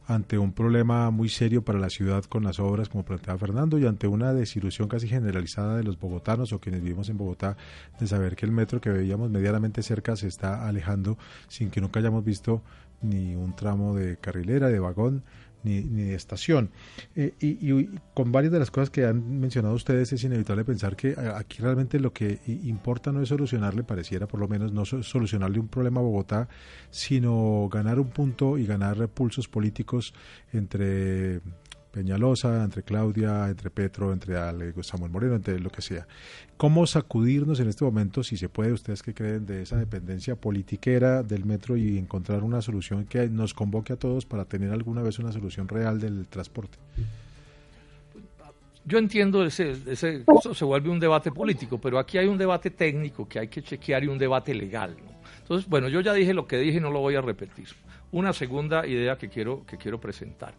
ante 0.05 0.37
un 0.37 0.51
problema 0.51 1.09
muy 1.09 1.29
serio 1.29 1.63
para 1.63 1.79
la 1.79 1.89
ciudad 1.89 2.25
con 2.25 2.43
las 2.43 2.59
obras, 2.59 2.89
como 2.89 3.05
planteaba 3.05 3.39
Fernando, 3.39 3.79
y 3.79 3.85
ante 3.85 4.07
una 4.07 4.33
desilusión 4.33 4.89
casi 4.89 5.07
generalizada 5.07 5.77
de 5.77 5.83
los 5.83 5.97
bogotanos 5.97 6.51
o 6.51 6.59
quienes 6.59 6.83
vivimos 6.83 7.07
en 7.07 7.17
Bogotá 7.17 7.55
de 8.01 8.07
saber 8.07 8.35
que 8.35 8.45
el 8.45 8.51
metro 8.51 8.81
que 8.81 8.89
veíamos 8.89 9.31
medianamente 9.31 9.83
cerca 9.83 10.17
se 10.17 10.27
está 10.27 10.67
alejando 10.67 11.17
sin 11.47 11.69
que 11.69 11.79
nunca 11.79 12.01
hayamos 12.01 12.25
visto 12.25 12.61
ni 13.01 13.35
un 13.35 13.55
tramo 13.55 13.95
de 13.95 14.17
carrilera, 14.17 14.67
de 14.67 14.79
vagón, 14.79 15.23
ni, 15.63 15.81
ni 15.81 16.03
de 16.03 16.15
estación. 16.15 16.69
Eh, 17.15 17.33
y, 17.39 17.89
con 18.13 18.31
varias 18.31 18.53
de 18.53 18.59
las 18.59 18.71
cosas 18.71 18.89
que 18.89 19.05
han 19.05 19.39
mencionado 19.39 19.73
ustedes 19.73 20.13
es 20.13 20.23
inevitable 20.23 20.63
pensar 20.63 20.95
que 20.95 21.15
aquí 21.35 21.61
realmente 21.61 21.99
lo 21.99 22.13
que 22.13 22.39
importa 22.45 23.11
no 23.11 23.21
es 23.21 23.29
solucionarle, 23.29 23.83
pareciera 23.83 24.27
por 24.27 24.39
lo 24.39 24.47
menos 24.47 24.71
no 24.71 24.85
solucionarle 24.85 25.59
un 25.59 25.67
problema 25.67 25.99
a 25.99 26.03
Bogotá, 26.03 26.47
sino 26.91 27.69
ganar 27.71 27.99
un 27.99 28.09
punto 28.09 28.57
y 28.57 28.65
ganar 28.65 29.07
pulsos 29.09 29.47
políticos 29.47 30.13
entre 30.51 31.41
Peñalosa, 31.93 32.63
entre 32.63 32.81
Claudia, 32.81 33.47
entre 33.49 33.69
Petro, 33.69 34.11
entre 34.11 34.33
Samuel 34.81 35.11
Moreno, 35.11 35.35
entre 35.35 35.59
lo 35.59 35.69
que 35.69 35.83
sea. 35.83 36.07
¿Cómo 36.57 36.87
sacudirnos 36.87 37.59
en 37.59 37.69
este 37.69 37.85
momento, 37.85 38.23
si 38.23 38.35
se 38.35 38.49
puede, 38.49 38.73
ustedes 38.73 39.03
que 39.03 39.13
creen, 39.13 39.45
de 39.45 39.61
esa 39.61 39.77
dependencia 39.77 40.35
politiquera 40.35 41.21
del 41.21 41.45
metro 41.45 41.77
y 41.77 41.99
encontrar 41.99 42.43
una 42.43 42.63
solución 42.63 43.05
que 43.05 43.29
nos 43.29 43.53
convoque 43.53 43.93
a 43.93 43.95
todos 43.95 44.25
para 44.25 44.45
tener 44.45 44.71
alguna 44.71 45.03
vez 45.03 45.19
una 45.19 45.31
solución 45.31 45.67
real 45.67 45.99
del 45.99 46.25
transporte? 46.25 46.79
Yo 48.85 48.97
entiendo 48.97 49.45
ese, 49.45 49.77
ese 49.85 50.25
eso 50.39 50.55
se 50.55 50.65
vuelve 50.65 50.89
un 50.89 50.99
debate 50.99 51.31
político, 51.31 51.79
pero 51.79 51.99
aquí 51.99 52.17
hay 52.17 52.25
un 52.25 52.39
debate 52.39 52.71
técnico 52.71 53.29
que 53.29 53.37
hay 53.37 53.49
que 53.49 53.61
chequear 53.61 54.03
y 54.03 54.07
un 54.07 54.17
debate 54.17 54.55
legal. 54.55 54.97
Entonces, 55.41 55.69
bueno, 55.69 55.89
yo 55.89 56.01
ya 56.01 56.11
dije 56.11 56.33
lo 56.33 56.47
que 56.47 56.57
dije 56.57 56.79
y 56.79 56.81
no 56.81 56.89
lo 56.89 57.01
voy 57.01 57.13
a 57.13 57.21
repetir. 57.21 57.67
Una 58.11 58.33
segunda 58.33 58.85
idea 58.87 59.17
que 59.17 59.29
quiero, 59.29 59.63
que 59.65 59.77
quiero 59.77 59.99
presentar. 59.99 60.53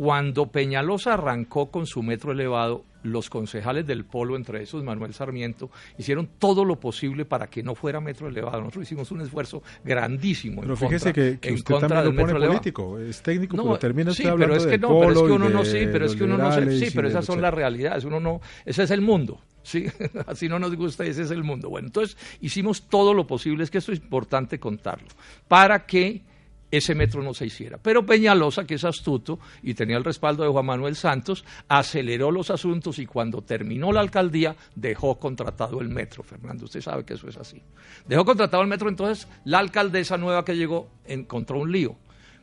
Cuando 0.00 0.46
Peñalosa 0.46 1.12
arrancó 1.12 1.70
con 1.70 1.84
su 1.84 2.02
metro 2.02 2.32
elevado, 2.32 2.86
los 3.02 3.28
concejales 3.28 3.86
del 3.86 4.06
Polo, 4.06 4.34
entre 4.34 4.62
esos 4.62 4.82
Manuel 4.82 5.12
Sarmiento, 5.12 5.70
hicieron 5.98 6.26
todo 6.38 6.64
lo 6.64 6.80
posible 6.80 7.26
para 7.26 7.48
que 7.48 7.62
no 7.62 7.74
fuera 7.74 8.00
metro 8.00 8.26
elevado. 8.26 8.60
Nosotros 8.60 8.84
hicimos 8.84 9.10
un 9.10 9.20
esfuerzo 9.20 9.62
grandísimo. 9.84 10.62
Pero 10.62 10.74
fíjese 10.74 11.12
que, 11.12 11.38
que 11.38 11.52
usted 11.52 11.74
también 11.80 12.16
lo 12.16 12.16
pone 12.16 12.32
político, 12.32 12.98
es 12.98 13.20
técnico, 13.20 13.58
no, 13.58 13.64
pero 13.64 13.78
termina 13.78 14.14
sí, 14.14 14.22
pero 14.22 14.56
es 14.56 14.64
que 14.64 14.78
no, 14.78 14.88
pero 15.00 15.12
es 15.12 15.18
que 15.18 15.32
uno 15.32 15.50
no, 15.50 15.64
sí, 15.66 15.86
pero 15.92 16.06
es 16.06 16.16
que 16.16 16.24
uno 16.24 16.38
no 16.38 16.50
sí, 16.50 16.88
pero 16.94 17.06
esas 17.06 17.26
son 17.26 17.42
las 17.42 17.52
realidades. 17.52 18.02
Uno 18.04 18.20
no, 18.20 18.40
ese 18.64 18.84
es 18.84 18.90
el 18.90 19.02
mundo. 19.02 19.38
Sí, 19.62 19.84
así 20.26 20.48
no 20.48 20.58
nos 20.58 20.74
gusta, 20.76 21.04
ese 21.04 21.24
es 21.24 21.30
el 21.30 21.44
mundo. 21.44 21.68
Bueno, 21.68 21.88
entonces 21.88 22.16
hicimos 22.40 22.88
todo 22.88 23.12
lo 23.12 23.26
posible, 23.26 23.64
es 23.64 23.70
que 23.70 23.76
esto 23.76 23.92
es 23.92 23.98
importante 23.98 24.58
contarlo, 24.58 25.08
para 25.46 25.84
que 25.84 26.22
ese 26.70 26.94
metro 26.94 27.22
no 27.22 27.34
se 27.34 27.46
hiciera. 27.46 27.78
Pero 27.78 28.06
Peñalosa, 28.06 28.64
que 28.64 28.74
es 28.74 28.84
astuto 28.84 29.38
y 29.62 29.74
tenía 29.74 29.96
el 29.96 30.04
respaldo 30.04 30.42
de 30.42 30.50
Juan 30.50 30.66
Manuel 30.66 30.96
Santos, 30.96 31.44
aceleró 31.68 32.30
los 32.30 32.50
asuntos 32.50 32.98
y 32.98 33.06
cuando 33.06 33.42
terminó 33.42 33.92
la 33.92 34.00
alcaldía 34.00 34.56
dejó 34.74 35.18
contratado 35.18 35.80
el 35.80 35.88
metro. 35.88 36.22
Fernando, 36.22 36.64
usted 36.64 36.80
sabe 36.80 37.04
que 37.04 37.14
eso 37.14 37.28
es 37.28 37.36
así. 37.36 37.62
Dejó 38.06 38.24
contratado 38.24 38.62
el 38.62 38.68
metro, 38.68 38.88
entonces 38.88 39.28
la 39.44 39.58
alcaldesa 39.58 40.16
nueva 40.16 40.44
que 40.44 40.56
llegó 40.56 40.88
encontró 41.04 41.58
un 41.58 41.72
lío 41.72 41.96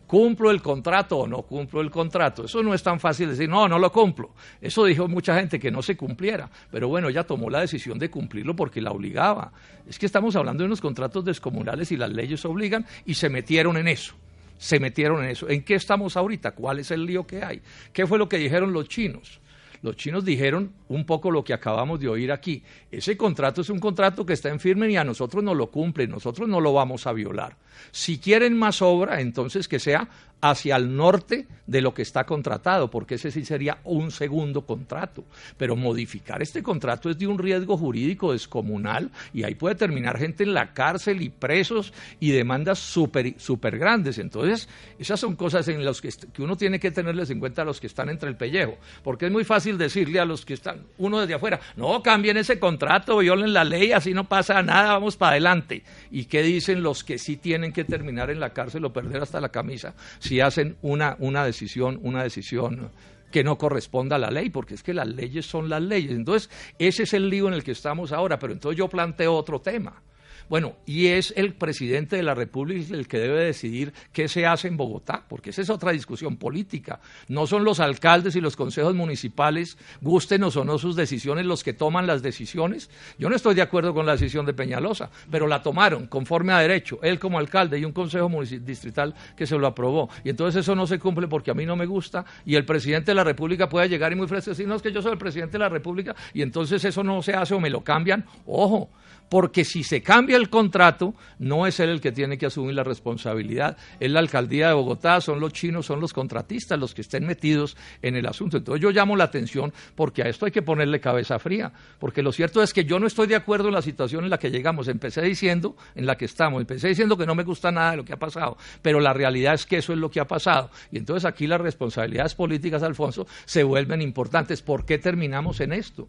¿Cumplo 0.08 0.52
el 0.52 0.62
contrato 0.62 1.18
o 1.18 1.28
no 1.28 1.42
cumplo 1.42 1.82
el 1.82 1.92
contrato? 1.92 2.46
Eso 2.46 2.64
no 2.64 2.74
es 2.74 2.82
tan 2.82 2.98
fácil 2.98 3.30
decir, 3.30 3.50
no, 3.50 3.68
no 3.68 3.78
lo 3.78 3.92
cumplo. 3.92 4.32
Eso 4.62 4.86
dijo 4.86 5.10
mucha 5.10 5.36
gente 5.36 5.60
que 5.60 5.70
no 5.70 5.82
se 5.82 5.98
cumpliera. 5.98 6.50
Pero 6.72 6.88
bueno, 6.88 7.10
ella 7.10 7.26
tomó 7.26 7.50
la 7.50 7.60
decisión 7.60 8.00
de 8.00 8.10
cumplirlo 8.10 8.56
porque 8.56 8.80
la 8.80 8.92
obligaba. 8.92 9.52
Es 9.86 10.00
que 10.00 10.06
estamos 10.06 10.38
hablando 10.38 10.64
de 10.64 10.68
unos 10.68 10.80
contratos 10.80 11.26
descomunales 11.26 11.92
y 11.92 11.98
las 11.98 12.10
leyes 12.10 12.46
obligan 12.46 12.86
y 13.06 13.16
se 13.16 13.28
metieron 13.28 13.76
en 13.76 13.90
eso. 13.90 14.16
Se 14.58 14.80
metieron 14.80 15.24
en 15.26 15.30
eso. 15.30 15.50
¿En 15.50 15.64
qué 15.64 15.76
estamos 15.76 16.16
ahorita? 16.16 16.52
¿Cuál 16.52 16.80
es 16.80 16.90
el 16.92 17.06
lío 17.06 17.28
que 17.28 17.44
hay? 17.44 17.62
¿Qué 17.92 18.08
fue 18.08 18.18
lo 18.18 18.30
que 18.30 18.38
dijeron 18.38 18.72
los 18.72 18.88
chinos? 18.88 19.42
Los 19.82 19.96
chinos 19.96 20.26
dijeron 20.26 20.74
un 20.88 21.06
poco 21.06 21.32
lo 21.32 21.44
que 21.44 21.54
acabamos 21.54 22.00
de 22.00 22.08
oír 22.08 22.32
aquí. 22.32 22.64
Ese 22.92 23.18
contrato 23.18 23.62
es 23.62 23.70
un 23.70 23.80
contrato 23.80 24.26
que 24.26 24.34
está 24.34 24.50
en 24.50 24.60
firme 24.60 24.90
y 24.90 24.98
a 24.98 25.04
nosotros 25.04 25.44
no 25.44 25.54
lo 25.54 25.72
cumplen, 25.72 26.10
nosotros 26.10 26.48
no 26.48 26.62
lo 26.62 26.74
vamos 26.74 27.08
a 27.08 27.14
violar. 27.14 27.56
Si 27.92 28.18
quieren 28.18 28.58
más 28.58 28.82
obra, 28.82 29.22
entonces 29.22 29.68
que 29.68 29.80
sea 29.80 30.10
hacia 30.42 30.76
el 30.76 30.96
norte 30.96 31.48
de 31.66 31.82
lo 31.82 31.94
que 31.94 32.02
está 32.02 32.24
contratado, 32.26 32.90
porque 32.90 33.16
ese 33.16 33.30
sí 33.30 33.44
sería 33.44 33.80
un 33.84 34.12
segundo 34.12 34.66
contrato. 34.66 35.26
Pero 35.58 35.76
modificar 35.76 36.42
este 36.42 36.64
contrato 36.64 37.10
es 37.10 37.18
de 37.18 37.28
un 37.28 37.38
riesgo 37.38 37.78
jurídico 37.78 38.32
descomunal 38.32 39.12
y 39.34 39.44
ahí 39.44 39.56
puede 39.56 39.76
terminar 39.76 40.18
gente 40.18 40.44
en 40.44 40.54
la 40.54 40.74
cárcel 40.74 41.22
y 41.22 41.30
presos 41.30 41.94
y 42.20 42.32
demandas 42.32 42.80
súper 42.80 43.40
super 43.40 43.78
grandes. 43.78 44.18
Entonces, 44.18 44.70
esas 44.98 45.20
son 45.20 45.36
cosas 45.36 45.68
en 45.68 45.84
las 45.84 46.02
que, 46.02 46.10
que 46.32 46.42
uno 46.42 46.56
tiene 46.56 46.80
que 46.80 46.92
tenerles 46.92 47.30
en 47.30 47.40
cuenta 47.40 47.64
a 47.64 47.66
los 47.66 47.82
que 47.82 47.88
están 47.88 48.10
entre 48.10 48.30
el 48.30 48.38
pellejo, 48.38 48.78
porque 49.04 49.26
es 49.26 49.32
muy 49.32 49.44
fácil 49.44 49.78
decirle 49.78 50.20
a 50.20 50.26
los 50.26 50.46
que 50.46 50.54
están, 50.54 50.86
uno 50.98 51.20
desde 51.20 51.34
afuera, 51.34 51.60
no, 51.76 52.02
cambien 52.02 52.38
ese 52.38 52.60
contrato, 52.60 53.18
violen 53.18 53.54
la 53.54 53.64
ley, 53.64 53.92
así 53.92 54.14
no 54.14 54.24
pasa 54.24 54.62
nada, 54.64 54.94
vamos 54.94 55.18
para 55.18 55.32
adelante. 55.32 55.84
¿Y 56.12 56.26
qué 56.26 56.42
dicen 56.44 56.82
los 56.82 57.04
que 57.04 57.18
sí 57.18 57.36
tienen 57.36 57.74
que 57.74 57.84
terminar 57.84 58.30
en 58.30 58.40
la 58.40 58.54
cárcel 58.54 58.86
o 58.86 58.94
perder 58.94 59.22
hasta 59.22 59.42
la 59.42 59.50
camisa? 59.50 59.94
Si 60.28 60.42
hacen 60.42 60.78
una, 60.82 61.16
una 61.20 61.46
decisión, 61.46 62.00
una 62.04 62.24
decisión 62.24 62.92
que 63.32 63.44
no 63.44 63.58
corresponda 63.58 64.16
a 64.16 64.20
la 64.20 64.32
ley, 64.32 64.50
porque 64.50 64.76
es 64.76 64.84
que 64.84 64.94
las 64.94 65.08
leyes 65.08 65.46
son 65.46 65.70
las 65.70 65.82
leyes. 65.82 66.12
Entonces, 66.12 66.50
ese 66.80 67.04
es 67.04 67.14
el 67.14 67.30
lío 67.30 67.48
en 67.48 67.54
el 67.54 67.64
que 67.64 67.72
estamos 67.72 68.12
ahora, 68.12 68.40
pero 68.40 68.54
entonces 68.54 68.78
yo 68.78 68.88
planteo 68.88 69.34
otro 69.34 69.60
tema. 69.60 70.02
Bueno, 70.50 70.76
y 70.86 71.08
es 71.08 71.34
el 71.36 71.54
presidente 71.54 72.16
de 72.16 72.24
la 72.24 72.34
República 72.34 72.96
el 72.96 73.08
que 73.08 73.20
debe 73.20 73.44
decidir 73.44 73.94
qué 74.14 74.28
se 74.28 74.46
hace 74.46 74.68
en 74.68 74.78
Bogotá, 74.78 75.26
porque 75.28 75.50
esa 75.50 75.62
es 75.62 75.70
otra 75.70 75.92
discusión 75.92 76.38
política. 76.38 77.00
No 77.28 77.48
son 77.48 77.64
los 77.64 77.80
alcaldes 77.80 78.36
y 78.36 78.42
los 78.42 78.56
consejos 78.56 78.96
municipales, 78.96 79.78
gusten 80.02 80.44
o 80.44 80.64
no 80.64 80.78
sus 80.78 80.96
decisiones, 80.96 81.46
los 81.46 81.64
que 81.64 81.74
toman 81.74 82.08
las 82.08 82.22
decisiones. 82.22 82.90
Yo 83.20 83.30
no 83.30 83.36
estoy 83.36 83.56
de 83.56 83.62
acuerdo 83.62 83.94
con 83.94 84.06
la 84.06 84.14
decisión 84.14 84.46
de 84.46 84.54
Peñalosa, 84.54 85.10
pero 85.30 85.48
la 85.48 85.62
tomaron 85.62 86.08
conforme 86.08 86.54
a 86.54 86.60
derecho, 86.60 87.00
él 87.04 87.20
como 87.20 87.40
alcalde 87.40 87.80
y 87.80 87.86
un 87.86 87.92
consejo 87.92 88.30
distrital 88.62 89.14
que 89.36 89.46
se 89.46 89.58
lo 89.58 89.68
aprobó. 89.68 90.10
Y 90.24 90.30
entonces 90.30 90.62
eso 90.62 90.76
no 90.76 90.88
se 90.88 91.00
cumple 91.00 91.28
porque 91.28 91.52
a 91.52 91.54
mí 91.54 91.66
no 91.66 91.76
me 91.76 91.86
gusta 91.86 92.26
y 92.46 92.56
el 92.56 92.66
presidente 92.66 93.12
de 93.12 93.16
la 93.16 93.24
República 93.24 93.68
puede 93.68 93.90
llegar 93.90 94.12
y 94.12 94.16
muy 94.16 94.28
fresco 94.28 94.52
decir, 94.52 94.68
no, 94.68 94.76
es 94.76 94.82
que 94.82 94.92
yo 94.92 95.02
soy 95.02 95.12
el 95.12 95.18
presidente 95.18 95.54
de 95.54 95.60
la 95.60 95.70
República 95.70 96.16
y 96.34 96.42
entonces 96.42 96.84
eso 96.86 97.04
no 97.04 97.22
se 97.22 97.34
hace 97.34 97.54
o 97.54 97.60
me 97.60 97.70
lo 97.70 97.84
cambian. 97.84 98.26
Ojo, 98.46 98.90
porque 99.30 99.66
si 99.66 99.84
se 99.84 100.02
cambia 100.02 100.38
el 100.38 100.50
contrato, 100.50 101.14
no 101.40 101.68
es 101.68 101.80
él 101.80 101.90
el 101.90 102.02
que 102.02 102.12
tiene 102.12 102.38
que 102.38 102.46
asumir 102.46 102.76
la 102.76 102.84
responsabilidad, 102.84 103.78
es 104.00 104.12
la 104.12 104.20
alcaldía 104.20 104.70
de 104.70 104.74
Bogotá, 104.74 105.22
son 105.22 105.40
los 105.40 105.54
chinos, 105.54 105.86
son 105.86 106.00
los 106.00 106.14
contratistas 106.14 106.80
los 106.80 106.94
que 106.94 107.02
estén 107.02 107.26
metidos 107.26 107.76
en 108.02 108.16
el 108.16 108.26
asunto. 108.26 108.58
Entonces 108.58 108.82
yo 108.82 108.92
llamo 108.92 109.16
la 109.16 109.26
atención 109.26 109.74
porque 109.96 110.24
a 110.24 110.30
esto 110.30 110.46
hay 110.46 110.52
que 110.52 110.62
ponerle 110.62 111.00
cabeza 111.00 111.40
fría, 111.40 111.72
porque 112.00 112.22
lo 112.22 112.32
cierto 112.32 112.62
es 112.62 112.74
que 112.74 112.86
yo 112.86 113.00
no 113.00 113.08
estoy 113.08 113.28
de 113.28 113.36
acuerdo 113.36 113.68
en 113.68 113.74
la 113.74 113.82
situación 113.82 114.24
en 114.24 114.30
la 114.30 114.38
que 114.38 114.52
llegamos. 114.52 114.88
Empecé 114.88 115.22
diciendo, 115.22 115.76
en 115.96 116.06
la 116.06 116.16
que 116.16 116.26
estamos, 116.26 116.62
empecé 116.62 116.88
diciendo 116.88 117.18
que 117.18 117.26
no 117.26 117.36
me 117.36 117.44
gusta 117.44 117.72
nada 117.72 117.92
de 117.92 117.98
lo 117.98 118.06
que 118.06 118.14
ha 118.14 118.18
pasado, 118.18 118.58
pero 118.82 119.00
la 119.00 119.14
realidad 119.14 119.54
es 119.54 119.66
que 119.66 119.78
eso 119.78 119.94
es 119.94 120.00
lo 120.00 120.10
que 120.10 120.20
ha 120.20 120.28
pasado. 120.28 120.70
Y 120.92 120.98
entonces 120.98 121.26
aquí 121.26 121.48
las 121.48 121.62
responsabilidades 121.62 122.36
políticas, 122.36 122.84
Alfonso, 122.84 123.28
se 123.46 123.64
vuelven 123.64 124.02
importantes. 124.02 124.62
¿Por 124.62 124.86
qué 124.86 124.98
terminamos 124.98 125.60
en 125.60 125.74
esto? 125.74 126.08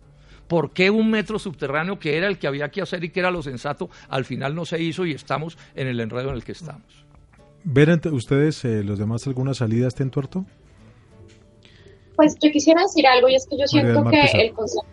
¿Por 0.48 0.72
qué 0.72 0.90
un 0.90 1.10
metro 1.10 1.38
subterráneo 1.38 1.98
que 1.98 2.16
era 2.16 2.26
el 2.26 2.38
que 2.38 2.46
había 2.46 2.70
que 2.70 2.80
hacer 2.80 3.04
y 3.04 3.10
que 3.10 3.20
era 3.20 3.30
lo 3.30 3.42
sensato, 3.42 3.90
al 4.08 4.24
final 4.24 4.54
no 4.54 4.64
se 4.64 4.82
hizo 4.82 5.04
y 5.04 5.12
estamos 5.12 5.58
en 5.74 5.88
el 5.88 6.00
enredo 6.00 6.30
en 6.30 6.36
el 6.36 6.44
que 6.44 6.52
estamos? 6.52 7.04
¿Ven 7.64 8.00
ustedes, 8.12 8.64
eh, 8.64 8.82
los 8.82 8.98
demás, 8.98 9.26
alguna 9.26 9.52
salida 9.52 9.84
a 9.84 9.88
este 9.88 10.02
entuerto? 10.02 10.46
Pues 12.16 12.34
yo 12.42 12.50
quisiera 12.50 12.82
decir 12.82 13.06
algo 13.06 13.28
y 13.28 13.34
es 13.34 13.46
que 13.46 13.58
yo 13.58 13.66
siento 13.66 14.02
que 14.04 14.22
el 14.40 14.52
concepto, 14.54 14.88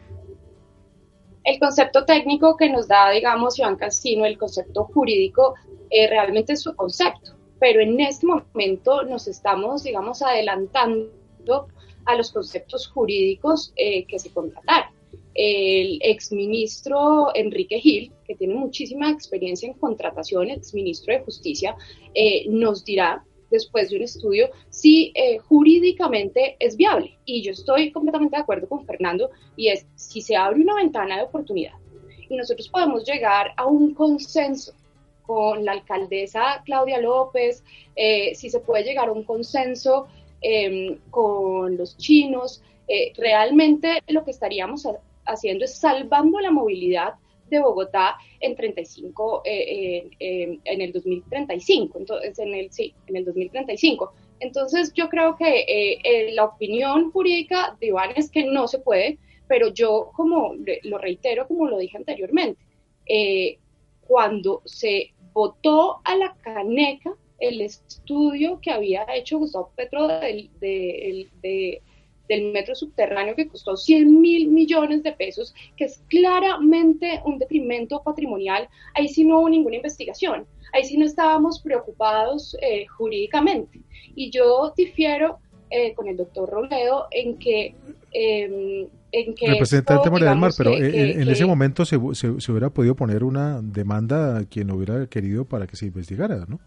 el 1.45 1.60
concepto 1.60 2.06
técnico 2.06 2.58
que 2.58 2.70
nos 2.70 2.88
da, 2.88 3.10
digamos, 3.12 3.58
Iván 3.58 3.78
Casino, 3.78 4.26
el 4.26 4.38
concepto 4.38 4.84
jurídico, 4.86 5.56
eh, 5.89 6.10
realmente 6.10 6.53
es 6.53 6.62
su 6.62 6.76
concepto. 6.76 7.32
Pero 7.60 7.80
en 7.80 7.99
este 8.01 8.28
momento 8.28 9.03
nos 9.03 9.28
estamos, 9.28 9.84
digamos, 9.84 10.22
adelantando 10.22 11.68
a 12.06 12.16
los 12.16 12.32
conceptos 12.32 12.88
jurídicos 12.89 13.72
eh, 13.78 14.06
que 14.06 14.20
se 14.20 14.32
contrataron 14.32 14.95
el 15.36 16.00
exministro 16.02 17.36
Enrique 17.36 17.78
Gil, 17.80 18.12
que 18.26 18.36
tiene 18.36 18.56
muchísima 18.56 19.12
experiencia 19.12 19.68
en 19.68 19.74
contratación, 19.74 20.50
exministro 20.50 21.14
de 21.14 21.20
Justicia, 21.20 21.76
eh, 22.14 22.46
nos 22.48 22.86
dirá 22.86 23.24
después 23.52 23.90
de 23.90 23.98
un 23.98 24.04
estudio 24.04 24.50
si 24.70 25.12
eh, 25.14 25.38
jurídicamente 25.38 26.56
es 26.60 26.78
viable. 26.78 27.18
Y 27.26 27.42
yo 27.42 27.52
estoy 27.52 27.92
completamente 27.92 28.38
de 28.38 28.44
acuerdo 28.44 28.68
con 28.70 28.86
Fernando, 28.86 29.30
y 29.58 29.68
es 29.68 29.86
si 29.96 30.22
se 30.22 30.38
abre 30.38 30.62
una 30.62 30.76
ventana 30.76 31.18
de 31.18 31.24
oportunidad 31.24 31.74
y 32.28 32.36
nosotros 32.38 32.70
podemos 32.70 33.04
llegar 33.06 33.54
a 33.56 33.68
un 33.68 33.94
consenso 33.94 34.74
con 35.28 35.64
la 35.64 35.74
alcaldesa 35.74 36.64
Claudia 36.66 37.00
López, 37.00 37.64
eh, 37.96 38.34
si 38.34 38.50
se 38.50 38.62
puede 38.62 38.84
llegar 38.84 39.10
a 39.10 39.12
un 39.12 39.24
consenso 39.24 40.08
em, 40.42 40.98
con 41.12 41.78
los 41.78 41.98
chinos, 41.98 42.64
realmente 43.18 44.04
lo 44.08 44.24
que 44.24 44.30
estaríamos 44.30 44.86
haciendo 45.26 45.66
es 45.66 45.78
salvando 45.78 46.40
la 46.40 46.52
movilidad 46.52 47.16
de 47.50 47.60
Bogotá 47.60 48.18
en 48.40 48.56
35 48.56 49.42
eh, 49.46 50.10
en 50.20 50.82
el 50.82 50.92
2035 50.92 52.00
entonces 52.00 52.40
en 52.40 52.54
el 52.54 52.72
sí 52.72 52.94
en 53.08 53.18
el 53.18 53.26
2035 53.26 54.14
entonces 54.40 54.94
yo 54.94 55.10
creo 55.10 55.36
que 55.36 55.62
eh, 55.62 56.00
eh, 56.04 56.32
la 56.34 56.46
opinión 56.46 57.12
jurídica 57.12 57.78
de 57.80 57.88
Iván 57.88 58.12
es 58.16 58.30
que 58.32 58.46
no 58.46 58.68
se 58.68 58.80
puede 58.80 59.18
pero 59.48 59.70
yo 59.70 60.12
como 60.16 60.56
lo 60.84 60.98
reitero 60.98 61.48
como 61.48 61.68
lo 61.68 61.78
dije 61.78 61.98
anteriormente 61.98 62.60
cuando 64.08 64.62
se 64.66 65.14
votó 65.34 66.02
a 66.04 66.16
la 66.16 66.36
caneca 66.42 67.16
el 67.40 67.62
estudio 67.62 68.60
que 68.62 68.72
había 68.72 69.06
hecho 69.14 69.38
Gustavo 69.38 69.72
Petro 69.76 70.08
de 70.08 71.82
del 72.28 72.52
metro 72.52 72.76
subterráneo 72.76 73.36
que 73.36 73.48
costó 73.48 73.78
100 73.78 74.20
mil 74.20 74.48
millones 74.50 75.04
de 75.04 75.12
pesos, 75.12 75.54
que 75.78 75.86
es 75.86 76.02
claramente 76.08 77.22
un 77.26 77.38
detrimento 77.38 78.02
patrimonial, 78.04 78.68
ahí 78.94 79.08
sí 79.08 79.24
no 79.24 79.40
hubo 79.40 79.50
ninguna 79.50 79.78
investigación, 79.78 80.46
ahí 80.74 80.86
sí 80.86 80.98
no 80.98 81.06
estábamos 81.06 81.60
preocupados 81.60 82.56
eh, 82.62 82.86
jurídicamente. 82.88 83.82
Y 84.16 84.32
yo 84.32 84.74
difiero 84.76 85.40
eh, 85.70 85.94
con 85.94 86.08
el 86.08 86.18
doctor 86.18 86.50
Robledo 86.50 87.08
en 87.12 87.38
que... 87.38 87.76
Eh, 88.12 88.88
en 89.12 89.34
que 89.34 89.48
Representante 89.48 90.10
María 90.10 90.30
del 90.32 90.40
Mar, 90.40 90.52
pero 90.58 90.74
en, 90.74 91.30
ese 91.30 91.46
momento 91.46 91.86
se, 91.86 91.98
se, 92.14 92.42
se 92.42 92.52
hubiera 92.52 92.70
podido 92.70 92.96
poner 92.96 93.24
una 93.24 93.62
demanda 93.62 94.40
a 94.40 94.46
quien 94.46 94.70
hubiera 94.72 95.08
querido 95.08 95.46
para 95.46 95.68
que 95.68 95.78
se 95.78 95.86
investigara, 95.86 96.46
¿no? 96.50 96.60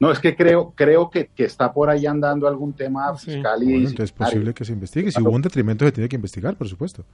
No, 0.00 0.10
es 0.10 0.18
que 0.18 0.34
creo, 0.34 0.72
creo 0.74 1.10
que, 1.10 1.28
está 1.36 1.74
por 1.74 1.90
ahí 1.90 2.06
andando 2.06 2.48
algún 2.48 2.72
tema 2.72 3.14
fiscal 3.16 3.62
y 3.62 3.74
entonces 3.74 4.04
es 4.04 4.12
posible 4.12 4.54
que 4.54 4.64
se 4.64 4.72
investigue. 4.72 5.12
Si 5.12 5.20
hubo 5.20 5.30
un 5.30 5.42
detrimento 5.42 5.84
se 5.84 5.92
tiene 5.92 6.08
que 6.08 6.16
investigar, 6.16 6.56
por 6.56 6.66
supuesto. 6.66 7.04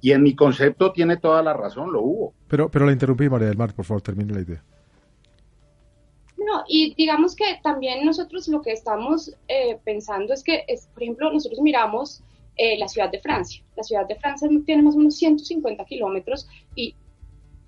Y 0.00 0.12
en 0.12 0.22
mi 0.22 0.36
concepto 0.36 0.92
tiene 0.92 1.16
toda 1.16 1.42
la 1.42 1.52
razón, 1.52 1.92
lo 1.92 2.02
hubo. 2.02 2.34
Pero, 2.46 2.70
pero 2.70 2.86
la 2.86 2.92
interrumpí, 2.92 3.28
María 3.28 3.48
del 3.48 3.56
Mar, 3.56 3.74
por 3.74 3.84
favor, 3.84 4.02
termine 4.02 4.32
la 4.32 4.40
idea. 4.40 4.62
No, 6.38 6.62
y 6.68 6.94
digamos 6.94 7.34
que 7.34 7.58
también 7.60 8.06
nosotros 8.06 8.46
lo 8.46 8.62
que 8.62 8.70
estamos 8.70 9.34
eh, 9.48 9.76
pensando 9.84 10.32
es 10.32 10.44
que, 10.44 10.64
es, 10.68 10.86
por 10.94 11.02
ejemplo, 11.02 11.32
nosotros 11.32 11.60
miramos 11.60 12.22
eh, 12.56 12.78
la 12.78 12.86
ciudad 12.86 13.10
de 13.10 13.18
Francia. 13.18 13.64
La 13.76 13.82
ciudad 13.82 14.06
de 14.06 14.14
Francia 14.14 14.48
tiene 14.64 14.82
más 14.82 14.94
o 14.94 14.98
menos 14.98 15.16
150 15.16 15.84
kilómetros 15.86 16.48
y 16.76 16.94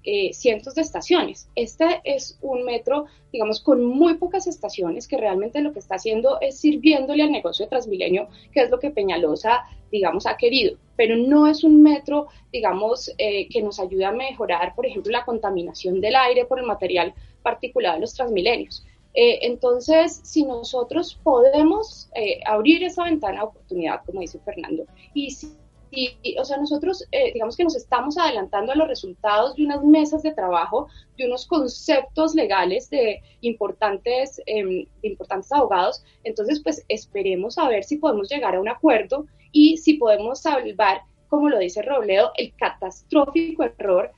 eh, 0.05 0.32
cientos 0.32 0.74
de 0.74 0.82
estaciones. 0.82 1.48
Este 1.55 2.00
es 2.05 2.36
un 2.42 2.64
metro, 2.64 3.07
digamos, 3.32 3.61
con 3.61 3.84
muy 3.84 4.14
pocas 4.14 4.46
estaciones, 4.46 5.07
que 5.07 5.16
realmente 5.16 5.61
lo 5.61 5.72
que 5.72 5.78
está 5.78 5.94
haciendo 5.94 6.40
es 6.40 6.59
sirviéndole 6.59 7.22
al 7.22 7.30
negocio 7.30 7.64
de 7.64 7.70
Transmilenio, 7.70 8.28
que 8.53 8.62
es 8.62 8.70
lo 8.70 8.80
que 8.80 8.90
Peñalosa, 8.90 9.64
digamos, 9.92 10.26
ha 10.26 10.36
querido. 10.36 10.76
Pero 10.96 11.16
no 11.16 11.46
es 11.46 11.62
un 11.62 11.82
metro, 11.82 12.26
digamos, 12.53 13.12
eh, 13.18 13.48
que 13.48 13.62
nos 13.62 13.78
ayude 13.78 14.05
a 14.05 14.12
mejorar, 14.12 14.74
por 14.74 14.86
ejemplo, 14.86 15.12
la 15.12 15.24
contaminación 15.24 16.00
del 16.00 16.16
aire 16.16 16.46
por 16.46 16.59
el 16.59 16.66
material 16.66 17.14
particular 17.42 17.94
de 17.94 18.00
los 18.00 18.14
Transmilenios. 18.14 18.84
Eh, 19.14 19.40
entonces, 19.42 20.20
si 20.24 20.44
nosotros 20.44 21.20
podemos 21.22 22.11
abrir 22.46 22.82
esa 22.82 23.05
ventana 23.05 23.40
de 23.40 23.46
oportunidad, 23.46 24.00
como 24.05 24.20
dice 24.20 24.40
Fernando, 24.40 24.84
y 25.14 25.30
si 25.30 25.61
y, 25.95 26.36
o 26.38 26.45
sea, 26.45 26.57
nosotros, 26.57 27.07
eh, 27.12 27.32
digamos 27.34 27.55
que 27.55 27.64
nos 27.64 27.76
estamos 27.76 28.16
adelantando 28.16 28.72
a 28.72 28.76
los 28.76 28.88
resultados 28.88 29.55
de 29.57 29.64
unas 29.64 29.84
mesas 29.84 30.22
de 30.22 30.32
trabajo, 30.32 30.88
de 31.18 31.26
unos 31.26 31.47
conceptos 31.47 32.34
legales 32.34 32.88
de 32.88 33.20
importantes, 33.43 34.40
em, 34.47 34.86
de 35.03 35.09
importantes 35.09 35.53
abogados. 35.53 36.03
Entonces, 36.24 36.61
pues 36.62 36.82
esperemos 36.88 37.59
a 37.59 37.68
ver 37.68 37.84
si 37.84 37.99
podemos 37.99 38.30
llegar 38.30 38.55
a 38.55 38.61
un 38.61 38.70
acuerdo 38.70 39.26
y 39.53 39.76
si 39.76 39.95
podemos 39.95 40.40
salvar, 40.40 41.03
como 41.28 41.51
lo 41.51 41.59
dice 41.59 41.82
Robledo, 41.82 42.32
el 42.38 42.55
catastrófico 42.55 43.64
error 43.64 44.12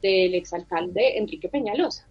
del 0.00 0.34
exalcalde 0.34 1.18
Enrique 1.18 1.50
Peñalosa. 1.50 2.08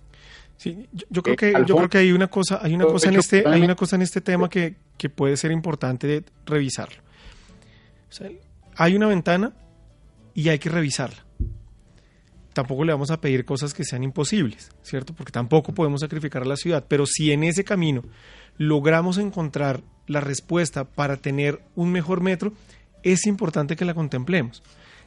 Sí, 0.56 0.88
yo, 1.10 1.24
creo 1.24 1.34
eh, 1.34 1.38
que 1.38 1.54
yo 1.66 1.76
creo 1.76 1.90
que 1.90 1.98
hay 1.98 2.12
una 2.12 2.28
cosa, 2.28 2.60
hay 2.62 2.76
una 2.76 2.86
cosa 2.86 3.10
en 3.10 3.16
este, 3.16 3.44
hay 3.48 3.64
una 3.64 3.76
cosa 3.76 3.96
en 3.96 4.04
este 4.04 4.22
tema 4.22 4.48
que, 4.48 4.76
que 5.00 5.10
puede 5.10 5.36
ser 5.36 5.52
importante 5.52 6.24
revisarlo. 6.46 7.02
O 8.08 8.12
sea, 8.12 8.30
hay 8.76 8.96
una 8.96 9.08
ventana 9.08 9.54
y 10.34 10.50
hay 10.50 10.60
que 10.60 10.70
revisarla. 10.70 11.26
Tampoco 12.54 12.84
le 12.84 12.94
vamos 12.94 13.10
a 13.10 13.20
pedir 13.20 13.46
cosas 13.46 13.74
que 13.74 13.84
sean 13.84 14.04
imposibles, 14.04 14.70
¿cierto? 14.84 15.14
Porque 15.14 15.32
tampoco 15.32 15.74
podemos 15.74 16.02
sacrificar 16.02 16.44
a 16.44 16.46
la 16.46 16.56
ciudad, 16.56 16.86
pero 16.88 17.06
si 17.06 17.32
en 17.32 17.44
ese 17.44 17.64
camino 17.64 18.04
logramos 18.58 19.18
encontrar 19.18 19.82
la 20.06 20.22
respuesta 20.22 20.84
para 20.84 21.18
tener 21.18 21.62
un 21.76 21.92
mejor 21.92 22.22
metro, 22.22 22.54
es 23.02 23.26
importante 23.26 23.76
que 23.76 23.86
la 23.86 23.96
contemplemos. 23.96 24.62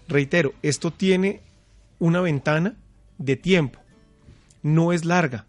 Reitero, 0.09 0.55
esto 0.63 0.91
tiene 0.91 1.41
una 1.99 2.21
ventana 2.21 2.75
de 3.19 3.37
tiempo, 3.37 3.79
no 4.63 4.93
es 4.93 5.05
larga. 5.05 5.47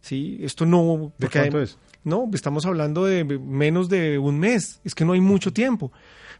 ¿sí? 0.00 0.38
Esto 0.40 0.66
no... 0.66 1.12
¿De 1.18 1.28
cuánto 1.28 1.60
es? 1.60 1.78
No, 2.02 2.28
estamos 2.32 2.64
hablando 2.64 3.04
de 3.04 3.24
menos 3.24 3.88
de 3.88 4.18
un 4.18 4.38
mes, 4.38 4.80
es 4.84 4.94
que 4.94 5.04
no 5.04 5.12
hay 5.12 5.20
mucho 5.20 5.52
tiempo. 5.52 5.92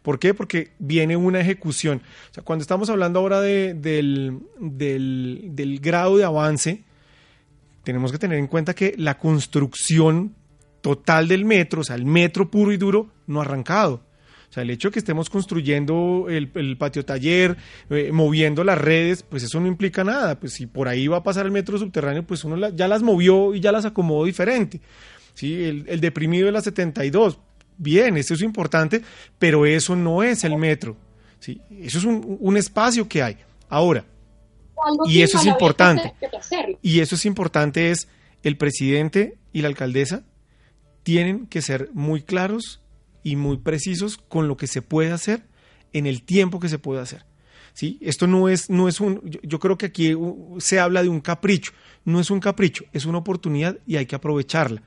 ¿Por 0.03 0.18
qué? 0.18 0.32
Porque 0.32 0.72
viene 0.78 1.16
una 1.16 1.40
ejecución. 1.40 2.03
O 2.30 2.34
sea, 2.34 2.42
cuando 2.42 2.62
estamos 2.62 2.88
hablando 2.88 3.20
ahora 3.20 3.40
de, 3.40 3.74
del, 3.74 4.40
del, 4.59 5.78
grado 5.82 6.16
de 6.16 6.24
avance, 6.24 6.84
tenemos 7.84 8.11
que 8.11 8.18
tener 8.18 8.38
en 8.38 8.46
cuenta 8.46 8.74
que 8.74 8.94
la 8.96 9.18
construcción 9.18 10.34
total 10.80 11.28
del 11.28 11.44
metro, 11.44 11.82
o 11.82 11.84
sea, 11.84 11.96
el 11.96 12.07
metro 12.07 12.51
puro 12.51 12.72
y 12.72 12.78
duro, 12.78 13.11
no 13.26 13.40
ha 13.40 13.44
arrancado. 13.44 14.03
O 14.51 14.53
sea, 14.53 14.64
el 14.64 14.70
hecho 14.70 14.88
de 14.88 14.94
que 14.94 14.98
estemos 14.98 15.30
construyendo 15.30 16.26
el, 16.28 16.76
patio 16.76 17.05
taller, 17.05 17.57
eh, 17.88 18.11
moviendo 18.12 18.64
las 18.64 18.78
redes, 18.78 19.22
pues 19.22 19.44
eso 19.44 19.61
no 19.61 19.68
implica 19.68 20.03
nada. 20.03 20.40
Pues 20.40 20.55
si 20.55 20.66
por 20.66 20.88
ahí 20.88 21.07
va 21.07 21.18
a 21.18 21.22
pasar 21.22 21.46
el 21.46 21.53
metro 21.53 21.78
subterráneo, 21.78 22.24
pues 22.24 22.42
uno 22.42 22.68
ya 22.70 22.88
las 22.88 23.03
movió 23.03 23.55
y 23.55 23.61
ya 23.61 23.70
las 23.70 23.84
acomodó 23.84 24.24
diferente. 24.24 24.80
¿sí? 25.34 25.84
El, 25.86 26.01
deprimido 26.01 26.46
de 26.46 26.53
la 26.53 26.62
72, 26.62 27.38
bien, 27.81 28.16
eso 28.16 28.35
es 28.35 28.43
importante, 28.43 29.03
pero 29.39 29.66
eso 29.66 29.97
no 29.97 30.22
es 30.22 30.45
el 30.45 30.57
metro. 30.57 30.97
¿sí? 31.39 31.61
Eso 31.70 31.99
es 31.99 32.05
un, 32.05 32.57
espacio 32.57 33.09
que 33.09 33.22
hay. 33.22 33.37
Ahora, 33.68 34.05
y 35.07 35.22
eso 35.22 35.39
es 35.39 35.47
importante. 35.47 36.14
Y 36.83 37.01
eso 37.01 37.14
es 37.14 37.24
importante 37.24 37.91
es 37.91 38.09
el 38.43 38.57
presidente 38.57 39.39
y 39.53 39.62
la 39.62 39.68
alcaldesa 39.68 40.22
tienen 41.03 41.47
que 41.47 41.62
ser 41.62 41.91
muy 41.93 42.22
claros 42.22 42.83
y 43.22 43.37
muy 43.37 43.59
precisos 43.59 44.18
con 44.18 44.49
lo 44.49 44.57
que 44.57 44.66
se 44.66 44.83
puede 44.83 45.12
hacer 45.12 45.47
en 45.93 46.07
el 46.07 46.22
tiempo 46.22 46.61
que 46.61 46.68
se 46.68 46.78
puede 46.78 47.01
hacer. 47.01 47.24
¿Sí? 47.72 47.99
Esto 48.03 48.26
no 48.26 48.49
es, 48.49 48.68
no 48.68 48.89
es 48.89 49.01
un, 49.01 49.22
yo, 49.43 49.59
creo 49.61 49.78
que 49.78 49.87
aquí 49.87 50.14
uh, 50.14 50.57
se 50.59 50.81
habla 50.81 51.03
de 51.03 51.09
un 51.09 51.20
capricho, 51.20 51.72
no 52.05 52.20
es 52.20 52.31
un 52.31 52.41
capricho, 52.41 52.85
es 52.93 53.07
una 53.07 53.18
oportunidad 53.18 53.78
y 53.87 53.97
hay 53.97 54.07
que 54.07 54.16
aprovecharla 54.16 54.83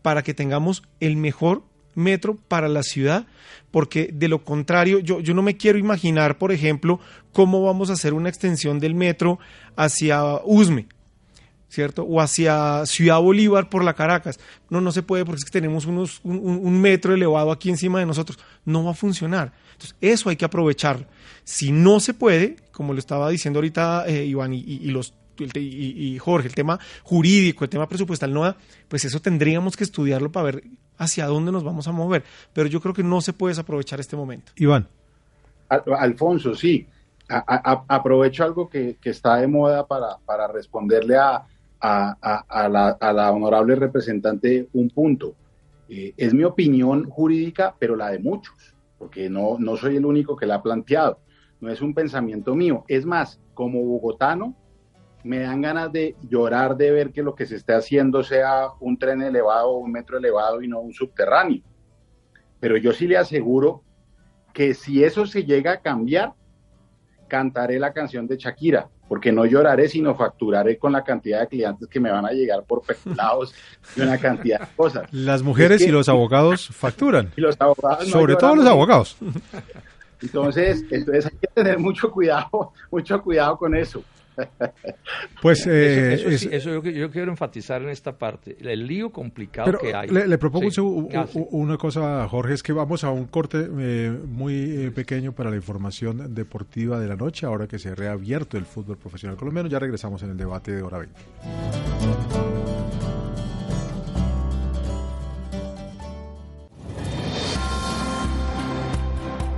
para 0.00 0.22
que 0.22 0.34
tengamos 0.34 0.82
el 0.98 1.16
mejor 1.16 1.64
metro 1.94 2.36
para 2.48 2.68
la 2.68 2.82
ciudad, 2.82 3.26
porque 3.70 4.10
de 4.12 4.28
lo 4.28 4.44
contrario, 4.44 4.98
yo, 4.98 5.20
yo 5.20 5.34
no 5.34 5.42
me 5.42 5.56
quiero 5.56 5.78
imaginar, 5.78 6.38
por 6.38 6.52
ejemplo, 6.52 7.00
cómo 7.32 7.62
vamos 7.62 7.90
a 7.90 7.94
hacer 7.94 8.14
una 8.14 8.28
extensión 8.28 8.78
del 8.78 8.94
metro 8.94 9.38
hacia 9.76 10.22
Usme, 10.44 10.86
¿cierto? 11.72 12.02
O 12.02 12.20
hacia 12.20 12.84
Ciudad 12.84 13.18
Bolívar 13.20 13.70
por 13.70 13.82
la 13.82 13.94
Caracas. 13.94 14.38
No, 14.68 14.82
no 14.82 14.92
se 14.92 15.02
puede 15.02 15.24
porque 15.24 15.42
tenemos 15.50 15.86
unos, 15.86 16.20
un, 16.22 16.80
metro 16.80 17.14
elevado 17.14 17.50
aquí 17.50 17.70
encima 17.70 17.98
de 17.98 18.04
nosotros. 18.04 18.38
No 18.66 18.84
va 18.84 18.90
a 18.90 18.94
funcionar. 18.94 19.54
Entonces, 19.72 19.96
eso 20.02 20.28
hay 20.28 20.36
que 20.36 20.44
aprovecharlo. 20.44 21.06
Si 21.44 21.72
no 21.72 21.98
se 21.98 22.12
puede, 22.12 22.56
como 22.72 22.92
lo 22.92 22.98
estaba 22.98 23.30
diciendo 23.30 23.58
ahorita 23.58 24.04
eh, 24.06 24.26
Iván 24.26 24.52
y, 24.52 24.80
los 24.90 25.14
y, 25.54 26.18
Jorge, 26.18 26.48
el 26.48 26.54
tema 26.54 26.78
jurídico, 27.02 27.64
el 27.64 27.70
tema 27.70 27.88
presupuestal, 27.88 28.34
no, 28.34 28.54
pues 28.88 29.06
eso 29.06 29.20
tendríamos 29.20 29.74
que 29.74 29.84
estudiarlo 29.84 30.30
para 30.30 30.44
ver 30.44 30.64
hacia 31.02 31.26
dónde 31.26 31.52
nos 31.52 31.64
vamos 31.64 31.86
a 31.88 31.92
mover. 31.92 32.24
Pero 32.52 32.68
yo 32.68 32.80
creo 32.80 32.94
que 32.94 33.02
no 33.02 33.20
se 33.20 33.32
puede 33.32 33.52
desaprovechar 33.52 34.00
este 34.00 34.16
momento. 34.16 34.52
Iván. 34.56 34.88
Alfonso, 35.68 36.54
sí. 36.54 36.86
aprovecho 37.28 38.44
algo 38.44 38.68
que, 38.68 38.96
está 39.04 39.36
de 39.36 39.46
moda 39.46 39.86
para, 39.86 40.18
para 40.26 40.48
responderle 40.48 41.16
a, 41.16 41.46
a, 41.82 42.68
la, 43.12 43.30
honorable 43.32 43.74
representante 43.74 44.68
un 44.72 44.90
punto. 44.90 45.34
Eh, 45.88 46.14
es 46.16 46.32
mi 46.32 46.44
opinión 46.44 47.08
jurídica, 47.08 47.74
pero 47.78 47.96
la 47.96 48.10
de 48.10 48.18
muchos, 48.18 48.54
porque 48.98 49.28
no, 49.28 49.56
no 49.58 49.76
soy 49.76 49.96
el 49.96 50.06
único 50.06 50.36
que 50.36 50.46
la 50.46 50.56
ha 50.56 50.62
planteado. 50.62 51.18
No 51.60 51.70
es 51.70 51.80
un 51.80 51.94
pensamiento 51.94 52.54
mío. 52.54 52.84
Es 52.88 53.04
más, 53.04 53.40
como 53.54 53.82
bogotano, 53.82 54.54
me 55.24 55.38
dan 55.38 55.62
ganas 55.62 55.92
de 55.92 56.16
llorar 56.28 56.76
de 56.76 56.90
ver 56.90 57.12
que 57.12 57.22
lo 57.22 57.34
que 57.34 57.46
se 57.46 57.56
esté 57.56 57.74
haciendo 57.74 58.22
sea 58.22 58.68
un 58.80 58.98
tren 58.98 59.22
elevado 59.22 59.72
un 59.72 59.92
metro 59.92 60.18
elevado 60.18 60.62
y 60.62 60.68
no 60.68 60.80
un 60.80 60.92
subterráneo. 60.92 61.62
Pero 62.60 62.76
yo 62.76 62.92
sí 62.92 63.06
le 63.06 63.16
aseguro 63.16 63.82
que 64.52 64.74
si 64.74 65.02
eso 65.02 65.26
se 65.26 65.44
llega 65.44 65.72
a 65.72 65.80
cambiar, 65.80 66.34
cantaré 67.28 67.78
la 67.78 67.92
canción 67.92 68.26
de 68.26 68.36
Shakira, 68.36 68.88
porque 69.08 69.32
no 69.32 69.46
lloraré, 69.46 69.88
sino 69.88 70.14
facturaré 70.14 70.78
con 70.78 70.92
la 70.92 71.02
cantidad 71.02 71.40
de 71.40 71.48
clientes 71.48 71.88
que 71.88 71.98
me 71.98 72.10
van 72.10 72.26
a 72.26 72.30
llegar 72.30 72.64
por 72.64 72.82
peculados 72.82 73.54
y 73.96 74.00
una 74.00 74.18
cantidad 74.18 74.60
de 74.60 74.66
cosas. 74.76 75.12
Las 75.12 75.42
mujeres 75.42 75.80
y 75.86 75.88
los 75.88 76.08
abogados 76.08 76.68
facturan. 76.68 77.32
Y 77.36 77.40
los 77.40 77.60
abogados 77.60 78.08
Sobre 78.08 78.36
todo 78.36 78.56
los 78.56 78.66
abogados. 78.66 79.16
Entonces, 80.20 80.84
entonces 80.90 81.26
hay 81.26 81.38
que 81.38 81.48
tener 81.48 81.78
mucho 81.78 82.10
cuidado, 82.10 82.72
mucho 82.90 83.20
cuidado 83.22 83.56
con 83.56 83.74
eso. 83.74 84.04
Pues 85.40 85.66
eh, 85.66 86.36
eso, 86.52 86.82
yo, 86.84 87.10
quiero 87.10 87.30
enfatizar 87.30 87.82
en 87.82 87.88
esta 87.88 88.16
parte, 88.16 88.56
el 88.60 88.86
lío 88.86 89.10
complicado 89.10 89.76
que 89.78 89.92
hay. 89.94 90.08
Le, 90.08 90.38
propongo 90.38 90.68
ah, 91.14 91.26
una 91.50 91.76
cosa, 91.76 92.28
Jorge, 92.28 92.54
es 92.54 92.62
que 92.62 92.72
vamos 92.72 93.02
a 93.02 93.10
un 93.10 93.26
corte 93.26 93.68
eh, 93.78 94.10
muy 94.10 94.54
eh, 94.54 94.90
pequeño 94.92 95.32
para 95.32 95.50
la 95.50 95.56
información 95.56 96.32
deportiva 96.34 97.00
de 97.00 97.08
la 97.08 97.16
noche, 97.16 97.46
ahora 97.46 97.66
que 97.66 97.78
se 97.78 97.90
ha 97.90 97.94
reabierto 97.94 98.56
el 98.56 98.66
fútbol 98.66 98.98
profesional 98.98 99.36
colombiano. 99.36 99.68
Ya 99.68 99.80
regresamos 99.80 100.22
en 100.22 100.30
el 100.30 100.36
debate 100.36 100.72
de 100.72 100.82
hora 100.82 100.98
20. 100.98 101.20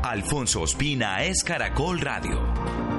Alfonso 0.03 0.63
Ospina 0.63 1.25
es 1.25 1.43
Caracol 1.43 2.01
Radio. 2.01 2.94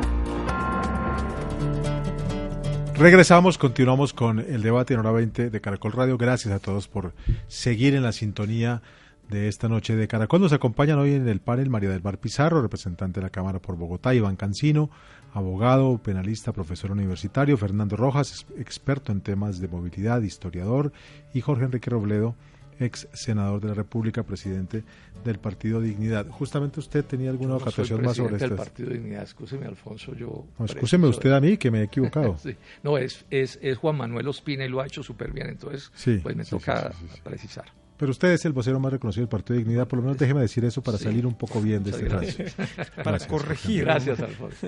Regresamos, 2.97 3.57
continuamos 3.57 4.13
con 4.13 4.39
el 4.39 4.61
debate 4.61 4.93
en 4.93 5.01
hora 5.01 5.11
20 5.11 5.49
de 5.49 5.61
Caracol 5.61 5.91
Radio. 5.91 6.17
Gracias 6.17 6.53
a 6.53 6.59
todos 6.59 6.87
por 6.87 7.13
seguir 7.49 7.93
en 7.93 8.03
la 8.03 8.13
sintonía 8.13 8.81
de 9.29 9.49
esta 9.49 9.67
noche 9.67 9.97
de 9.97 10.07
Caracol. 10.07 10.39
Nos 10.39 10.53
acompañan 10.53 10.99
hoy 10.99 11.13
en 11.13 11.27
el 11.27 11.41
panel 11.41 11.69
María 11.69 11.89
del 11.89 11.99
Bar 11.99 12.19
Pizarro, 12.19 12.61
representante 12.61 13.19
de 13.19 13.25
la 13.25 13.31
Cámara 13.31 13.59
por 13.59 13.75
Bogotá, 13.75 14.15
Iván 14.15 14.37
Cancino, 14.37 14.89
abogado, 15.33 15.97
penalista, 15.97 16.53
profesor 16.53 16.91
universitario, 16.91 17.57
Fernando 17.57 17.97
Rojas, 17.97 18.45
experto 18.57 19.11
en 19.11 19.19
temas 19.19 19.59
de 19.59 19.67
movilidad, 19.67 20.21
historiador, 20.21 20.93
y 21.33 21.41
Jorge 21.41 21.65
Enrique 21.65 21.89
Robledo, 21.89 22.35
ex 22.79 23.07
senador 23.13 23.61
de 23.61 23.69
la 23.69 23.73
República, 23.73 24.23
presidente 24.23 24.83
del 25.23 25.39
Partido 25.39 25.81
Dignidad. 25.81 26.27
Justamente 26.29 26.79
usted 26.79 27.03
tenía 27.03 27.29
alguna 27.29 27.55
ocasión 27.55 28.01
más 28.01 28.17
sobre 28.17 28.35
esto. 28.35 28.47
del 28.47 28.57
Partido 28.57 28.89
Dignidad, 28.91 29.23
escúcheme 29.23 29.65
Alfonso, 29.65 30.13
yo... 30.15 30.45
No, 30.59 30.65
escúcheme 30.65 31.07
usted 31.07 31.31
a 31.31 31.39
mí 31.39 31.57
que 31.57 31.71
me 31.71 31.79
he 31.79 31.83
equivocado. 31.83 32.37
No, 32.83 32.97
es, 32.97 33.25
es, 33.29 33.57
es, 33.61 33.77
Juan 33.77 33.97
Manuel 33.97 34.27
Ospina 34.27 34.65
y 34.65 34.69
lo 34.69 34.79
ha 34.81 34.85
hecho 34.85 35.01
súper 35.01 35.31
bien, 35.31 35.47
entonces 35.49 35.91
pues 36.21 36.35
me 36.35 36.45
toca 36.45 36.91
precisar. 37.23 37.65
Pero 37.97 38.11
usted 38.11 38.29
es 38.29 38.43
el 38.45 38.51
vocero 38.51 38.79
más 38.79 38.91
reconocido 38.91 39.21
del 39.21 39.29
Partido 39.29 39.57
Dignidad, 39.57 39.87
por 39.87 39.97
lo 39.97 40.03
menos 40.03 40.17
déjeme 40.17 40.41
decir 40.41 40.65
eso 40.65 40.81
para 40.81 40.97
salir 40.97 41.25
un 41.25 41.35
poco 41.35 41.61
bien 41.61 41.83
de 41.83 41.91
este 41.91 42.03
gracias. 42.09 42.55
Para 43.03 43.19
corregir. 43.19 43.85
Gracias, 43.85 44.19
Alfonso. 44.19 44.67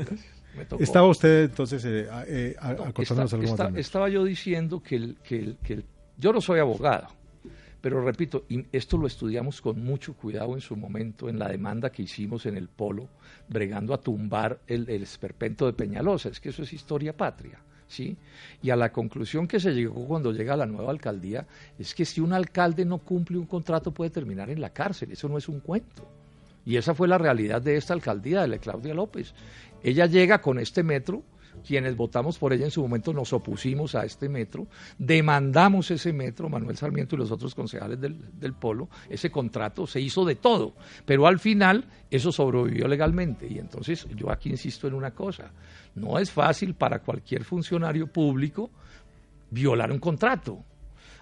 Estaba 0.80 1.08
usted 1.08 1.44
entonces 1.44 1.84
eh, 1.86 2.08
eh, 2.28 2.56
acotándonos 2.60 3.34
algo 3.34 3.78
Estaba 3.78 4.10
yo 4.10 4.24
diciendo 4.24 4.82
que, 4.82 4.96
el, 4.96 5.18
que, 5.24 5.56
que 5.62 5.84
yo 6.18 6.32
no 6.32 6.42
soy 6.42 6.60
abogado, 6.60 7.08
pero 7.82 8.04
repito, 8.04 8.46
esto 8.72 8.98
lo 8.98 9.08
estudiamos 9.08 9.62
con 9.62 9.84
mucho 9.84 10.14
cuidado 10.14 10.56
en 10.56 10.62
su 10.62 10.76
momento 10.76 11.30
en 11.30 11.38
la 11.38 11.48
demanda 11.48 11.92
que 11.92 12.04
hicimos 12.04 12.46
en 12.46 12.58
el 12.58 12.68
Polo, 12.68 13.08
bregando 13.48 13.94
a 13.94 14.02
tumbar 14.02 14.60
el, 14.68 14.90
esperpento 14.90 15.66
de 15.66 15.74
Peñalosa. 15.74 16.30
Es 16.30 16.40
que 16.40 16.50
eso 16.50 16.64
es 16.64 16.74
historia 16.74 17.16
patria. 17.16 17.60
¿Sí? 17.88 18.18
Y 18.62 18.70
a 18.70 18.76
la 18.76 18.92
conclusión 18.92 19.48
que 19.48 19.62
se 19.62 19.72
llegó 19.72 20.06
cuando 20.08 20.34
llega 20.34 20.58
la 20.58 20.66
nueva 20.66 20.92
alcaldía 20.92 21.48
es 21.80 21.96
que 21.96 22.04
si 22.04 22.20
un 22.20 22.34
alcalde 22.34 22.84
no 22.84 22.98
cumple 22.98 23.38
un 23.38 23.46
contrato 23.46 23.94
puede 23.94 24.10
terminar 24.12 24.50
en 24.50 24.60
la 24.60 24.74
cárcel, 24.74 25.14
eso 25.14 25.30
no 25.30 25.38
es 25.38 25.48
un 25.48 25.62
cuento. 25.62 26.06
Y 26.66 26.76
esa 26.76 26.94
fue 26.94 27.08
la 27.08 27.18
realidad 27.18 27.62
de 27.62 27.78
esta 27.78 27.94
alcaldía, 27.94 28.42
de 28.42 28.50
la 28.50 28.58
Claudia 28.58 28.94
López. 28.94 29.34
Ella 29.82 30.06
llega 30.06 30.42
con 30.42 30.60
este 30.60 30.84
metro, 30.84 31.24
quienes 31.66 31.96
votamos 31.96 32.38
por 32.38 32.54
ella 32.54 32.66
en 32.66 32.72
su 32.72 32.82
momento 32.82 33.14
nos 33.14 33.34
opusimos 33.34 33.96
a 33.96 34.06
este 34.06 34.30
metro, 34.30 34.68
demandamos 34.98 35.92
ese 35.92 36.14
metro, 36.14 36.50
Manuel 36.50 36.78
Sarmiento 36.78 37.16
y 37.16 37.20
los 37.20 37.32
otros 37.32 37.54
concejales 37.56 38.00
del, 38.00 38.18
del, 38.40 38.54
Polo, 38.54 38.90
ese 39.10 39.30
contrato 39.30 39.86
se 39.86 40.02
hizo 40.02 40.26
de 40.26 40.36
todo, 40.36 40.74
pero 41.06 41.28
al 41.28 41.40
final 41.40 41.86
eso 42.10 42.32
sobrevivió 42.32 42.88
legalmente. 42.88 43.48
Y 43.48 43.60
entonces 43.60 44.08
yo 44.16 44.32
aquí 44.32 44.50
insisto 44.50 44.88
en 44.88 44.94
una 44.94 45.12
cosa, 45.12 45.52
no 45.96 46.20
es 46.20 46.32
fácil 46.32 46.74
para 46.76 47.00
cualquier 47.00 47.44
funcionario 47.44 48.08
público 48.08 48.70
violar 49.50 49.92
un 49.92 50.00
contrato. 50.00 50.64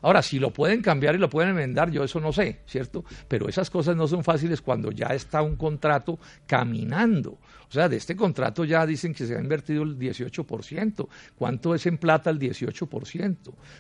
Ahora, 0.02 0.22
si 0.22 0.38
lo 0.38 0.52
pueden 0.52 0.84
cambiar 0.84 1.16
y 1.16 1.18
lo 1.18 1.32
pueden 1.32 1.50
enmendar, 1.50 1.90
yo 1.90 2.04
eso 2.04 2.20
no 2.20 2.32
sé, 2.32 2.62
¿cierto? 2.68 3.04
Pero 3.28 3.50
esas 3.50 3.72
cosas 3.72 3.96
no 3.96 4.08
son 4.08 4.24
fáciles 4.24 4.62
cuando 4.62 4.92
ya 4.92 5.08
está 5.08 5.42
un 5.42 5.56
contrato 5.56 6.20
caminando. 6.46 7.40
O 7.70 7.72
sea, 7.72 7.90
de 7.90 7.98
este 7.98 8.16
contrato 8.16 8.64
ya 8.64 8.86
dicen 8.86 9.14
que 9.14 9.26
se 9.26 9.36
ha 9.36 9.40
invertido 9.40 9.84
el 9.84 9.98
18%. 9.98 11.08
¿Cuánto 11.38 11.76
es 11.76 11.86
en 11.86 11.98
plata 11.98 12.30
el 12.30 12.40
18%? 12.40 13.38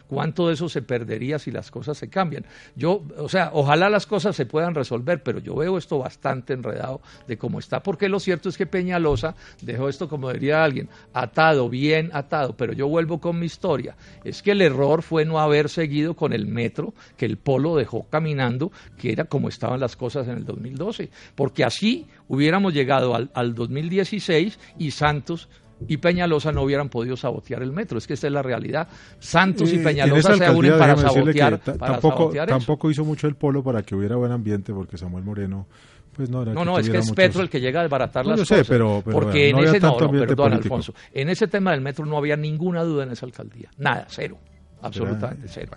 ¿Cuánto 0.07 0.47
de 0.47 0.53
eso 0.53 0.69
se 0.69 0.81
perdería 0.81 1.39
si 1.39 1.51
las 1.51 1.71
cosas 1.71 1.97
se 1.97 2.09
cambian? 2.09 2.45
Yo, 2.75 3.03
o 3.17 3.29
sea, 3.29 3.51
ojalá 3.53 3.89
las 3.89 4.05
cosas 4.05 4.35
se 4.35 4.45
puedan 4.45 4.75
resolver, 4.75 5.23
pero 5.23 5.39
yo 5.39 5.55
veo 5.55 5.77
esto 5.77 5.99
bastante 5.99 6.53
enredado 6.53 7.01
de 7.27 7.37
cómo 7.37 7.59
está, 7.59 7.81
porque 7.81 8.09
lo 8.09 8.19
cierto 8.19 8.49
es 8.49 8.57
que 8.57 8.65
Peñalosa 8.65 9.35
dejó 9.61 9.89
esto, 9.89 10.09
como 10.09 10.31
diría 10.31 10.63
alguien, 10.63 10.89
atado, 11.13 11.69
bien 11.69 12.09
atado, 12.13 12.55
pero 12.57 12.73
yo 12.73 12.87
vuelvo 12.87 13.19
con 13.19 13.39
mi 13.39 13.45
historia. 13.45 13.95
Es 14.23 14.41
que 14.41 14.51
el 14.51 14.61
error 14.61 15.01
fue 15.01 15.25
no 15.25 15.39
haber 15.39 15.69
seguido 15.69 16.15
con 16.15 16.33
el 16.33 16.47
metro 16.47 16.93
que 17.17 17.25
el 17.25 17.37
polo 17.37 17.75
dejó 17.75 18.03
caminando, 18.09 18.71
que 18.97 19.11
era 19.11 19.25
como 19.25 19.49
estaban 19.49 19.79
las 19.79 19.95
cosas 19.95 20.27
en 20.27 20.37
el 20.37 20.45
2012, 20.45 21.09
porque 21.35 21.63
así 21.63 22.07
hubiéramos 22.27 22.73
llegado 22.73 23.15
al, 23.15 23.29
al 23.33 23.55
2016 23.55 24.59
y 24.77 24.91
Santos 24.91 25.49
y 25.87 25.97
Peñalosa 25.97 26.51
no 26.51 26.63
hubieran 26.63 26.89
podido 26.89 27.17
sabotear 27.17 27.61
el 27.61 27.71
metro. 27.71 27.97
Es 27.97 28.07
que 28.07 28.13
esta 28.13 28.27
es 28.27 28.33
la 28.33 28.41
realidad. 28.41 28.87
Santos 29.19 29.71
y 29.73 29.79
Peñalosa 29.79 30.35
se 30.37 30.49
unen 30.49 30.77
para 30.77 30.95
sabotear. 30.97 31.59
tampoco, 31.59 32.31
tampoco 32.47 32.89
hizo 32.89 33.03
mucho 33.03 33.27
el 33.27 33.35
polo 33.35 33.63
para 33.63 33.83
que 33.83 33.95
hubiera 33.95 34.15
buen 34.15 34.31
ambiente, 34.31 34.73
porque 34.73 34.97
Samuel 34.97 35.23
Moreno 35.23 35.67
pues 36.15 36.29
no, 36.29 36.45
no, 36.45 36.63
no 36.63 36.79
es 36.79 36.89
que 36.89 36.97
es 36.97 37.11
Petro 37.11 37.41
el 37.41 37.49
que 37.49 37.59
llega 37.59 37.81
a 37.81 37.83
desbaratar 37.83 38.25
las 38.25 38.39
cosas. 38.39 38.65
pero, 38.67 39.03
porque 39.03 39.49
en 39.49 39.59
ese 39.59 39.81
no, 39.81 39.97
perdón, 39.97 40.53
Alfonso, 40.53 40.93
en 41.13 41.29
ese 41.29 41.47
tema 41.47 41.71
del 41.71 41.81
metro 41.81 42.05
no 42.05 42.17
había 42.17 42.37
ninguna 42.37 42.83
duda 42.83 43.03
en 43.03 43.11
esa 43.11 43.25
alcaldía, 43.25 43.69
nada, 43.77 44.05
cero, 44.07 44.37
absolutamente 44.81 45.47
cero. 45.49 45.73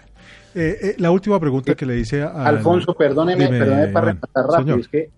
Eh, 0.54 0.78
eh, 0.80 0.94
la 0.98 1.10
última 1.10 1.40
pregunta 1.40 1.74
que 1.74 1.84
le 1.84 1.98
hice 1.98 2.22
a 2.22 2.46
Alfonso, 2.46 2.94
perdóneme, 2.94 3.48
perdóneme 3.48 3.88
para 3.88 4.06
rematar 4.06 4.44
rápido, 4.46 4.76
es 4.76 4.88
que 4.88 5.10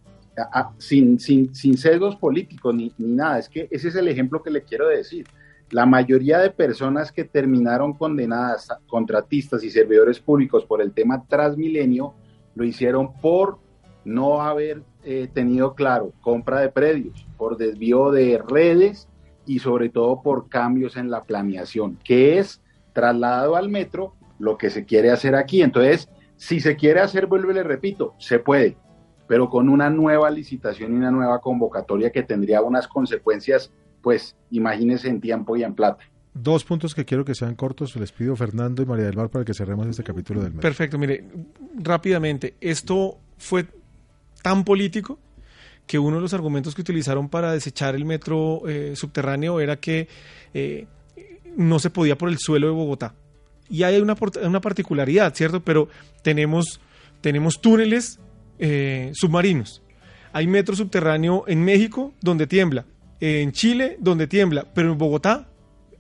sin, 0.79 1.19
sin, 1.19 1.55
sin 1.55 1.77
sesgos 1.77 2.17
políticos 2.17 2.75
ni, 2.75 2.93
ni 2.99 3.13
nada, 3.13 3.39
es 3.39 3.49
que 3.49 3.69
ese 3.71 3.89
es 3.89 3.95
el 3.95 4.09
ejemplo 4.09 4.43
que 4.43 4.51
le 4.51 4.63
quiero 4.63 4.89
decir. 4.89 5.27
La 5.71 5.87
mayoría 5.87 6.39
de 6.39 6.51
personas 6.51 7.13
que 7.13 7.25
terminaron 7.25 7.93
condenadas, 7.93 8.69
contratistas 8.89 9.63
y 9.63 9.71
servidores 9.71 10.19
públicos 10.19 10.65
por 10.65 10.83
el 10.83 10.93
tema 10.93 11.25
Transmilenio, 11.29 12.15
lo 12.55 12.65
hicieron 12.65 13.15
por 13.21 13.59
no 14.05 14.43
haber 14.43 14.83
eh, 15.05 15.29
tenido 15.33 15.75
claro 15.75 16.13
compra 16.21 16.61
de 16.61 16.71
predios, 16.71 17.27
por 17.37 17.57
desvío 17.57 18.11
de 18.11 18.43
redes 18.49 19.09
y 19.47 19.59
sobre 19.59 19.89
todo 19.89 20.23
por 20.23 20.49
cambios 20.49 20.97
en 20.97 21.11
la 21.11 21.25
planeación, 21.25 21.99
que 22.05 22.39
es 22.39 22.61
trasladado 22.93 23.57
al 23.57 23.69
metro 23.69 24.15
lo 24.39 24.59
que 24.59 24.71
se 24.71 24.85
quiere 24.85 25.11
hacer 25.11 25.35
aquí. 25.35 25.63
Entonces, 25.63 26.09
si 26.37 26.61
se 26.61 26.77
quiere 26.77 27.01
hacer, 27.01 27.27
vuelvo 27.27 27.51
y 27.51 27.55
le 27.55 27.63
repito, 27.63 28.15
se 28.19 28.39
puede, 28.39 28.77
pero 29.31 29.49
con 29.49 29.69
una 29.69 29.89
nueva 29.89 30.29
licitación 30.29 30.93
y 30.93 30.97
una 30.97 31.13
nueva 31.13 31.41
convocatoria 31.41 32.11
que 32.11 32.25
tendría 32.25 32.63
unas 32.63 32.89
consecuencias, 32.89 33.71
pues 34.03 34.35
imagínense 34.51 35.07
en 35.07 35.21
tiempo 35.21 35.57
y 35.57 35.63
en 35.63 35.73
plata. 35.73 36.03
Dos 36.35 36.65
puntos 36.65 36.97
que 36.97 37.05
quiero 37.05 37.25
que 37.25 37.37
sean 37.37 37.55
cortos, 37.55 37.95
les 37.95 38.11
pido 38.11 38.35
Fernando 38.35 38.83
y 38.83 38.87
María 38.87 39.05
del 39.05 39.15
Mar 39.15 39.29
para 39.29 39.45
que 39.45 39.55
cerremos 39.55 39.87
este 39.87 40.03
capítulo 40.03 40.43
del 40.43 40.55
mes. 40.55 40.61
Perfecto, 40.61 40.99
mire, 40.99 41.27
rápidamente, 41.77 42.57
esto 42.61 43.19
fue 43.39 43.67
tan 44.43 44.65
político 44.65 45.21
que 45.87 46.01
uno 46.01 46.17
de 46.17 46.23
los 46.23 46.35
argumentos 46.35 46.75
que 46.75 46.81
utilizaron 46.81 47.29
para 47.29 47.53
desechar 47.53 47.95
el 47.95 48.05
metro 48.05 48.63
eh, 48.67 48.97
subterráneo 48.97 49.61
era 49.61 49.77
que 49.77 50.09
eh, 50.55 50.89
no 51.57 51.79
se 51.79 51.91
podía 51.91 52.19
por 52.19 52.31
el 52.31 52.39
suelo 52.39 52.67
de 52.67 52.73
Bogotá. 52.73 53.15
Y 53.69 53.85
hay 53.85 54.01
una, 54.01 54.17
una 54.43 54.61
particularidad, 54.61 55.33
¿cierto? 55.37 55.63
Pero 55.63 55.87
tenemos, 56.25 56.81
tenemos 57.21 57.61
túneles 57.61 58.19
eh, 58.61 59.11
submarinos. 59.15 59.83
Hay 60.33 60.47
metro 60.47 60.77
subterráneo 60.77 61.45
en 61.49 61.65
México 61.65 62.15
donde 62.21 62.47
tiembla, 62.47 62.87
en 63.19 63.51
Chile 63.53 63.97
donde 63.99 64.27
tiembla, 64.29 64.67
pero 64.73 64.93
en 64.93 64.99
Bogotá 64.99 65.49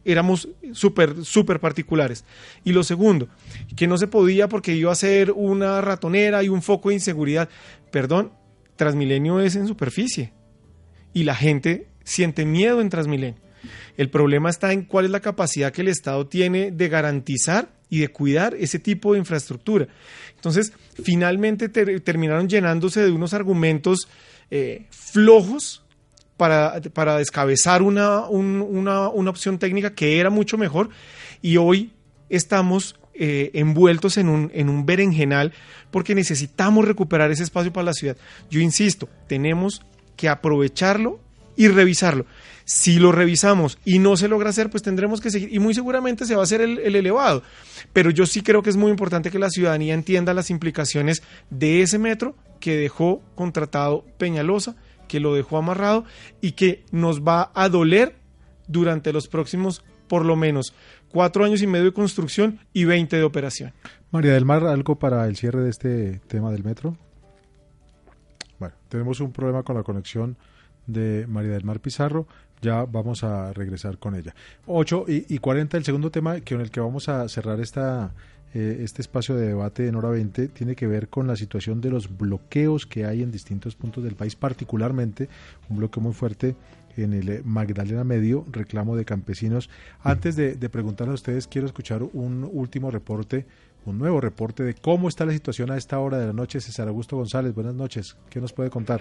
éramos 0.04 0.48
súper, 0.72 1.24
súper 1.24 1.58
particulares. 1.60 2.24
Y 2.64 2.72
lo 2.72 2.84
segundo, 2.84 3.28
que 3.76 3.86
no 3.86 3.98
se 3.98 4.06
podía 4.06 4.48
porque 4.48 4.74
iba 4.74 4.92
a 4.92 4.94
ser 4.94 5.32
una 5.32 5.80
ratonera 5.80 6.42
y 6.42 6.48
un 6.48 6.62
foco 6.62 6.90
de 6.90 6.96
inseguridad. 6.96 7.48
Perdón, 7.90 8.32
Transmilenio 8.76 9.40
es 9.40 9.56
en 9.56 9.66
superficie 9.66 10.32
y 11.12 11.24
la 11.24 11.34
gente 11.34 11.88
siente 12.04 12.44
miedo 12.44 12.80
en 12.80 12.88
Transmilenio. 12.88 13.40
El 13.96 14.10
problema 14.10 14.50
está 14.50 14.72
en 14.72 14.84
cuál 14.84 15.04
es 15.04 15.10
la 15.10 15.20
capacidad 15.20 15.72
que 15.72 15.82
el 15.82 15.88
Estado 15.88 16.26
tiene 16.26 16.70
de 16.70 16.88
garantizar 16.88 17.68
y 17.88 18.00
de 18.00 18.08
cuidar 18.08 18.54
ese 18.58 18.78
tipo 18.78 19.12
de 19.12 19.18
infraestructura. 19.18 19.88
Entonces, 20.36 20.72
finalmente 21.02 21.68
terminaron 21.68 22.48
llenándose 22.48 23.02
de 23.02 23.10
unos 23.10 23.34
argumentos 23.34 24.08
eh, 24.50 24.86
flojos 24.90 25.82
para, 26.36 26.80
para 26.94 27.18
descabezar 27.18 27.82
una, 27.82 28.26
una, 28.26 29.08
opción 29.08 29.58
técnica 29.58 29.94
que 29.94 30.18
era 30.18 30.30
mucho 30.30 30.56
mejor 30.56 30.88
y 31.42 31.58
hoy 31.58 31.92
estamos 32.30 32.98
eh, 33.12 33.50
envueltos 33.52 34.16
en 34.16 34.30
un, 34.30 34.50
en 34.54 34.70
un 34.70 34.86
berenjenal 34.86 35.52
porque 35.90 36.14
necesitamos 36.14 36.86
recuperar 36.86 37.30
ese 37.30 37.42
espacio 37.42 37.72
para 37.72 37.84
la 37.84 37.92
ciudad. 37.92 38.16
Yo 38.48 38.60
insisto, 38.60 39.08
tenemos 39.26 39.82
que 40.16 40.30
aprovecharlo 40.30 41.20
y 41.60 41.68
revisarlo. 41.68 42.24
Si 42.64 42.98
lo 42.98 43.12
revisamos 43.12 43.78
y 43.84 43.98
no 43.98 44.16
se 44.16 44.28
logra 44.28 44.48
hacer, 44.48 44.70
pues 44.70 44.82
tendremos 44.82 45.20
que 45.20 45.30
seguir 45.30 45.52
y 45.52 45.58
muy 45.58 45.74
seguramente 45.74 46.24
se 46.24 46.34
va 46.34 46.40
a 46.40 46.44
hacer 46.44 46.62
el, 46.62 46.78
elevado. 46.78 47.42
Pero 47.92 48.08
yo 48.08 48.24
sí 48.24 48.40
creo 48.40 48.62
que 48.62 48.70
es 48.70 48.78
muy 48.78 48.90
importante 48.90 49.30
que 49.30 49.38
la 49.38 49.50
ciudadanía 49.50 49.92
entienda 49.92 50.32
las 50.32 50.48
implicaciones 50.48 51.22
de 51.50 51.82
ese 51.82 51.98
metro 51.98 52.34
que 52.60 52.78
dejó 52.78 53.20
contratado 53.34 54.06
Peñalosa, 54.16 54.74
que 55.06 55.20
lo 55.20 55.34
dejó 55.34 55.58
amarrado 55.58 56.06
y 56.40 56.52
que 56.52 56.82
nos 56.92 57.20
va 57.20 57.50
a 57.54 57.68
doler 57.68 58.16
durante 58.66 59.12
los 59.12 59.28
próximos 59.28 59.84
por 60.08 60.24
lo 60.24 60.36
menos 60.36 60.72
cuatro 61.10 61.44
años 61.44 61.60
y 61.60 61.66
medio 61.66 61.84
de 61.84 61.92
construcción 61.92 62.58
y 62.72 62.86
20 62.86 63.16
de 63.18 63.22
operación. 63.22 63.74
María 64.12 64.32
del 64.32 64.46
Mar, 64.46 64.64
¿algo 64.64 64.98
para 64.98 65.26
el 65.26 65.36
cierre 65.36 65.60
de 65.60 65.68
este 65.68 66.20
tema 66.26 66.50
del 66.52 66.64
metro? 66.64 66.96
Bueno, 68.58 68.74
tenemos 68.88 69.20
un 69.20 69.30
problema 69.30 69.62
con 69.62 69.76
la 69.76 69.82
conexión 69.82 70.38
de 70.92 71.26
María 71.26 71.52
del 71.52 71.64
Mar 71.64 71.80
Pizarro, 71.80 72.26
ya 72.60 72.84
vamos 72.84 73.24
a 73.24 73.52
regresar 73.52 73.98
con 73.98 74.14
ella. 74.14 74.34
8 74.66 75.06
y, 75.08 75.34
y 75.34 75.38
40, 75.38 75.76
el 75.76 75.84
segundo 75.84 76.10
tema 76.10 76.40
con 76.40 76.60
el 76.60 76.70
que 76.70 76.80
vamos 76.80 77.08
a 77.08 77.28
cerrar 77.28 77.60
esta, 77.60 78.12
eh, 78.52 78.80
este 78.82 79.00
espacio 79.00 79.36
de 79.36 79.46
debate 79.46 79.86
en 79.86 79.94
hora 79.94 80.08
20 80.08 80.48
tiene 80.48 80.74
que 80.74 80.88
ver 80.88 81.08
con 81.08 81.28
la 81.28 81.36
situación 81.36 81.80
de 81.80 81.90
los 81.90 82.16
bloqueos 82.18 82.84
que 82.84 83.06
hay 83.06 83.22
en 83.22 83.30
distintos 83.30 83.76
puntos 83.76 84.02
del 84.02 84.16
país, 84.16 84.34
particularmente 84.34 85.28
un 85.68 85.76
bloqueo 85.76 86.02
muy 86.02 86.12
fuerte 86.12 86.56
en 86.96 87.12
el 87.12 87.28
eh, 87.28 87.42
Magdalena 87.44 88.02
Medio, 88.02 88.44
reclamo 88.50 88.96
de 88.96 89.04
campesinos. 89.04 89.70
Antes 90.02 90.34
de, 90.34 90.56
de 90.56 90.68
preguntarle 90.68 91.12
a 91.12 91.14
ustedes, 91.14 91.46
quiero 91.46 91.68
escuchar 91.68 92.02
un 92.02 92.48
último 92.52 92.90
reporte, 92.90 93.46
un 93.86 93.98
nuevo 93.98 94.20
reporte 94.20 94.64
de 94.64 94.74
cómo 94.74 95.08
está 95.08 95.24
la 95.24 95.32
situación 95.32 95.70
a 95.70 95.76
esta 95.76 96.00
hora 96.00 96.18
de 96.18 96.26
la 96.26 96.32
noche. 96.32 96.60
César 96.60 96.88
Augusto 96.88 97.16
González, 97.16 97.54
buenas 97.54 97.74
noches. 97.74 98.16
¿Qué 98.28 98.40
nos 98.40 98.52
puede 98.52 98.68
contar? 98.68 99.00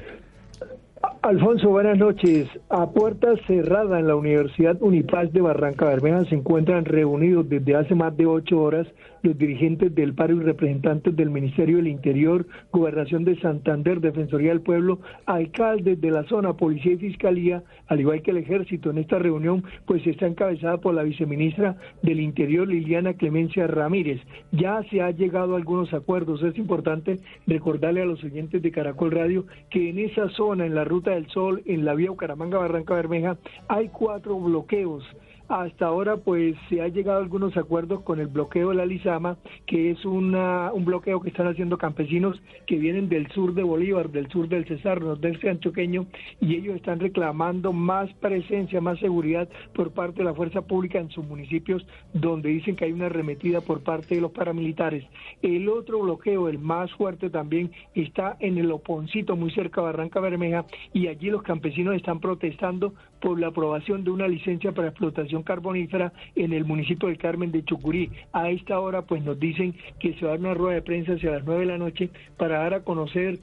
Alfonso, 1.21 1.69
buenas 1.69 1.97
noches. 1.97 2.49
A 2.69 2.89
puerta 2.91 3.29
cerrada 3.47 3.99
en 3.99 4.07
la 4.07 4.15
Universidad 4.15 4.81
Unipaz 4.81 5.31
de 5.31 5.41
Barranca 5.41 5.85
Bermeja 5.85 6.25
se 6.25 6.35
encuentran 6.35 6.85
reunidos 6.85 7.47
desde 7.47 7.75
hace 7.75 7.95
más 7.95 8.15
de 8.17 8.25
ocho 8.25 8.61
horas 8.61 8.87
los 9.21 9.37
dirigentes 9.37 9.93
del 9.93 10.13
paro 10.13 10.35
y 10.35 10.39
representantes 10.39 11.15
del 11.15 11.29
Ministerio 11.29 11.77
del 11.77 11.87
Interior, 11.87 12.45
Gobernación 12.71 13.23
de 13.23 13.39
Santander, 13.39 13.99
Defensoría 13.99 14.49
del 14.49 14.61
Pueblo, 14.61 14.99
alcaldes 15.25 15.99
de 15.99 16.11
la 16.11 16.23
zona, 16.23 16.53
Policía 16.53 16.93
y 16.93 16.97
Fiscalía, 16.97 17.63
al 17.87 17.99
igual 17.99 18.21
que 18.21 18.31
el 18.31 18.37
Ejército. 18.37 18.89
En 18.89 18.97
esta 18.97 19.19
reunión, 19.19 19.63
pues 19.85 20.05
está 20.05 20.27
encabezada 20.27 20.77
por 20.77 20.93
la 20.93 21.03
viceministra 21.03 21.77
del 22.01 22.19
Interior, 22.19 22.67
Liliana 22.67 23.13
Clemencia 23.13 23.67
Ramírez. 23.67 24.21
Ya 24.51 24.81
se 24.89 25.01
ha 25.01 25.11
llegado 25.11 25.53
a 25.53 25.57
algunos 25.57 25.93
acuerdos. 25.93 26.43
Es 26.43 26.57
importante 26.57 27.19
recordarle 27.47 28.01
a 28.01 28.05
los 28.05 28.23
oyentes 28.23 28.61
de 28.61 28.71
Caracol 28.71 29.11
Radio 29.11 29.45
que 29.69 29.89
en 29.89 29.99
esa 29.99 30.29
zona, 30.29 30.65
en 30.65 30.75
la 30.75 30.83
Ruta 30.83 31.11
del 31.11 31.27
Sol, 31.27 31.61
en 31.65 31.85
la 31.85 31.95
vía 31.95 32.11
Bucaramanga-Barranca 32.11 32.95
Bermeja, 32.95 33.37
hay 33.67 33.89
cuatro 33.89 34.39
bloqueos 34.39 35.03
hasta 35.49 35.87
ahora, 35.87 36.17
pues 36.17 36.55
se 36.69 36.79
ha 36.79 36.87
llegado 36.87 37.17
a 37.17 37.23
algunos 37.23 37.57
acuerdos 37.57 38.01
con 38.03 38.19
el 38.19 38.27
bloqueo 38.27 38.69
de 38.69 38.75
la 38.75 38.85
Lizama, 38.85 39.37
que 39.65 39.89
es 39.89 40.05
un 40.05 40.37
bloqueo 40.85 41.19
que 41.21 41.29
están 41.29 41.47
haciendo 41.47 41.77
campesinos 41.79 42.39
que 42.67 42.77
vienen 42.77 43.09
del 43.09 43.27
sur 43.31 43.55
de 43.55 43.63
Bolívar, 43.63 44.09
del 44.11 44.29
sur 44.29 44.47
del 44.47 44.65
Cesar, 44.65 45.01
nordeste 45.01 45.49
antioqueño, 45.49 46.05
y 46.39 46.55
ellos 46.55 46.75
están 46.75 46.99
reclamando 46.99 47.73
más 47.73 48.13
presencia, 48.15 48.79
más 48.79 48.99
seguridad 48.99 49.49
por 49.73 49.91
parte 49.91 50.19
de 50.19 50.25
la 50.25 50.35
fuerza 50.35 50.61
pública 50.61 50.99
en 50.99 51.09
sus 51.09 51.25
municipios, 51.25 51.85
donde 52.13 52.49
dicen 52.49 52.75
que 52.75 52.85
hay 52.85 52.91
una 52.91 53.07
arremetida 53.07 53.61
por 53.61 53.81
parte 53.81 54.15
de 54.15 54.21
los 54.21 54.31
paramilitares. 54.31 55.03
El 55.41 55.67
otro 55.67 55.99
bloqueo, 55.99 56.47
el 56.47 56.59
más 56.59 56.91
fuerte 56.93 57.31
también, 57.31 57.71
está 57.95 58.37
en 58.39 58.59
el 58.59 58.71
Oponcito, 58.71 59.35
muy 59.35 59.49
cerca 59.51 59.81
de 59.81 59.87
Barranca 59.87 60.19
Bermeja, 60.19 60.65
y 60.93 61.07
allí 61.07 61.31
los 61.31 61.41
campesinos 61.41 61.95
están 61.95 62.19
protestando 62.19 62.93
por 63.19 63.39
la 63.39 63.47
aprobación 63.47 64.03
de 64.03 64.11
una 64.11 64.27
licencia 64.27 64.71
para 64.71 64.89
explotación 64.89 65.38
carbonífera 65.43 66.13
en 66.35 66.53
el 66.53 66.65
municipio 66.65 67.07
del 67.07 67.17
Carmen 67.17 67.51
de 67.51 67.63
Chucurí. 67.63 68.11
A 68.33 68.49
esta 68.49 68.79
hora 68.79 69.03
pues 69.03 69.23
nos 69.23 69.39
dicen 69.39 69.75
que 69.99 70.13
se 70.13 70.25
va 70.25 70.33
a 70.33 70.37
dar 70.37 70.39
una 70.39 70.53
rueda 70.53 70.75
de 70.75 70.81
prensa 70.81 71.13
hacia 71.13 71.31
las 71.31 71.45
nueve 71.45 71.61
de 71.61 71.67
la 71.67 71.77
noche 71.77 72.09
para 72.37 72.59
dar 72.59 72.73
a 72.73 72.83
conocer 72.83 73.39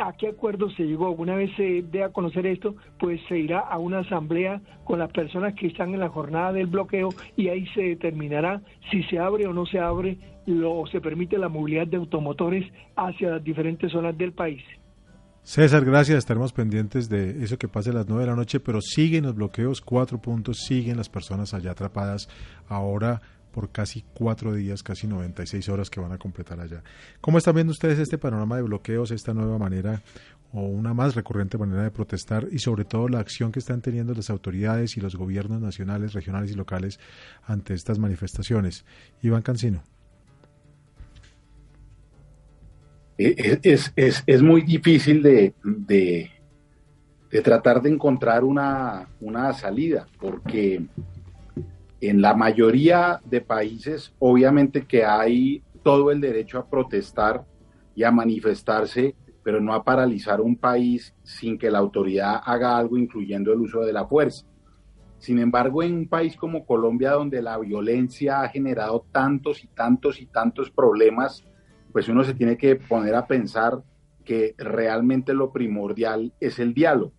a 0.00 0.12
qué 0.12 0.28
acuerdo 0.28 0.70
se 0.70 0.84
llegó. 0.84 1.10
Una 1.10 1.34
vez 1.34 1.50
se 1.56 1.82
dé 1.82 2.02
a 2.02 2.10
conocer 2.10 2.46
esto, 2.46 2.74
pues 2.98 3.20
se 3.28 3.38
irá 3.38 3.60
a 3.60 3.78
una 3.78 4.00
asamblea 4.00 4.60
con 4.84 4.98
las 4.98 5.10
personas 5.10 5.54
que 5.54 5.66
están 5.66 5.94
en 5.94 6.00
la 6.00 6.08
jornada 6.08 6.52
del 6.52 6.66
bloqueo 6.66 7.10
y 7.36 7.48
ahí 7.48 7.66
se 7.68 7.82
determinará 7.82 8.60
si 8.90 9.02
se 9.04 9.18
abre 9.18 9.46
o 9.46 9.52
no 9.52 9.66
se 9.66 9.78
abre 9.78 10.18
o 10.64 10.86
se 10.86 11.00
permite 11.00 11.38
la 11.38 11.48
movilidad 11.48 11.86
de 11.86 11.98
automotores 11.98 12.64
hacia 12.96 13.30
las 13.30 13.44
diferentes 13.44 13.92
zonas 13.92 14.16
del 14.16 14.32
país. 14.32 14.62
César, 15.48 15.82
gracias. 15.82 16.18
Estaremos 16.18 16.52
pendientes 16.52 17.08
de 17.08 17.42
eso 17.42 17.56
que 17.56 17.68
pase 17.68 17.88
a 17.88 17.94
las 17.94 18.06
nueve 18.06 18.24
de 18.24 18.30
la 18.30 18.36
noche, 18.36 18.60
pero 18.60 18.82
siguen 18.82 19.24
los 19.24 19.34
bloqueos, 19.34 19.80
cuatro 19.80 20.20
puntos, 20.20 20.58
siguen 20.58 20.98
las 20.98 21.08
personas 21.08 21.54
allá 21.54 21.70
atrapadas 21.70 22.28
ahora 22.68 23.22
por 23.50 23.70
casi 23.72 24.04
cuatro 24.12 24.52
días, 24.52 24.82
casi 24.82 25.06
96 25.06 25.66
horas 25.70 25.88
que 25.88 26.00
van 26.00 26.12
a 26.12 26.18
completar 26.18 26.60
allá. 26.60 26.82
¿Cómo 27.22 27.38
están 27.38 27.54
viendo 27.54 27.70
ustedes 27.70 27.98
este 27.98 28.18
panorama 28.18 28.56
de 28.56 28.62
bloqueos, 28.64 29.10
esta 29.10 29.32
nueva 29.32 29.56
manera 29.56 30.02
o 30.52 30.66
una 30.66 30.92
más 30.92 31.14
recurrente 31.14 31.56
manera 31.56 31.82
de 31.82 31.92
protestar 31.92 32.46
y 32.52 32.58
sobre 32.58 32.84
todo 32.84 33.08
la 33.08 33.20
acción 33.20 33.50
que 33.50 33.60
están 33.60 33.80
teniendo 33.80 34.12
las 34.12 34.28
autoridades 34.28 34.98
y 34.98 35.00
los 35.00 35.16
gobiernos 35.16 35.62
nacionales, 35.62 36.12
regionales 36.12 36.50
y 36.50 36.56
locales 36.56 37.00
ante 37.42 37.72
estas 37.72 37.98
manifestaciones? 37.98 38.84
Iván 39.22 39.40
Cancino. 39.40 39.82
Es, 43.18 43.92
es, 43.96 44.22
es 44.26 44.42
muy 44.42 44.62
difícil 44.62 45.22
de, 45.22 45.52
de, 45.64 46.30
tratar 47.42 47.82
de 47.82 47.90
encontrar 47.90 48.44
una, 48.44 49.08
una 49.20 49.52
salida, 49.52 50.06
porque 50.20 50.86
en 52.00 52.22
la 52.22 52.34
mayoría 52.34 53.20
de 53.24 53.40
países, 53.40 54.14
obviamente 54.20 54.86
que 54.86 55.04
hay 55.04 55.62
todo 55.82 56.10
el 56.12 56.20
derecho 56.20 56.58
a 56.58 56.70
protestar 56.70 57.44
y 57.94 58.04
a 58.04 58.12
manifestarse, 58.12 59.16
pero 59.42 59.60
no 59.60 59.74
a 59.74 59.82
paralizar 59.82 60.40
un 60.40 60.56
país 60.56 61.14
sin 61.24 61.58
que 61.58 61.70
la 61.70 61.78
autoridad 61.78 62.40
haga 62.44 62.76
algo, 62.76 62.96
incluyendo 62.96 63.52
el 63.52 63.60
uso 63.60 63.80
de 63.80 63.92
la 63.92 64.06
fuerza. 64.06 64.46
Sin 65.18 65.40
embargo, 65.40 65.82
en 65.82 65.94
un 65.94 66.08
país 66.08 66.36
como 66.36 66.64
Colombia, 66.64 67.12
donde 67.12 67.42
la 67.42 67.58
violencia 67.58 68.42
ha 68.42 68.48
generado 68.48 69.04
tantos 69.10 69.64
y 69.64 69.66
tantos 69.66 70.20
y 70.20 70.26
tantos 70.26 70.70
problemas, 70.70 71.44
pues 71.92 72.08
uno 72.08 72.24
se 72.24 72.34
tiene 72.34 72.56
que 72.56 72.76
poner 72.76 73.14
a 73.14 73.26
pensar 73.26 73.82
que 74.24 74.54
realmente 74.58 75.32
lo 75.32 75.52
primordial 75.52 76.32
es 76.40 76.58
el 76.58 76.74
diálogo. 76.74 77.12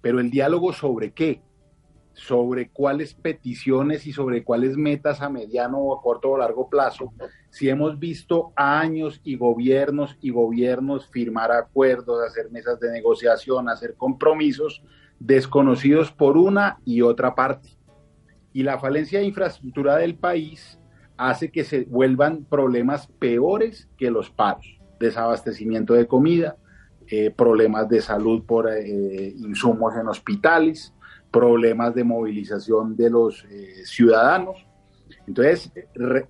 Pero 0.00 0.20
el 0.20 0.30
diálogo 0.30 0.72
sobre 0.72 1.12
qué? 1.12 1.42
Sobre 2.14 2.70
cuáles 2.70 3.14
peticiones 3.14 4.06
y 4.06 4.12
sobre 4.12 4.42
cuáles 4.42 4.76
metas 4.76 5.20
a 5.20 5.28
mediano 5.28 5.78
o 5.78 5.96
a 5.96 6.00
corto 6.00 6.30
o 6.30 6.38
largo 6.38 6.68
plazo. 6.68 7.12
Si 7.50 7.68
hemos 7.68 7.98
visto 7.98 8.52
años 8.56 9.20
y 9.24 9.36
gobiernos 9.36 10.16
y 10.20 10.30
gobiernos 10.30 11.08
firmar 11.08 11.52
acuerdos, 11.52 12.26
hacer 12.26 12.50
mesas 12.50 12.80
de 12.80 12.90
negociación, 12.90 13.68
hacer 13.68 13.94
compromisos 13.94 14.82
desconocidos 15.18 16.12
por 16.12 16.36
una 16.36 16.78
y 16.84 17.02
otra 17.02 17.34
parte. 17.34 17.76
Y 18.52 18.62
la 18.62 18.78
falencia 18.78 19.18
de 19.18 19.26
infraestructura 19.26 19.96
del 19.96 20.16
país 20.16 20.77
hace 21.18 21.50
que 21.50 21.64
se 21.64 21.84
vuelvan 21.84 22.44
problemas 22.44 23.08
peores 23.18 23.88
que 23.98 24.10
los 24.10 24.30
paros, 24.30 24.78
desabastecimiento 25.00 25.94
de 25.94 26.06
comida, 26.06 26.56
eh, 27.08 27.30
problemas 27.30 27.88
de 27.88 28.00
salud 28.00 28.44
por 28.44 28.70
eh, 28.70 29.34
insumos 29.36 29.94
en 29.96 30.08
hospitales, 30.08 30.94
problemas 31.30 31.94
de 31.94 32.04
movilización 32.04 32.96
de 32.96 33.10
los 33.10 33.44
eh, 33.50 33.84
ciudadanos. 33.84 34.64
Entonces, 35.26 35.72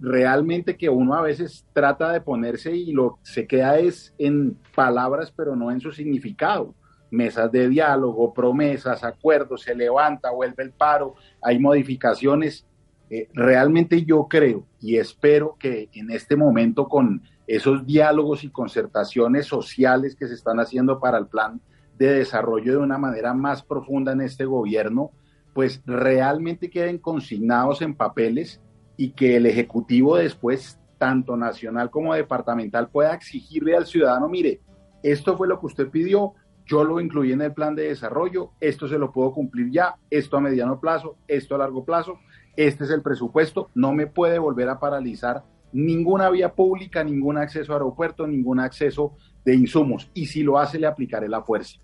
realmente 0.01 0.77
que 0.77 0.89
uno 0.89 1.15
a 1.15 1.23
veces 1.23 1.65
trata 1.73 2.11
de 2.13 2.21
ponerse 2.21 2.75
y 2.75 2.93
lo 2.93 3.19
se 3.23 3.47
queda 3.47 3.79
es 3.79 4.15
en 4.19 4.57
palabras, 4.75 5.33
pero 5.37 5.55
no 5.55 5.71
en 5.71 5.81
su 5.81 5.93
significado. 5.93 6.75
Mesas 7.11 7.51
de 7.53 7.69
diálogo, 7.69 8.35
promesas, 8.35 9.05
acuerdos, 9.05 9.63
se 9.63 9.75
levanta, 9.75 10.31
vuelve 10.31 10.65
el 10.65 10.73
paro, 10.73 11.15
hay 11.41 11.59
modificaciones 11.59 12.67
eh, 13.11 13.29
realmente 13.33 14.05
yo 14.05 14.27
creo 14.29 14.67
y 14.81 14.97
espero 14.97 15.57
que 15.59 15.89
en 15.95 16.11
este 16.11 16.37
momento 16.37 16.89
con 16.89 17.23
esos 17.47 17.87
diálogos 17.87 18.45
y 18.45 18.51
concertaciones 18.51 19.47
sociales 19.47 20.15
que 20.15 20.29
se 20.29 20.35
están 20.35 20.61
haciendo 20.61 21.01
para 21.01 21.19
el 21.19 21.27
plan 21.27 21.61
de 21.97 22.13
desarrollo 22.13 22.73
de 22.73 22.79
una 22.79 22.99
manera 22.99 23.35
más 23.35 23.63
profunda 23.63 24.13
en 24.13 24.21
este 24.21 24.45
gobierno, 24.45 25.11
pues 25.55 25.83
realmente 25.87 26.71
queden 26.71 26.99
consignados 26.99 27.83
en 27.83 27.95
papeles 27.95 28.61
y 28.97 29.11
que 29.13 29.37
el 29.37 29.47
Ejecutivo 29.47 30.17
después, 30.17 30.79
tanto 30.99 31.37
nacional 31.37 31.91
como 31.91 32.15
departamental, 32.15 32.89
pueda 32.91 33.15
exigirle 33.15 33.75
al 33.77 33.87
ciudadano, 33.87 34.29
mire, 34.29 34.61
esto 35.03 35.37
fue 35.37 35.49
lo 35.49 35.59
que 35.59 35.67
usted 35.67 35.89
pidió, 35.89 36.35
yo 36.67 36.85
lo 36.85 37.01
incluí 37.01 37.33
en 37.33 37.41
el 37.41 37.55
plan 37.55 37.75
de 37.75 37.85
desarrollo, 37.85 38.51
esto 38.61 38.87
se 38.89 38.99
lo 38.99 39.11
puedo 39.11 39.33
cumplir 39.33 39.71
ya, 39.71 39.97
esto 40.11 40.37
a 40.37 40.41
mediano 40.41 40.79
plazo, 40.79 41.17
esto 41.27 41.55
a 41.55 41.59
largo 41.59 41.85
plazo, 41.85 42.19
este 42.59 42.83
es 42.83 42.91
el 42.91 43.03
presupuesto, 43.03 43.71
no 43.77 43.93
me 43.93 44.09
puede 44.09 44.41
volver 44.41 44.69
a 44.69 44.81
paralizar 44.81 45.45
ninguna 45.73 46.29
vía 46.29 46.55
pública, 46.55 47.05
ningún 47.05 47.39
acceso 47.39 47.73
a 47.73 47.77
aeropuerto, 47.77 48.27
ningún 48.27 48.59
acceso 48.59 49.17
de 49.45 49.55
insumos. 49.55 50.11
Y 50.13 50.27
si 50.27 50.43
lo 50.43 50.59
hace, 50.59 50.81
le 50.81 50.89
aplicaré 50.89 51.29
la 51.29 51.43
fuerza. 51.43 51.79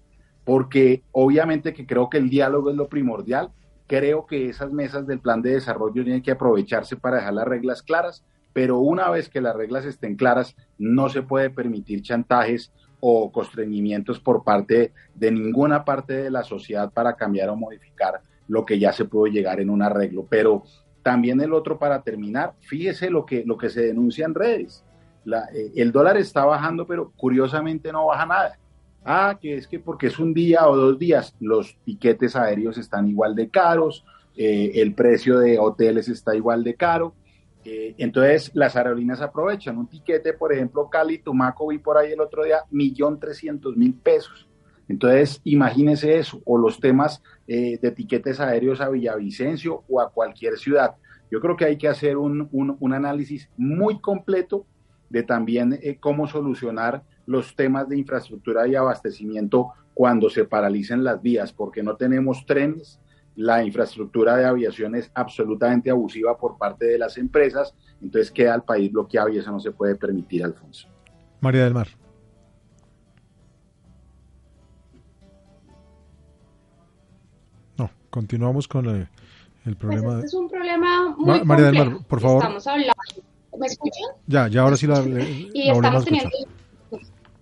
Porque 0.44 1.04
obviamente 1.12 1.72
que 1.72 1.86
creo 1.86 2.10
que 2.10 2.18
el 2.18 2.28
diálogo 2.28 2.70
es 2.70 2.76
lo 2.76 2.88
primordial. 2.88 3.52
Creo 3.86 4.26
que 4.26 4.48
esas 4.48 4.72
mesas 4.72 5.06
del 5.06 5.20
plan 5.20 5.42
de 5.42 5.52
desarrollo 5.52 6.02
tienen 6.02 6.22
que 6.22 6.32
aprovecharse 6.32 6.96
para 6.96 7.18
dejar 7.18 7.34
las 7.34 7.46
reglas 7.46 7.80
claras, 7.84 8.24
pero 8.52 8.78
una 8.78 9.08
vez 9.10 9.28
que 9.28 9.40
las 9.40 9.54
reglas 9.54 9.84
estén 9.84 10.16
claras, 10.16 10.56
no 10.76 11.08
se 11.08 11.22
puede 11.22 11.50
permitir 11.50 12.02
chantajes 12.02 12.72
o 12.98 13.30
constreñimientos 13.30 14.18
por 14.18 14.42
parte 14.42 14.92
de 15.14 15.30
ninguna 15.30 15.84
parte 15.84 16.14
de 16.14 16.30
la 16.32 16.42
sociedad 16.42 16.92
para 16.92 17.14
cambiar 17.14 17.50
o 17.50 17.56
modificar 17.56 18.22
lo 18.48 18.64
que 18.64 18.78
ya 18.78 18.92
se 18.92 19.04
pudo 19.04 19.26
llegar 19.26 19.60
en 19.60 19.70
un 19.70 19.82
arreglo. 19.82 20.26
Pero 20.28 20.62
también 21.02 21.40
el 21.40 21.52
otro 21.52 21.78
para 21.78 22.02
terminar, 22.02 22.54
fíjese 22.60 23.10
lo 23.10 23.26
que, 23.26 23.44
lo 23.44 23.56
que 23.56 23.70
se 23.70 23.82
denuncia 23.82 24.24
en 24.26 24.34
redes. 24.34 24.84
Eh, 25.26 25.72
el 25.76 25.92
dólar 25.92 26.16
está 26.16 26.44
bajando, 26.44 26.86
pero 26.86 27.12
curiosamente 27.16 27.92
no 27.92 28.06
baja 28.06 28.26
nada. 28.26 28.58
Ah, 29.04 29.38
que 29.40 29.56
es 29.56 29.66
que 29.68 29.78
porque 29.78 30.06
es 30.06 30.18
un 30.18 30.32
día 30.32 30.66
o 30.66 30.76
dos 30.76 30.98
días, 30.98 31.36
los 31.40 31.76
tiquetes 31.84 32.36
aéreos 32.36 32.78
están 32.78 33.06
igual 33.06 33.34
de 33.34 33.50
caros, 33.50 34.02
eh, 34.34 34.72
el 34.76 34.94
precio 34.94 35.38
de 35.38 35.58
hoteles 35.58 36.08
está 36.08 36.34
igual 36.34 36.64
de 36.64 36.74
caro. 36.74 37.14
Eh, 37.66 37.94
entonces 37.98 38.50
las 38.54 38.76
aerolíneas 38.76 39.20
aprovechan 39.20 39.78
un 39.78 39.88
tiquete, 39.88 40.32
por 40.32 40.52
ejemplo, 40.52 40.88
Cali, 40.90 41.18
Tumaco, 41.18 41.68
vi 41.68 41.78
por 41.78 41.96
ahí 41.98 42.12
el 42.12 42.20
otro 42.20 42.44
día, 42.44 42.64
millón 42.70 43.20
trescientos 43.20 43.76
mil 43.76 43.94
pesos. 43.94 44.48
Entonces, 44.88 45.40
imagínese 45.44 46.18
eso, 46.18 46.42
o 46.44 46.58
los 46.58 46.78
temas 46.78 47.22
eh, 47.46 47.78
de 47.80 47.88
etiquetes 47.88 48.40
aéreos 48.40 48.80
a 48.80 48.88
Villavicencio 48.88 49.84
o 49.88 50.00
a 50.00 50.10
cualquier 50.10 50.58
ciudad. 50.58 50.96
Yo 51.30 51.40
creo 51.40 51.56
que 51.56 51.64
hay 51.64 51.76
que 51.76 51.88
hacer 51.88 52.16
un, 52.16 52.48
análisis 52.92 53.48
muy 53.56 54.00
completo 54.00 54.66
de 55.08 55.22
también 55.22 55.78
eh, 55.82 55.96
cómo 55.98 56.26
solucionar 56.26 57.02
los 57.26 57.56
temas 57.56 57.88
de 57.88 57.98
infraestructura 57.98 58.68
y 58.68 58.74
abastecimiento 58.74 59.72
cuando 59.94 60.28
se 60.28 60.44
paralicen 60.44 61.04
las 61.04 61.22
vías, 61.22 61.52
porque 61.52 61.82
no 61.82 61.96
tenemos 61.96 62.44
trenes, 62.44 63.00
la 63.36 63.64
infraestructura 63.64 64.36
de 64.36 64.44
aviación 64.44 64.94
es 64.94 65.10
absolutamente 65.14 65.90
abusiva 65.90 66.36
por 66.36 66.58
parte 66.58 66.86
de 66.86 66.98
las 66.98 67.16
empresas, 67.16 67.74
entonces 68.00 68.30
queda 68.30 68.54
el 68.54 68.62
país 68.62 68.92
bloqueado 68.92 69.28
y 69.30 69.38
eso 69.38 69.50
no 69.50 69.60
se 69.60 69.72
puede 69.72 69.96
permitir, 69.96 70.44
Alfonso. 70.44 70.88
María 71.40 71.64
del 71.64 71.74
Mar. 71.74 71.88
Continuamos 78.14 78.68
con 78.68 78.86
el, 78.86 79.08
el 79.66 79.74
pues 79.74 79.76
problema. 79.76 80.12
Pues 80.12 80.16
este 80.16 80.26
es 80.28 80.34
un 80.34 80.48
problema 80.48 81.16
muy 81.18 81.44
María 81.44 81.66
del 81.66 81.74
Mar, 81.74 81.98
por 82.06 82.20
favor. 82.20 82.42
Estamos 82.42 82.66
hablando. 82.68 82.92
¿Me 83.58 83.66
escuchan? 83.66 84.04
Ya, 84.28 84.46
ya 84.46 84.62
ahora 84.62 84.76
sí 84.76 84.86
la, 84.86 85.02
y 85.02 85.68
estamos 85.68 86.04
teniendo 86.04 86.30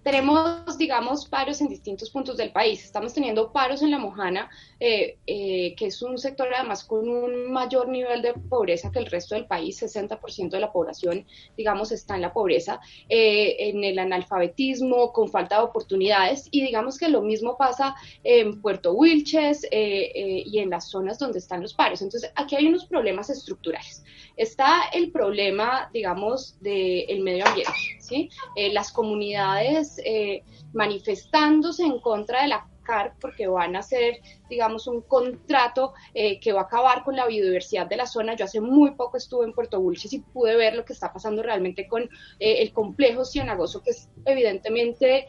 tenemos, 0.02 0.76
digamos, 0.78 1.26
paros 1.26 1.60
en 1.60 1.68
distintos 1.68 2.10
puntos 2.10 2.36
del 2.36 2.50
país. 2.50 2.84
Estamos 2.84 3.14
teniendo 3.14 3.52
paros 3.52 3.82
en 3.82 3.90
La 3.90 3.98
Mojana, 3.98 4.50
eh, 4.80 5.16
eh, 5.26 5.74
que 5.76 5.86
es 5.86 6.02
un 6.02 6.18
sector 6.18 6.48
además 6.52 6.84
con 6.84 7.08
un 7.08 7.52
mayor 7.52 7.88
nivel 7.88 8.20
de 8.20 8.34
pobreza 8.34 8.90
que 8.90 8.98
el 8.98 9.06
resto 9.06 9.34
del 9.34 9.46
país. 9.46 9.80
60% 9.80 10.50
de 10.50 10.60
la 10.60 10.72
población, 10.72 11.24
digamos, 11.56 11.92
está 11.92 12.16
en 12.16 12.22
la 12.22 12.32
pobreza, 12.32 12.80
eh, 13.08 13.56
en 13.58 13.84
el 13.84 13.98
analfabetismo, 13.98 15.12
con 15.12 15.28
falta 15.28 15.58
de 15.58 15.64
oportunidades. 15.64 16.48
Y 16.50 16.62
digamos 16.62 16.98
que 16.98 17.08
lo 17.08 17.22
mismo 17.22 17.56
pasa 17.56 17.94
en 18.24 18.60
Puerto 18.60 18.92
Wilches 18.92 19.66
y 19.70 20.58
en 20.58 20.70
las 20.70 20.90
zonas 20.90 21.18
donde 21.18 21.38
están 21.38 21.62
los 21.62 21.74
paros. 21.74 22.02
Entonces, 22.02 22.32
aquí 22.34 22.56
hay 22.56 22.66
unos 22.66 22.86
problemas 22.86 23.30
estructurales. 23.30 24.02
Está 24.36 24.84
el 24.92 25.12
problema, 25.12 25.90
digamos, 25.92 26.56
del 26.60 27.20
medio 27.20 27.46
ambiente, 27.46 27.72
¿sí? 28.00 28.30
las 28.56 28.90
comunidades 28.90 29.91
eh, 30.04 30.42
manifestándose 30.72 31.84
en 31.84 32.00
contra 32.00 32.42
de 32.42 32.48
la 32.48 32.68
CAR 32.82 33.14
porque 33.20 33.46
van 33.46 33.76
a 33.76 33.78
hacer, 33.78 34.20
digamos, 34.50 34.88
un 34.88 35.02
contrato 35.02 35.92
eh, 36.14 36.40
que 36.40 36.52
va 36.52 36.62
a 36.62 36.64
acabar 36.64 37.04
con 37.04 37.14
la 37.14 37.26
biodiversidad 37.26 37.86
de 37.86 37.96
la 37.96 38.06
zona. 38.06 38.34
Yo 38.34 38.44
hace 38.44 38.60
muy 38.60 38.92
poco 38.92 39.16
estuve 39.16 39.44
en 39.44 39.52
Puerto 39.52 39.80
Bulches 39.80 40.12
y 40.12 40.18
pude 40.18 40.56
ver 40.56 40.74
lo 40.74 40.84
que 40.84 40.92
está 40.92 41.12
pasando 41.12 41.42
realmente 41.42 41.86
con 41.86 42.02
eh, 42.02 42.08
el 42.62 42.72
complejo 42.72 43.24
cianagoso, 43.24 43.82
que 43.82 43.90
es 43.90 44.08
evidentemente 44.24 45.26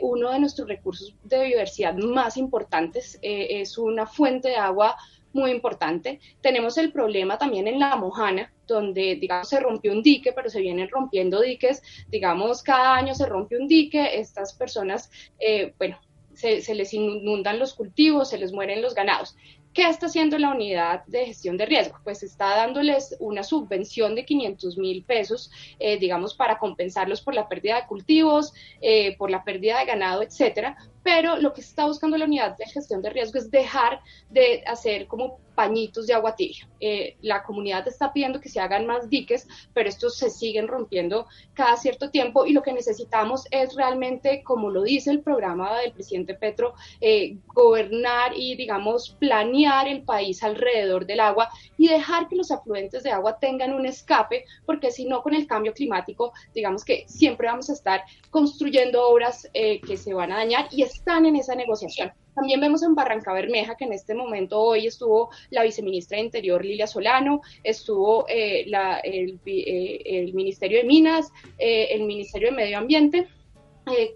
uno 0.00 0.30
de 0.30 0.38
nuestros 0.38 0.66
recursos 0.68 1.14
de 1.22 1.36
biodiversidad 1.36 1.94
más 1.96 2.38
importantes. 2.38 3.18
es 3.20 3.76
una 3.76 4.06
fuente 4.06 4.48
de 4.48 4.56
agua 4.56 4.96
muy 5.36 5.50
importante. 5.50 6.18
Tenemos 6.40 6.78
el 6.78 6.90
problema 6.90 7.38
también 7.38 7.68
en 7.68 7.78
La 7.78 7.94
Mojana, 7.94 8.52
donde, 8.66 9.16
digamos, 9.16 9.48
se 9.48 9.60
rompió 9.60 9.92
un 9.92 10.02
dique, 10.02 10.32
pero 10.32 10.48
se 10.48 10.60
vienen 10.60 10.88
rompiendo 10.88 11.40
diques, 11.40 11.82
digamos, 12.08 12.62
cada 12.62 12.96
año 12.96 13.14
se 13.14 13.26
rompe 13.26 13.56
un 13.56 13.68
dique, 13.68 14.18
estas 14.18 14.54
personas, 14.54 15.10
eh, 15.38 15.74
bueno, 15.78 15.98
se, 16.34 16.74
les 16.74 16.92
inundan 16.92 17.58
los 17.58 17.74
cultivos, 17.74 18.30
se 18.30 18.38
les 18.38 18.52
mueren 18.52 18.82
los 18.82 18.94
ganados. 18.94 19.36
¿Qué 19.72 19.86
está 19.88 20.06
haciendo 20.06 20.38
la 20.38 20.52
unidad 20.52 21.04
de 21.06 21.26
gestión 21.26 21.58
de 21.58 21.66
riesgo? 21.66 21.98
Pues 22.02 22.22
está 22.22 22.56
dándoles 22.56 23.14
una 23.20 23.42
subvención 23.42 24.14
de 24.14 24.24
500 24.24 24.78
mil 24.78 25.04
pesos, 25.04 25.50
eh, 25.78 25.98
digamos, 25.98 26.34
para 26.34 26.58
compensarlos 26.58 27.20
por 27.20 27.34
la 27.34 27.46
pérdida 27.46 27.82
de 27.82 27.86
cultivos, 27.86 28.54
eh, 28.80 29.16
por 29.18 29.30
la 29.30 29.44
pérdida 29.44 29.78
de 29.80 29.84
ganado, 29.84 30.22
etcétera. 30.22 30.78
Pero 31.06 31.36
lo 31.36 31.52
que 31.52 31.60
está 31.60 31.86
buscando 31.86 32.18
la 32.18 32.24
unidad 32.24 32.56
de 32.56 32.66
gestión 32.66 33.00
de 33.00 33.10
riesgo 33.10 33.38
es 33.38 33.48
dejar 33.48 34.00
de 34.28 34.64
hacer 34.66 35.06
como 35.06 35.38
pañitos 35.56 36.06
de 36.06 36.14
agua 36.14 36.36
tibia. 36.36 36.68
Eh, 36.80 37.16
la 37.22 37.42
comunidad 37.42 37.88
está 37.88 38.12
pidiendo 38.12 38.40
que 38.40 38.48
se 38.48 38.60
hagan 38.60 38.86
más 38.86 39.08
diques, 39.08 39.48
pero 39.72 39.88
estos 39.88 40.18
se 40.18 40.30
siguen 40.30 40.68
rompiendo 40.68 41.26
cada 41.54 41.76
cierto 41.76 42.10
tiempo 42.10 42.44
y 42.44 42.52
lo 42.52 42.62
que 42.62 42.72
necesitamos 42.72 43.46
es 43.50 43.74
realmente, 43.74 44.42
como 44.44 44.68
lo 44.68 44.82
dice 44.82 45.10
el 45.10 45.22
programa 45.22 45.78
del 45.80 45.92
presidente 45.92 46.34
Petro, 46.34 46.74
eh, 47.00 47.38
gobernar 47.54 48.32
y, 48.36 48.54
digamos, 48.54 49.16
planear 49.18 49.88
el 49.88 50.02
país 50.02 50.42
alrededor 50.42 51.06
del 51.06 51.20
agua 51.20 51.48
y 51.78 51.88
dejar 51.88 52.28
que 52.28 52.36
los 52.36 52.50
afluentes 52.50 53.02
de 53.02 53.10
agua 53.10 53.38
tengan 53.38 53.72
un 53.72 53.86
escape, 53.86 54.44
porque 54.66 54.90
si 54.90 55.06
no, 55.06 55.22
con 55.22 55.34
el 55.34 55.46
cambio 55.46 55.72
climático, 55.72 56.32
digamos 56.54 56.84
que 56.84 57.04
siempre 57.08 57.46
vamos 57.46 57.70
a 57.70 57.72
estar 57.72 58.02
construyendo 58.30 59.08
obras 59.08 59.48
eh, 59.54 59.80
que 59.80 59.96
se 59.96 60.12
van 60.12 60.32
a 60.32 60.36
dañar 60.36 60.68
y 60.70 60.82
están 60.96 61.26
en 61.26 61.36
esa 61.36 61.54
negociación. 61.54 62.12
También 62.34 62.60
vemos 62.60 62.82
en 62.82 62.94
Barranca 62.94 63.32
Bermeja 63.32 63.76
que 63.76 63.84
en 63.84 63.92
este 63.92 64.14
momento 64.14 64.60
hoy 64.60 64.86
estuvo 64.86 65.30
la 65.50 65.62
viceministra 65.62 66.18
de 66.18 66.24
Interior 66.24 66.64
Lilia 66.64 66.86
Solano, 66.86 67.40
estuvo 67.62 68.26
eh, 68.28 68.66
eh, 69.04 70.02
el, 70.04 70.34
Ministerio 70.34 70.78
de 70.78 70.84
Minas, 70.84 71.32
eh, 71.58 71.88
el 71.90 72.04
Ministerio 72.04 72.50
de 72.50 72.56
Medio 72.56 72.78
Ambiente, 72.78 73.28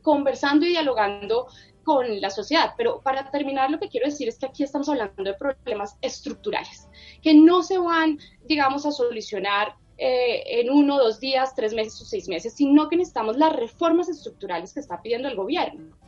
conversando 0.02 0.66
y 0.66 0.70
dialogando 0.70 1.46
con 1.84 2.20
la 2.20 2.28
sociedad. 2.28 2.72
Pero 2.76 3.00
para 3.00 3.30
terminar, 3.30 3.70
lo 3.70 3.78
que 3.78 3.88
quiero 3.88 4.06
decir 4.06 4.28
es 4.28 4.38
que 4.38 4.46
aquí 4.46 4.64
estamos 4.64 4.88
hablando 4.88 5.22
de 5.22 5.34
problemas 5.34 5.96
estructurales, 6.02 6.88
que 7.22 7.34
no 7.34 7.62
se 7.62 7.78
van, 7.78 8.18
digamos, 8.44 8.84
a 8.84 8.92
solucionar 8.92 9.76
en 10.02 10.70
uno, 10.70 10.98
dos 10.98 11.20
días, 11.20 11.54
tres 11.54 11.74
meses 11.74 12.00
o 12.00 12.04
seis 12.06 12.26
meses, 12.26 12.54
sino 12.54 12.88
que 12.88 12.96
necesitamos 12.96 13.36
las 13.36 13.54
reformas 13.54 14.08
estructurales 14.08 14.72
que 14.72 14.80
está 14.80 15.02
pidiendo 15.02 15.28
el 15.28 15.36
gobierno 15.36 15.99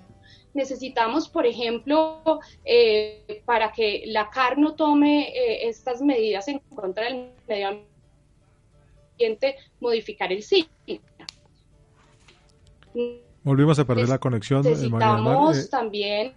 necesitamos, 0.54 1.28
por 1.28 1.46
ejemplo, 1.46 2.40
eh, 2.64 3.42
para 3.44 3.72
que 3.72 4.04
la 4.06 4.30
CAR 4.30 4.58
no 4.58 4.74
tome 4.74 5.28
eh, 5.28 5.68
estas 5.68 6.02
medidas 6.02 6.48
en 6.48 6.58
contra 6.74 7.04
del 7.04 7.30
medio 7.48 7.82
ambiente, 9.18 9.56
modificar 9.80 10.32
el 10.32 10.42
sitio. 10.42 11.00
Volvimos 13.42 13.78
a 13.78 13.84
perder 13.84 14.08
la 14.08 14.18
conexión. 14.18 14.62
Necesitamos 14.62 15.58
eh, 15.58 15.68
también 15.68 16.34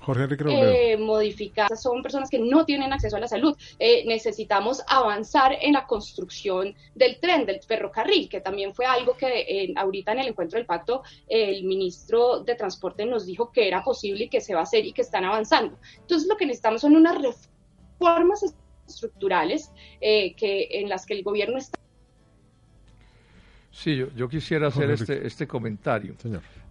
Jorge 0.00 0.28
eh, 0.48 0.96
modificar. 0.96 1.76
Son 1.76 2.02
personas 2.02 2.28
que 2.28 2.38
no 2.38 2.64
tienen 2.64 2.92
acceso 2.92 3.16
a 3.16 3.20
la 3.20 3.28
salud. 3.28 3.56
Eh, 3.78 4.04
necesitamos 4.06 4.82
avanzar 4.86 5.56
en 5.60 5.72
la 5.72 5.86
construcción 5.86 6.74
del 6.94 7.18
tren, 7.18 7.46
del 7.46 7.60
ferrocarril, 7.62 8.28
que 8.28 8.40
también 8.40 8.74
fue 8.74 8.86
algo 8.86 9.16
que 9.16 9.72
ahorita 9.76 10.12
en 10.12 10.18
el 10.20 10.28
encuentro 10.28 10.58
del 10.58 10.66
pacto 10.66 11.02
el 11.28 11.64
ministro 11.64 12.40
de 12.40 12.54
Transporte 12.54 13.06
nos 13.06 13.26
dijo 13.26 13.50
que 13.50 13.66
era 13.66 13.82
posible 13.82 14.24
y 14.24 14.28
que 14.28 14.40
se 14.40 14.54
va 14.54 14.60
a 14.60 14.64
hacer 14.64 14.84
y 14.84 14.92
que 14.92 15.02
están 15.02 15.24
avanzando. 15.24 15.78
Entonces 15.98 16.28
lo 16.28 16.36
que 16.36 16.46
necesitamos 16.46 16.82
son 16.82 16.96
unas 16.96 17.16
reformas 17.20 18.44
estructurales 18.86 19.72
eh, 20.00 20.34
que, 20.34 20.68
en 20.72 20.88
las 20.88 21.06
que 21.06 21.14
el 21.14 21.22
gobierno 21.22 21.58
está 21.58 21.78
Sí, 23.70 23.96
yo, 24.14 24.28
quisiera 24.28 24.68
hacer 24.68 24.92
este, 24.92 25.26
este 25.26 25.48
comentario. 25.48 26.14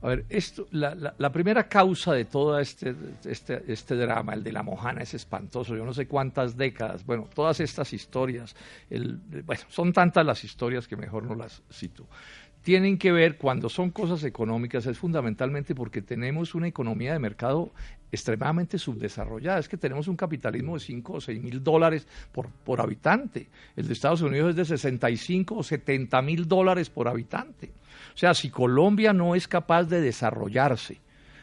A 0.04 0.08
ver, 0.10 0.26
esto, 0.28 0.68
la, 0.72 1.16
la, 1.18 1.32
primera 1.32 1.70
causa 1.70 2.12
de 2.12 2.26
todo 2.26 2.60
este, 2.60 2.94
este, 3.24 3.64
este, 3.72 3.96
drama, 3.96 4.34
el 4.34 4.44
de 4.44 4.52
la 4.52 4.62
mojana, 4.62 5.02
es 5.02 5.14
espantoso. 5.14 5.78
Yo 5.78 5.86
no 5.86 5.94
sé 5.94 6.08
cuántas 6.08 6.58
décadas, 6.58 7.06
bueno, 7.06 7.30
todas 7.34 7.62
estas 7.62 7.94
historias, 7.94 8.54
el, 8.90 9.16
bueno, 9.46 9.64
son 9.70 9.94
tantas 9.94 10.26
las 10.26 10.44
historias 10.44 10.90
que 10.90 10.98
mejor 10.98 11.24
no 11.24 11.36
las 11.36 11.64
cito 11.72 12.06
tienen 12.64 12.98
que 12.98 13.12
ver 13.12 13.38
cuando 13.38 13.68
son 13.68 13.92
cosas 13.92 14.24
económicas 14.24 14.86
es 14.86 14.98
fundamentalmente 14.98 15.76
porque 15.76 16.02
tenemos 16.02 16.56
una 16.56 16.68
economía 16.68 17.12
de 17.12 17.20
mercado 17.20 17.74
extremadamente 18.10 18.80
subdesarrollada. 18.80 19.60
Es 19.60 19.68
que 19.68 19.76
tenemos 19.76 20.08
un 20.08 20.16
capitalismo 20.16 20.76
de 20.76 20.80
5 20.80 21.14
o 21.14 21.22
6 21.22 21.42
mil 21.42 21.62
dólares 21.62 22.08
por, 22.32 22.50
por 22.50 22.80
habitante. 22.80 23.50
El 23.76 23.88
de 23.88 23.94
Estados 23.94 24.22
Unidos 24.22 24.52
es 24.52 24.56
de 24.56 24.66
65 24.66 25.56
o 25.56 25.64
70 25.64 26.22
mil 26.22 26.48
dólares 26.48 26.90
por 26.90 27.10
habitante. 27.10 27.72
O 28.14 28.18
sea, 28.18 28.34
si 28.34 28.50
Colombia 28.50 29.14
no 29.14 29.36
es 29.36 29.48
capaz 29.48 29.84
de 29.86 30.02
desarrollarse, 30.02 31.02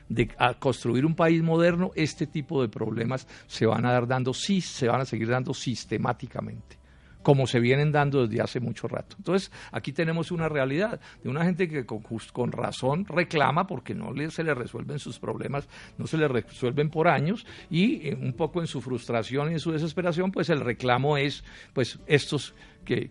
de 0.09 0.29
construir 0.59 1.07
un 1.07 1.15
país 1.15 1.43
moderno, 1.43 1.93
este 1.95 2.27
tipo 2.27 2.63
de 2.63 2.69
problemas 2.69 3.27
se 3.47 3.67
van 3.67 3.87
a 3.87 3.93
dar 3.93 4.07
dando, 4.07 4.35
sí, 4.35 4.61
se 4.61 4.89
van 4.89 5.01
a 5.01 5.05
seguir 5.05 5.29
dando 5.29 5.55
sistemáticamente 5.55 6.81
como 7.23 7.47
se 7.47 7.61
vienen 7.61 7.93
dando 7.93 8.27
desde 8.27 8.43
hace 8.43 8.61
mucho 8.61 8.89
rato. 8.89 9.17
Entonces, 9.19 9.51
aquí 9.73 9.93
tenemos 9.93 10.31
una 10.31 10.49
realidad 10.49 11.01
de 11.23 11.29
una 11.29 11.45
gente 11.45 11.69
que 11.69 11.85
con, 11.85 12.53
razón 12.53 13.05
reclama 13.07 13.67
porque 13.67 13.95
no 13.95 14.13
se 14.31 14.43
le 14.43 14.55
resuelven 14.55 14.99
sus 14.99 15.19
problemas, 15.19 15.69
no 15.99 16.07
se 16.07 16.17
le 16.17 16.29
resuelven 16.29 16.91
por 16.91 17.09
años 17.09 17.47
y 17.69 18.09
eh, 18.09 18.19
un 18.21 18.33
poco 18.33 18.61
en 18.61 18.67
su 18.67 18.81
frustración 18.81 19.51
y 19.51 19.55
en 19.55 19.61
su 19.61 19.73
desesperación, 19.73 20.33
pues 20.33 20.49
el 20.51 20.61
reclamo 20.61 21.17
es, 21.17 21.45
pues 21.73 21.99
estos 22.07 22.55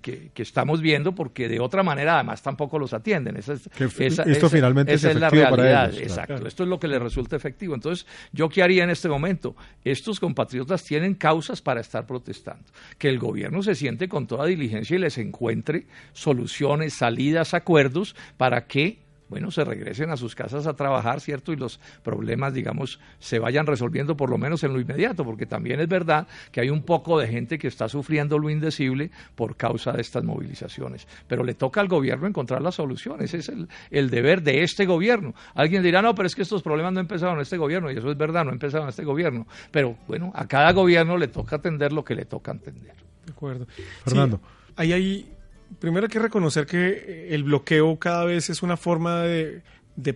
que, 0.01 0.31
que, 0.33 0.43
estamos 0.43 0.81
viendo 0.81 1.15
porque 1.15 1.47
de 1.47 1.59
otra 1.61 1.83
manera 1.83 2.15
además 2.15 2.41
tampoco 2.41 2.77
los 2.77 2.93
atienden. 2.93 3.37
Esa 3.37 3.53
es, 3.53 3.69
esto 3.97 4.49
finalmente 4.49 4.93
es, 4.93 5.03
la 5.15 5.29
realidad. 5.29 5.93
Exacto, 5.93 6.45
esto 6.45 6.63
es 6.63 6.69
lo 6.69 6.79
que 6.79 6.89
les 6.89 7.01
resulta 7.01 7.37
efectivo. 7.37 7.75
Entonces, 7.75 8.05
¿yo 8.33 8.49
qué 8.49 8.61
haría 8.61 8.83
en 8.83 8.89
este 8.89 9.07
momento? 9.07 9.55
Estos 9.85 10.19
compatriotas 10.19 10.83
tienen 10.83 11.13
causas 11.13 11.61
para 11.61 11.79
estar 11.79 12.05
protestando. 12.05 12.65
Que 12.97 13.07
el 13.07 13.19
gobierno 13.19 13.63
se 13.63 13.73
siente 13.73 14.09
con 14.09 14.27
toda 14.27 14.45
diligencia 14.45 14.97
y 14.97 14.99
les 14.99 15.17
encuentre 15.17 15.85
soluciones, 16.11 16.93
salidas, 16.93 17.53
acuerdos 17.53 18.15
para 18.35 18.67
que 18.67 18.99
bueno, 19.29 19.51
se 19.51 19.63
regresen 19.63 20.09
a 20.09 20.17
sus 20.17 20.33
casas 20.33 20.65
a 20.65 20.73
trabajar, 20.73 21.21
¿cierto? 21.21 21.53
Y 21.53 21.55
los 21.55 21.79
problemas, 22.03 22.53
digamos, 22.53 22.99
se 23.19 23.37
vayan 23.39 23.67
resolviendo 23.67 24.17
por 24.17 24.29
lo 24.29 24.37
menos 24.37 24.63
en 24.63 24.73
lo 24.73 24.79
inmediato, 24.79 25.23
porque 25.23 25.45
también 25.45 25.79
es 25.79 25.87
verdad 25.87 26.27
que 26.51 26.61
hay 26.61 26.69
un 26.69 26.81
poco 26.81 27.19
de 27.19 27.27
gente 27.27 27.59
que 27.59 27.67
está 27.67 27.87
sufriendo 27.87 28.39
lo 28.39 28.49
indecible 28.49 29.11
por 29.35 29.55
causa 29.55 29.91
de 29.91 30.01
estas 30.01 30.23
movilizaciones. 30.23 31.07
Pero 31.27 31.43
le 31.43 31.53
toca 31.53 31.79
al 31.79 31.87
gobierno 31.87 32.27
encontrar 32.27 32.61
las 32.61 32.75
soluciones, 32.75 33.33
ese 33.33 33.37
es 33.37 33.67
el, 33.91 34.09
deber 34.09 34.41
de 34.41 34.63
este 34.63 34.85
gobierno. 34.85 35.35
Alguien 35.53 35.83
dirá, 35.83 36.01
no, 36.01 36.15
pero 36.15 36.25
es 36.25 36.35
que 36.35 36.41
estos 36.41 36.63
problemas 36.63 36.93
no 36.93 36.99
empezaron 36.99 37.35
en 37.35 37.41
este 37.41 37.57
gobierno, 37.57 37.91
y 37.91 37.97
eso 37.97 38.09
es 38.09 38.17
verdad, 38.17 38.45
no 38.45 38.51
empezaron 38.51 38.87
en 38.87 38.89
este 38.89 39.03
gobierno. 39.03 39.45
Pero 39.71 39.95
bueno, 40.07 40.31
a 40.33 40.47
cada 40.47 40.71
gobierno 40.73 41.17
le 41.17 41.27
toca 41.27 41.57
atender 41.57 41.93
lo 41.93 42.03
que 42.03 42.15
le 42.15 42.25
toca 42.25 42.51
entender. 42.51 42.95
De 43.25 43.31
acuerdo. 43.31 43.67
Fernando. 44.03 44.41
ahí 44.75 44.93
hay 44.93 45.38
primero 45.77 46.05
hay 46.05 46.09
que 46.09 46.19
reconocer 46.19 46.65
que 46.65 46.87
eh, 46.87 47.27
el 47.31 47.43
bloqueo 47.43 47.97
cada 47.97 48.25
vez 48.25 48.49
es 48.49 48.63
una 48.63 48.77
forma 48.77 49.21
de, 49.23 49.61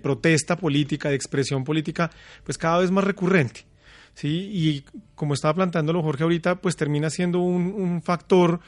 protesta 0.01 0.57
política, 0.57 1.09
de 1.09 1.15
expresión 1.15 1.63
política, 1.63 2.09
pues 2.43 2.57
cada 2.57 2.79
vez 2.79 2.89
más 2.89 3.03
recurrente. 3.03 3.65
¿sí? 4.13 4.49
Y 4.51 4.85
como 5.15 5.33
estaba 5.33 5.53
planteándolo 5.53 6.01
Jorge 6.01 6.23
ahorita, 6.23 6.55
pues 6.55 6.75
termina 6.75 7.09
siendo 7.09 7.39
un, 7.39 8.01
factor 8.01 8.59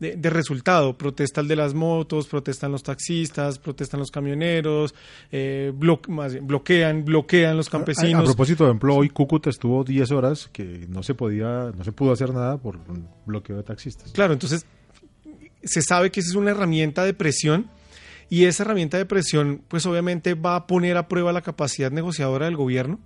de, 0.00 0.30
resultado. 0.30 0.96
Protesta 0.98 1.40
el 1.42 1.48
de 1.48 1.54
las 1.54 1.74
motos, 1.74 2.26
protestan 2.26 2.72
los 2.72 2.82
taxistas, 2.82 3.58
protestan 3.58 4.00
los 4.00 4.10
camioneros, 4.10 4.94
eh, 5.30 5.72
bloquean, 5.74 7.04
bloquean 7.04 7.56
los 7.56 7.68
campesinos. 7.68 8.22
A, 8.22 8.24
propósito 8.24 8.64
de 8.64 8.72
empleo, 8.72 8.96
hoy 8.96 9.10
Cúcuta 9.10 9.50
estuvo 9.50 9.84
10 9.84 10.10
horas 10.10 10.48
que 10.52 10.86
no 10.88 11.02
se 11.02 11.14
podía, 11.14 11.70
no 11.76 11.84
se 11.84 11.92
pudo 11.92 12.12
hacer 12.12 12.32
nada 12.32 12.56
por 12.56 12.76
un 12.76 13.06
bloqueo 13.26 13.56
de 13.58 13.62
taxistas. 13.62 14.10
Claro, 14.10 14.32
entonces 14.32 14.66
se 15.64 15.82
sabe 15.82 16.10
que 16.10 16.20
esa 16.20 16.30
es 16.30 16.36
una 16.36 16.50
herramienta 16.50 17.04
de 17.04 17.14
presión 17.14 17.70
y 18.28 18.46
esa 18.46 18.62
herramienta 18.62 18.96
de 18.96 19.04
presión 19.04 19.62
pues 19.68 19.84
obviamente 19.86 20.34
va 20.34 20.56
a 20.56 20.66
poner 20.66 20.96
a 20.96 21.08
prueba 21.08 21.32
la 21.32 21.42
capacidad 21.42 21.90
negociadora 21.90 22.46
del 22.46 22.56
gobierno, 22.56 22.98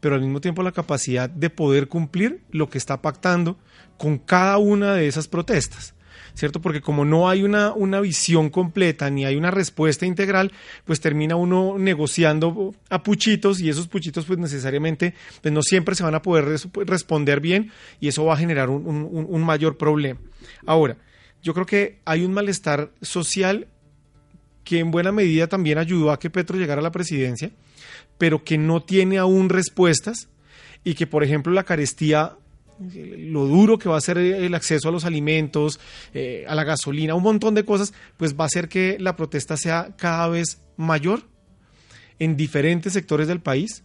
pero 0.00 0.14
al 0.14 0.20
mismo 0.20 0.40
tiempo 0.40 0.62
la 0.62 0.72
capacidad 0.72 1.28
de 1.28 1.50
poder 1.50 1.88
cumplir 1.88 2.42
lo 2.50 2.68
que 2.68 2.78
está 2.78 3.02
pactando 3.02 3.58
con 3.96 4.18
cada 4.18 4.58
una 4.58 4.94
de 4.94 5.08
esas 5.08 5.28
protestas. 5.28 5.94
¿Cierto? 6.34 6.60
Porque 6.60 6.80
como 6.80 7.04
no 7.04 7.28
hay 7.28 7.44
una, 7.44 7.72
una 7.72 8.00
visión 8.00 8.50
completa 8.50 9.08
ni 9.08 9.24
hay 9.24 9.36
una 9.36 9.52
respuesta 9.52 10.04
integral, 10.04 10.50
pues 10.84 11.00
termina 11.00 11.36
uno 11.36 11.76
negociando 11.78 12.74
a 12.90 13.04
puchitos 13.04 13.60
y 13.60 13.68
esos 13.68 13.86
puchitos 13.86 14.24
pues 14.24 14.40
necesariamente 14.40 15.14
pues 15.42 15.54
no 15.54 15.62
siempre 15.62 15.94
se 15.94 16.02
van 16.02 16.16
a 16.16 16.22
poder 16.22 16.60
responder 16.86 17.40
bien 17.40 17.70
y 18.00 18.08
eso 18.08 18.24
va 18.24 18.34
a 18.34 18.36
generar 18.36 18.68
un, 18.68 18.86
un 18.86 19.44
mayor 19.44 19.76
problema. 19.76 20.18
Ahora, 20.66 20.96
yo 21.44 21.52
creo 21.52 21.66
que 21.66 22.00
hay 22.06 22.24
un 22.24 22.32
malestar 22.32 22.90
social 23.02 23.68
que 24.64 24.78
en 24.78 24.90
buena 24.90 25.12
medida 25.12 25.46
también 25.46 25.76
ayudó 25.76 26.10
a 26.10 26.18
que 26.18 26.30
Petro 26.30 26.58
llegara 26.58 26.80
a 26.80 26.82
la 26.82 26.90
presidencia, 26.90 27.50
pero 28.16 28.42
que 28.42 28.56
no 28.56 28.82
tiene 28.82 29.18
aún 29.18 29.50
respuestas 29.50 30.28
y 30.84 30.94
que, 30.94 31.06
por 31.06 31.22
ejemplo, 31.22 31.52
la 31.52 31.64
carestía, 31.64 32.32
lo 32.80 33.44
duro 33.44 33.78
que 33.78 33.90
va 33.90 33.98
a 33.98 34.00
ser 34.00 34.16
el 34.16 34.54
acceso 34.54 34.88
a 34.88 34.92
los 34.92 35.04
alimentos, 35.04 35.78
eh, 36.14 36.46
a 36.48 36.54
la 36.54 36.64
gasolina, 36.64 37.14
un 37.14 37.22
montón 37.22 37.54
de 37.54 37.66
cosas, 37.66 37.92
pues 38.16 38.34
va 38.34 38.44
a 38.44 38.46
hacer 38.46 38.70
que 38.70 38.96
la 38.98 39.14
protesta 39.14 39.58
sea 39.58 39.94
cada 39.98 40.28
vez 40.28 40.62
mayor 40.78 41.24
en 42.18 42.38
diferentes 42.38 42.94
sectores 42.94 43.28
del 43.28 43.40
país 43.40 43.84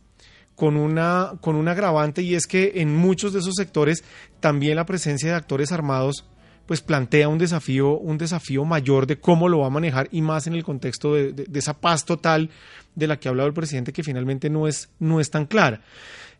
con 0.55 0.77
una, 0.77 1.33
con 1.41 1.57
un 1.57 1.67
agravante 1.67 2.21
y 2.21 2.35
es 2.35 2.47
que 2.47 2.73
en 2.75 2.95
muchos 2.95 3.33
de 3.33 3.39
esos 3.39 3.55
sectores 3.55 4.05
también 4.39 4.77
la 4.77 4.85
presencia 4.85 5.29
de 5.29 5.35
actores 5.35 5.73
armados 5.73 6.25
pues 6.69 6.81
plantea 6.81 7.29
un 7.29 7.39
desafío, 7.39 7.97
un 7.97 8.19
desafío 8.19 8.63
mayor 8.63 9.07
de 9.07 9.17
cómo 9.17 9.49
lo 9.49 9.57
va 9.57 9.65
a 9.65 9.71
manejar 9.71 10.07
y 10.11 10.21
más 10.21 10.45
en 10.45 10.53
el 10.53 10.63
contexto 10.63 11.15
de, 11.15 11.47
esa 11.51 11.81
paz 11.81 12.05
total 12.05 12.51
de 12.93 13.07
la 13.07 13.17
que 13.17 13.27
ha 13.27 13.31
hablado 13.31 13.47
el 13.47 13.55
presidente 13.55 13.91
que 13.91 14.03
finalmente 14.03 14.51
no 14.51 14.67
es, 14.67 14.87
no 14.99 15.19
es 15.19 15.31
tan 15.31 15.47
clara. 15.47 15.81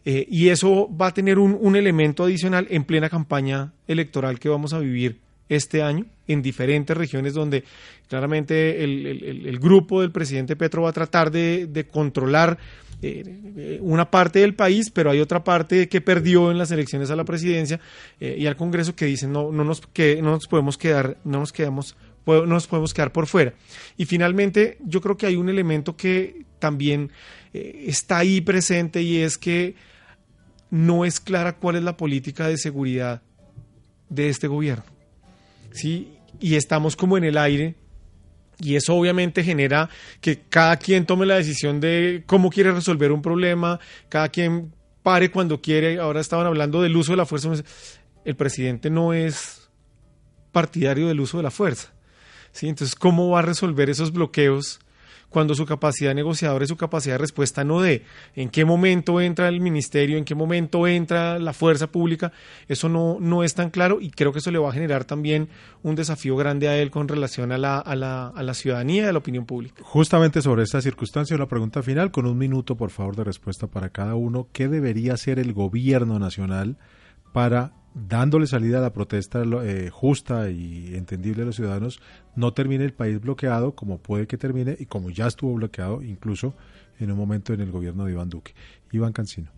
Eh, 0.06 0.28
y 0.30 0.50
eso 0.50 0.88
va 0.96 1.08
a 1.08 1.14
tener 1.16 1.40
un, 1.40 1.58
un 1.60 1.76
elemento 1.76 2.26
adicional 2.26 2.68
en 2.70 2.84
plena 2.84 3.10
campaña 3.10 3.74
electoral 3.88 4.38
que 4.38 4.50
vamos 4.50 4.72
a 4.74 4.78
vivir 4.78 5.18
este 5.50 5.82
año 5.82 6.06
en 6.28 6.44
diferentes 6.44 6.96
regiones 6.96 7.34
donde 7.34 7.64
claramente 8.08 8.84
el, 8.84 9.58
grupo 9.58 10.02
del 10.02 10.12
presidente 10.12 10.56
Petro 10.56 10.84
va 10.84 10.92
a 10.92 10.94
tratar 10.94 11.32
de, 11.32 11.88
controlar 11.92 12.60
eh, 13.02 13.80
una 13.82 14.12
parte 14.12 14.40
del 14.40 14.56
país, 14.56 14.90
pero 14.90 15.12
hay 15.12 15.20
otra 15.20 15.44
parte 15.44 15.88
que 15.88 16.02
perdió 16.02 16.52
en 16.52 16.58
las 16.58 16.72
elecciones 16.72 17.10
a 17.10 17.16
la 17.16 17.24
presidencia 17.24 17.80
eh, 18.20 18.36
y 18.38 18.46
al 18.46 18.56
Congreso 18.56 18.96
que 18.96 19.06
dicen 19.06 19.32
no, 19.32 19.52
no, 19.52 19.64
nos, 19.64 19.82
que, 19.82 20.22
no 20.22 20.32
nos 20.32 20.48
podemos 20.48 20.78
quedar, 20.78 21.18
no 21.24 21.40
nos 21.40 21.52
quedamos 21.52 21.96
no 22.26 22.46
nos 22.46 22.68
podemos 22.68 22.94
quedar 22.94 23.12
por 23.12 23.26
fuera. 23.26 23.54
Y 23.98 24.06
finalmente, 24.06 24.78
yo 24.86 25.02
creo 25.02 25.18
que 25.18 25.26
hay 25.26 25.36
un 25.36 25.50
elemento 25.50 25.96
que 25.96 26.46
también 26.60 27.12
eh, 27.54 27.86
está 27.88 28.20
ahí 28.20 28.42
presente 28.42 29.02
y 29.02 29.18
es 29.18 29.38
que 29.38 29.76
no 30.70 31.06
es 31.06 31.20
clara 31.20 31.56
cuál 31.56 31.78
es 31.78 31.84
la 31.84 31.98
política 31.98 32.48
de 32.48 32.58
seguridad 32.58 33.22
de 34.10 34.30
este 34.30 34.48
gobierno. 34.48 34.84
¿sí? 35.72 36.14
Y 36.40 36.56
estamos 36.56 36.96
como 36.96 37.18
en 37.18 37.24
el 37.24 37.38
aire 37.38 37.76
y 38.60 38.76
eso 38.76 38.94
obviamente 38.96 39.44
genera 39.44 39.90
que 40.22 40.42
cada 40.50 40.78
quien 40.78 41.06
tome 41.06 41.26
la 41.26 41.36
decisión 41.36 41.80
de 41.80 42.24
cómo 42.26 42.50
quiere 42.50 42.72
resolver 42.72 43.12
un 43.12 43.22
problema, 43.22 43.80
cada 44.10 44.30
quien 44.30 44.74
pare 45.02 45.32
cuando 45.32 45.62
quiere. 45.62 46.00
Ahora 46.00 46.20
estaban 46.20 46.46
hablando 46.46 46.82
del 46.82 46.96
uso 46.96 47.14
de 47.14 47.18
la 47.18 47.26
fuerza. 47.26 47.52
El 48.26 48.36
presidente 48.36 48.90
no 48.90 49.14
es 49.14 49.70
partidario 50.52 51.08
del 51.08 51.22
uso 51.22 51.38
de 51.38 51.44
la 51.44 51.52
fuerza. 51.52 51.94
¿sí? 52.52 52.68
Entonces, 52.68 52.96
¿cómo 52.96 53.30
va 53.30 53.40
a 53.40 53.44
resolver 53.44 53.90
esos 53.90 54.12
bloqueos 54.12 54.80
cuando 55.30 55.56
su 55.56 55.66
capacidad 55.66 56.14
negociadora 56.14 56.66
y 56.66 56.68
su 56.68 56.78
capacidad 56.78 57.16
de 57.16 57.20
respuesta 57.20 57.64
no 57.64 57.82
dé. 57.82 58.04
¿En 58.36 58.50
qué 58.50 58.66
momento 58.66 59.22
entra 59.22 59.48
el 59.48 59.62
ministerio? 59.62 60.18
¿En 60.18 60.26
qué 60.26 60.36
momento 60.36 60.88
entra 60.88 61.40
la 61.40 61.54
fuerza 61.54 61.88
pública? 61.88 62.32
Eso 62.68 62.90
no, 62.90 63.18
no 63.20 63.44
es 63.44 63.54
tan 63.54 63.70
claro 63.70 64.00
y 64.02 64.10
creo 64.12 64.32
que 64.32 64.40
eso 64.40 64.52
le 64.52 64.60
va 64.60 64.70
a 64.70 64.74
generar 64.74 65.06
también 65.06 65.50
un 65.84 65.96
desafío 65.96 66.36
grande 66.36 66.68
a 66.68 66.78
él 66.78 66.92
con 66.92 67.08
relación 67.08 67.52
a 67.52 67.58
la, 67.58 67.80
a 67.80 67.96
la, 67.96 68.28
a 68.28 68.44
la 68.44 68.54
ciudadanía 68.54 69.04
y 69.04 69.08
a 69.08 69.12
la 69.12 69.20
opinión 69.20 69.46
pública. 69.46 69.84
Justamente 69.84 70.42
sobre 70.42 70.64
esta 70.64 70.82
circunstancia, 70.82 71.38
la 71.38 71.48
pregunta 71.48 71.84
final, 71.84 72.12
con 72.12 72.26
un 72.26 72.38
minuto, 72.38 72.76
por 72.76 72.90
favor, 72.90 73.16
de 73.16 73.24
respuesta 73.24 73.68
para 73.68 73.90
cada 73.90 74.16
uno. 74.16 74.48
¿Qué 74.52 74.68
debería 74.68 75.14
hacer 75.14 75.40
el 75.40 75.54
gobierno 75.54 76.20
nacional 76.20 76.78
para 77.34 77.74
dándole 77.94 78.48
salida 78.48 78.80
a 78.80 78.82
la 78.82 78.94
protesta 78.94 79.44
eh, 79.64 79.90
justa 79.90 80.50
y 80.50 80.96
entendible 80.96 81.44
a 81.44 81.46
los 81.46 81.56
ciudadanos, 81.56 82.00
no 82.36 82.54
termine 82.54 82.86
el 82.86 82.94
país 82.94 83.20
bloqueado 83.20 83.74
como 83.74 83.98
puede 83.98 84.28
que 84.28 84.38
termine 84.38 84.76
y 84.80 84.86
como 84.86 85.10
ya 85.10 85.28
estuvo 85.28 85.54
bloqueado 85.54 86.02
incluso 86.02 86.54
en 87.00 87.12
un 87.12 87.18
momento 87.18 87.54
en 87.54 87.62
el 87.62 87.72
gobierno 87.72 88.06
de 88.06 88.12
Iván 88.12 88.30
Duque. 88.30 88.54
Iván 88.92 89.14
Cancino. 89.14 89.52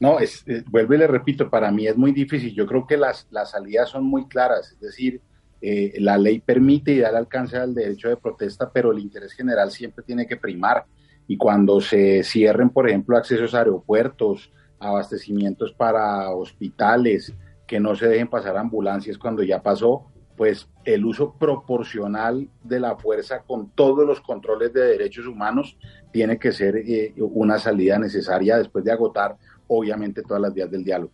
No, 0.00 0.18
es, 0.18 0.42
eh, 0.46 0.62
vuelvo 0.70 0.94
y 0.94 0.98
le 0.98 1.06
repito, 1.06 1.48
para 1.48 1.70
mí 1.70 1.86
es 1.86 1.96
muy 1.96 2.12
difícil. 2.12 2.54
Yo 2.54 2.66
creo 2.66 2.86
que 2.86 2.96
las, 2.96 3.26
las 3.30 3.52
salidas 3.52 3.90
son 3.90 4.04
muy 4.04 4.26
claras, 4.28 4.72
es 4.72 4.80
decir, 4.80 5.20
eh, 5.60 5.94
la 5.98 6.18
ley 6.18 6.40
permite 6.40 6.92
y 6.92 6.98
da 6.98 7.08
el 7.08 7.16
alcance 7.16 7.56
al 7.56 7.74
derecho 7.74 8.08
de 8.08 8.18
protesta, 8.18 8.70
pero 8.70 8.92
el 8.92 8.98
interés 8.98 9.32
general 9.32 9.70
siempre 9.70 10.04
tiene 10.04 10.26
que 10.26 10.36
primar. 10.36 10.84
Y 11.26 11.38
cuando 11.38 11.80
se 11.80 12.22
cierren, 12.22 12.68
por 12.68 12.86
ejemplo, 12.86 13.16
accesos 13.16 13.54
a 13.54 13.60
aeropuertos, 13.60 14.52
abastecimientos 14.84 15.72
para 15.72 16.30
hospitales, 16.30 17.34
que 17.66 17.80
no 17.80 17.94
se 17.94 18.08
dejen 18.08 18.28
pasar 18.28 18.56
ambulancias 18.56 19.18
cuando 19.18 19.42
ya 19.42 19.62
pasó, 19.62 20.06
pues 20.36 20.68
el 20.84 21.04
uso 21.04 21.34
proporcional 21.38 22.48
de 22.62 22.80
la 22.80 22.96
fuerza 22.96 23.42
con 23.46 23.70
todos 23.70 24.06
los 24.06 24.20
controles 24.20 24.72
de 24.72 24.82
derechos 24.82 25.26
humanos 25.26 25.76
tiene 26.12 26.38
que 26.38 26.52
ser 26.52 26.76
eh, 26.76 27.14
una 27.16 27.58
salida 27.58 27.98
necesaria 27.98 28.58
después 28.58 28.84
de 28.84 28.92
agotar, 28.92 29.36
obviamente, 29.68 30.22
todas 30.22 30.42
las 30.42 30.52
vías 30.52 30.70
del 30.70 30.84
diálogo. 30.84 31.12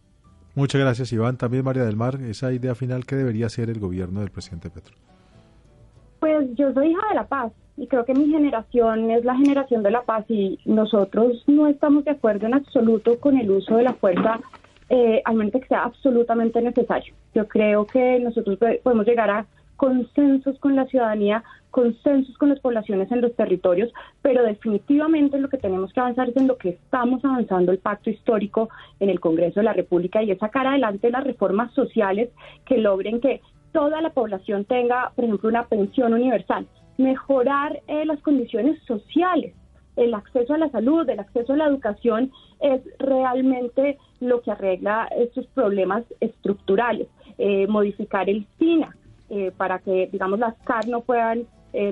Muchas 0.55 0.81
gracias, 0.81 1.13
Iván. 1.13 1.37
También 1.37 1.65
María 1.65 1.85
del 1.85 1.97
Mar, 1.97 2.21
esa 2.23 2.53
idea 2.53 2.75
final 2.75 3.07
que 3.07 3.17
debería 3.17 3.49
ser 3.49 3.71
el 3.71 3.79
gobierno 3.79 4.21
del 4.21 4.31
presidente 4.31 4.71
Petro. 4.71 4.95
Pues 6.19 6.49
yo 6.55 6.73
soy 6.73 6.91
hija 6.91 7.09
de 7.11 7.15
la 7.15 7.27
paz 7.27 7.53
y 7.81 7.87
creo 7.87 8.05
que 8.05 8.13
mi 8.13 8.29
generación 8.29 9.11
es 9.11 9.25
la 9.25 9.35
generación 9.35 9.83
de 9.83 9.91
la 9.91 10.03
paz 10.03 10.27
y 10.29 10.59
nosotros 10.67 11.43
no 11.47 11.67
estamos 11.67 12.05
de 12.05 12.11
acuerdo 12.11 12.47
en 12.47 12.53
absoluto 12.53 13.19
con 13.19 13.39
el 13.39 13.51
uso 13.51 13.77
de 13.77 13.85
la 13.85 13.95
fuerza, 13.95 14.39
eh, 14.91 15.23
al 15.25 15.37
menos 15.37 15.55
que 15.55 15.67
sea 15.67 15.85
absolutamente 15.85 16.61
necesario. 16.61 17.15
Yo 17.35 17.49
creo 17.49 17.87
que 17.87 18.21
nosotros 18.21 18.59
podemos 18.83 19.07
llegar 19.07 19.31
a 19.31 19.47
consensos 19.77 20.59
con 20.59 20.77
la 20.77 20.85
ciudadanía, 20.85 21.43
consensos 21.71 22.37
con 22.37 22.51
las 22.51 22.61
poblaciones 22.61 23.11
en 23.13 23.23
los 23.23 23.35
territorios, 23.35 23.91
pero 24.21 24.43
definitivamente 24.43 25.39
lo 25.39 25.49
que 25.49 25.57
tenemos 25.57 25.91
que 25.95 26.01
avanzar 26.01 26.29
es 26.29 26.37
en 26.37 26.49
lo 26.49 26.59
que 26.59 26.69
estamos 26.71 27.25
avanzando 27.25 27.73
el 27.73 27.79
pacto 27.79 28.11
histórico 28.11 28.69
en 28.99 29.09
el 29.09 29.21
Congreso 29.21 29.61
de 29.61 29.65
la 29.65 29.73
República 29.73 30.23
y 30.23 30.33
es 30.33 30.39
sacar 30.39 30.67
adelante 30.67 31.11
las 31.11 31.25
reformas 31.25 31.73
sociales 31.73 32.29
que 32.67 32.77
logren 32.77 33.23
que 33.23 33.41
toda 33.73 34.03
la 34.03 34.11
población 34.11 34.67
tenga, 34.67 35.13
por 35.17 35.25
ejemplo, 35.25 35.49
una 35.49 35.65
pensión 35.65 36.13
universal, 36.13 36.67
mejorar 37.01 37.81
eh, 37.87 38.05
las 38.05 38.21
condiciones 38.21 38.81
sociales, 38.87 39.55
el 39.97 40.15
acceso 40.15 40.55
a 40.55 40.59
la 40.59 40.71
salud, 40.71 41.09
el 41.09 41.19
acceso 41.19 41.53
a 41.53 41.57
la 41.57 41.67
educación 41.67 42.31
es 42.61 42.81
realmente 42.99 43.99
lo 44.21 44.41
que 44.41 44.51
arregla 44.51 45.09
estos 45.17 45.47
problemas 45.49 46.05
estructurales. 46.21 47.09
Eh, 47.39 47.67
modificar 47.67 48.29
el 48.29 48.47
SINA 48.59 48.97
eh, 49.31 49.51
para 49.57 49.79
que, 49.79 50.09
digamos, 50.13 50.39
las 50.39 50.55
CAR 50.65 50.87
no 50.89 51.01
puedan 51.01 51.47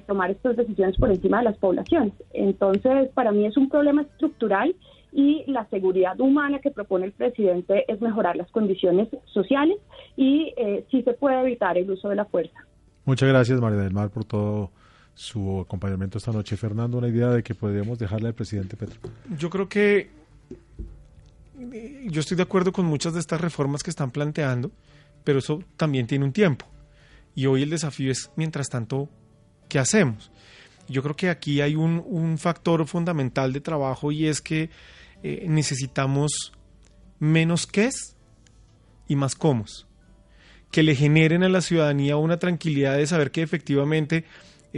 tomar 0.09 0.29
estas 0.29 0.57
decisiones 0.57 0.97
por 0.97 1.09
encima 1.09 1.39
de 1.39 1.45
las 1.45 1.57
poblaciones. 1.59 2.13
Entonces, 2.33 3.11
para 3.15 3.31
mí 3.31 3.47
es 3.47 3.57
un 3.57 3.69
problema 3.69 4.03
estructural 4.03 4.75
y 5.13 5.45
la 5.47 5.67
seguridad 5.69 6.19
humana 6.21 6.59
que 6.59 6.71
propone 6.71 7.07
el 7.07 7.13
presidente 7.13 7.85
es 7.89 8.01
mejorar 8.01 8.37
las 8.37 8.51
condiciones 8.51 9.09
sociales 9.27 9.79
y 10.17 10.53
eh, 10.57 10.85
sí 10.91 11.03
se 11.03 11.15
puede 11.15 11.41
evitar 11.41 11.79
el 11.79 11.91
uso 11.91 12.09
de 12.09 12.17
la 12.17 12.25
fuerza. 12.27 12.59
Muchas 13.05 13.29
gracias, 13.29 13.61
María 13.61 13.79
del 13.81 13.93
Mar, 13.93 14.11
por 14.11 14.25
todo 14.25 14.71
su 15.19 15.61
acompañamiento 15.61 16.17
esta 16.17 16.31
noche. 16.31 16.57
Fernando, 16.57 16.97
una 16.97 17.09
idea 17.09 17.31
de 17.31 17.43
que 17.43 17.53
podríamos 17.53 17.99
dejarle 17.99 18.29
al 18.29 18.35
presidente 18.35 18.77
Petro. 18.77 19.01
Yo 19.37 19.51
creo 19.51 19.69
que 19.69 20.11
eh, 21.73 22.07
yo 22.09 22.21
estoy 22.21 22.37
de 22.37 22.45
acuerdo 22.45 22.73
con 22.73 22.87
muchas 22.87 23.15
de 23.15 23.21
estas 23.21 23.41
reformas 23.41 23.83
que 23.83 23.91
están 23.91 24.13
planteando, 24.13 24.71
pero 25.25 25.41
eso 25.41 25.61
también 25.77 26.07
tiene 26.07 26.25
un 26.25 26.33
tiempo. 26.33 26.67
Y 27.35 27.47
hoy 27.47 27.65
el 27.65 27.71
desafío 27.71 28.13
es, 28.13 28.31
mientras 28.37 28.69
tanto, 28.69 29.09
¿qué 29.69 29.81
hacemos? 29.81 30.31
Yo 30.89 31.03
creo 31.03 31.17
que 31.17 31.31
aquí 31.31 31.61
hay 31.63 31.75
un, 31.75 32.01
un 32.07 32.39
factor 32.39 32.87
fundamental 32.87 33.53
de 33.53 33.61
trabajo 33.61 34.13
y 34.13 34.27
es 34.27 34.41
que 34.41 34.71
eh, 35.25 35.47
necesitamos 35.49 36.53
menos 37.19 37.67
qués 37.67 38.15
y 39.09 39.17
más 39.17 39.35
cómo. 39.35 39.65
Que 40.71 40.85
le 40.85 40.95
generen 40.95 41.43
a 41.43 41.49
la 41.49 41.61
ciudadanía 41.61 42.17
una 42.17 42.39
tranquilidad 42.39 42.97
de 42.97 43.07
saber 43.09 43.33
que 43.33 43.43
efectivamente 43.43 44.25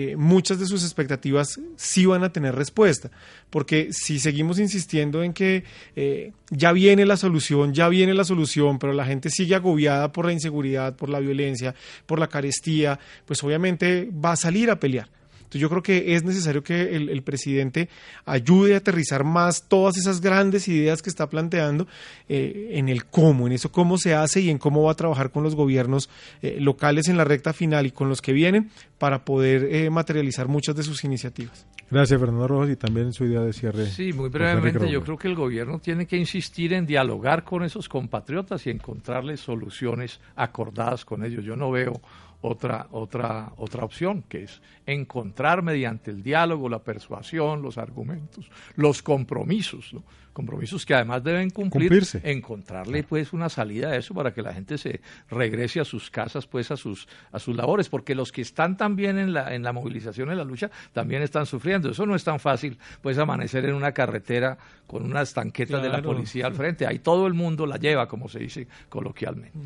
eh, 0.03 0.17
muchas 0.17 0.59
de 0.59 0.65
sus 0.65 0.83
expectativas 0.83 1.61
sí 1.77 2.07
van 2.07 2.25
a 2.25 2.33
tener 2.33 2.55
respuesta. 2.55 3.11
Porque 3.51 3.89
si 3.91 4.19
seguimos 4.19 4.59
insistiendo 4.59 5.23
en 5.23 5.35
que 5.35 5.65
eh, 5.95 6.33
ya 6.49 6.73
viene 6.73 7.05
la 7.05 7.19
solución, 7.19 7.75
ya 7.75 7.87
viene 7.91 8.15
la 8.15 8.25
solución, 8.25 8.79
pero 8.79 8.95
la 8.95 9.05
gente 9.05 9.29
sigue 9.29 9.55
agobiada 9.55 10.11
por 10.11 10.25
la 10.25 10.33
inseguridad, 10.33 10.97
por 10.97 11.11
la 11.11 11.21
violencia, 11.21 11.75
por 12.07 12.19
la 12.19 12.29
carestía, 12.29 12.99
pues 13.27 13.45
obviamente 13.45 14.09
va 14.13 14.33
a 14.33 14.37
salir 14.37 14.71
a 14.71 14.81
pelear. 14.81 15.20
Entonces 15.51 15.63
yo 15.63 15.69
creo 15.69 15.83
que 15.83 16.15
es 16.15 16.23
necesario 16.23 16.63
que 16.63 16.95
el, 16.95 17.23
presidente 17.25 17.89
ayude 18.25 18.75
a 18.75 18.77
aterrizar 18.77 19.25
más 19.25 19.65
todas 19.65 19.97
esas 19.97 20.21
grandes 20.21 20.69
ideas 20.69 21.03
que 21.03 21.11
está 21.11 21.29
planteando 21.29 21.89
eh, 22.29 22.69
en 22.75 22.89
el 22.89 23.07
cómo, 23.07 23.49
en 23.49 23.55
eso 23.55 23.73
cómo 23.73 23.99
se 23.99 24.15
hace 24.15 24.43
y 24.43 24.51
en 24.51 24.59
cómo 24.59 24.85
va 24.85 24.93
a 24.93 24.95
trabajar 24.95 25.33
con 25.33 25.43
los 25.43 25.57
gobiernos 25.57 26.09
eh, 26.41 26.59
locales 26.61 27.09
en 27.09 27.17
la 27.17 27.25
recta 27.25 27.53
final 27.53 27.85
y 27.85 27.91
con 27.91 28.09
los 28.09 28.23
que 28.23 28.33
vienen 28.33 28.71
para 28.99 29.25
poder 29.25 29.65
eh, 29.75 29.91
materializar 29.91 30.47
muchas 30.47 30.77
de 30.77 30.85
sus 30.85 31.03
iniciativas. 31.03 31.67
Gracias, 31.91 32.21
Fernando 32.21 32.47
Rojas, 32.47 32.71
y 32.71 32.77
también 32.77 33.13
su 33.13 33.25
idea 33.25 33.41
de 33.41 33.53
cierre. 33.53 33.87
Sí, 33.87 34.13
muy 34.13 34.29
brevemente, 34.29 34.89
yo 34.89 35.03
creo 35.03 35.17
que 35.17 35.27
el 35.27 35.35
gobierno 35.35 35.81
tiene 35.81 36.07
que 36.07 36.17
insistir 36.17 36.75
en 36.75 36.87
dialogar 36.87 37.43
con 37.43 37.65
esos 37.65 37.89
compatriotas 37.89 38.65
y 38.69 38.71
encontrarles 38.71 39.41
soluciones 39.41 40.21
acordadas 40.37 41.05
con 41.05 41.25
ellos. 41.25 41.45
Yo 41.45 41.57
no 41.57 41.73
veo 41.73 42.01
otra, 42.43 42.87
otra, 42.91 43.53
otra 43.57 43.85
opción, 43.85 44.23
que 44.23 44.45
es 44.45 44.63
encontrar 44.87 45.63
mediante 45.63 46.11
el 46.11 46.23
diálogo, 46.23 46.69
la 46.69 46.81
persuasión, 46.81 47.63
los 47.63 47.79
argumentos, 47.79 48.51
los 48.77 49.03
compromisos, 49.03 49.95
compromisos 50.33 50.87
que 50.87 50.95
además 50.95 51.23
deben 51.23 51.51
cumplirse, 51.51 52.21
encontrarle 52.25 53.03
pues 53.03 53.33
una 53.33 53.49
salida 53.49 53.91
a 53.91 53.97
eso 53.97 54.15
para 54.15 54.33
que 54.33 54.43
la 54.43 54.55
gente 54.55 54.79
se 54.79 55.01
regrese 55.29 55.81
a 55.81 55.85
sus 55.85 56.11
casas, 56.11 56.47
pues 56.47 56.71
a 56.71 56.77
sus, 56.77 57.09
a 57.33 57.39
sus 57.39 57.57
labores, 57.57 57.89
porque 57.89 58.15
los 58.15 58.33
que 58.33 58.43
están 58.43 58.77
también 58.77 59.19
en 59.19 59.33
la, 59.33 59.55
en 59.55 59.63
la 59.63 59.73
movilización, 59.73 60.31
en 60.31 60.39
la 60.39 60.45
lucha, 60.45 60.71
también 60.93 61.23
están 61.23 61.47
sufriendo. 61.47 61.91
Eso 61.91 62.07
no 62.07 62.15
es 62.15 62.25
tan 62.25 62.41
fácil, 62.41 62.79
pues 63.03 63.19
amanecer 63.19 63.65
en 63.67 63.75
una 63.75 63.93
carretera 63.93 64.57
con 64.87 65.05
unas 65.05 65.35
tanquetas 65.35 65.83
de 65.83 65.89
la 65.89 66.01
policía 66.01 66.47
al 66.47 66.55
frente. 66.55 66.87
Ahí 66.87 67.01
todo 67.01 67.27
el 67.27 67.35
mundo 67.35 67.67
la 67.67 67.77
lleva, 67.77 68.09
como 68.09 68.29
se 68.29 68.39
dice 68.39 68.67
coloquialmente. 68.89 69.59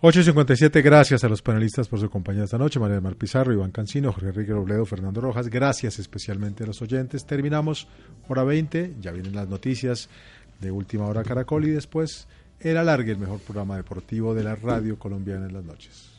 8.57, 0.00 0.80
gracias 0.80 1.24
a 1.24 1.28
los 1.28 1.42
panelistas 1.42 1.88
por 1.88 1.98
su 1.98 2.08
compañía 2.08 2.44
esta 2.44 2.56
noche, 2.56 2.78
María 2.78 3.00
Mar 3.00 3.16
Pizarro, 3.16 3.52
Iván 3.52 3.72
Cancino, 3.72 4.12
Jorge 4.12 4.28
Enrique 4.28 4.52
Robledo, 4.52 4.86
Fernando 4.86 5.20
Rojas, 5.20 5.48
gracias 5.48 5.98
especialmente 5.98 6.62
a 6.62 6.68
los 6.68 6.80
oyentes. 6.80 7.26
Terminamos 7.26 7.88
hora 8.28 8.44
20, 8.44 8.94
ya 9.00 9.10
vienen 9.10 9.34
las 9.34 9.48
noticias 9.48 10.08
de 10.60 10.70
Última 10.70 11.06
Hora 11.06 11.24
Caracol 11.24 11.64
y 11.64 11.70
después 11.70 12.28
el 12.60 12.76
alargue, 12.76 13.10
el 13.10 13.18
mejor 13.18 13.40
programa 13.40 13.76
deportivo 13.76 14.34
de 14.34 14.44
la 14.44 14.54
radio 14.54 15.00
colombiana 15.00 15.46
en 15.46 15.54
las 15.54 15.64
noches. 15.64 16.10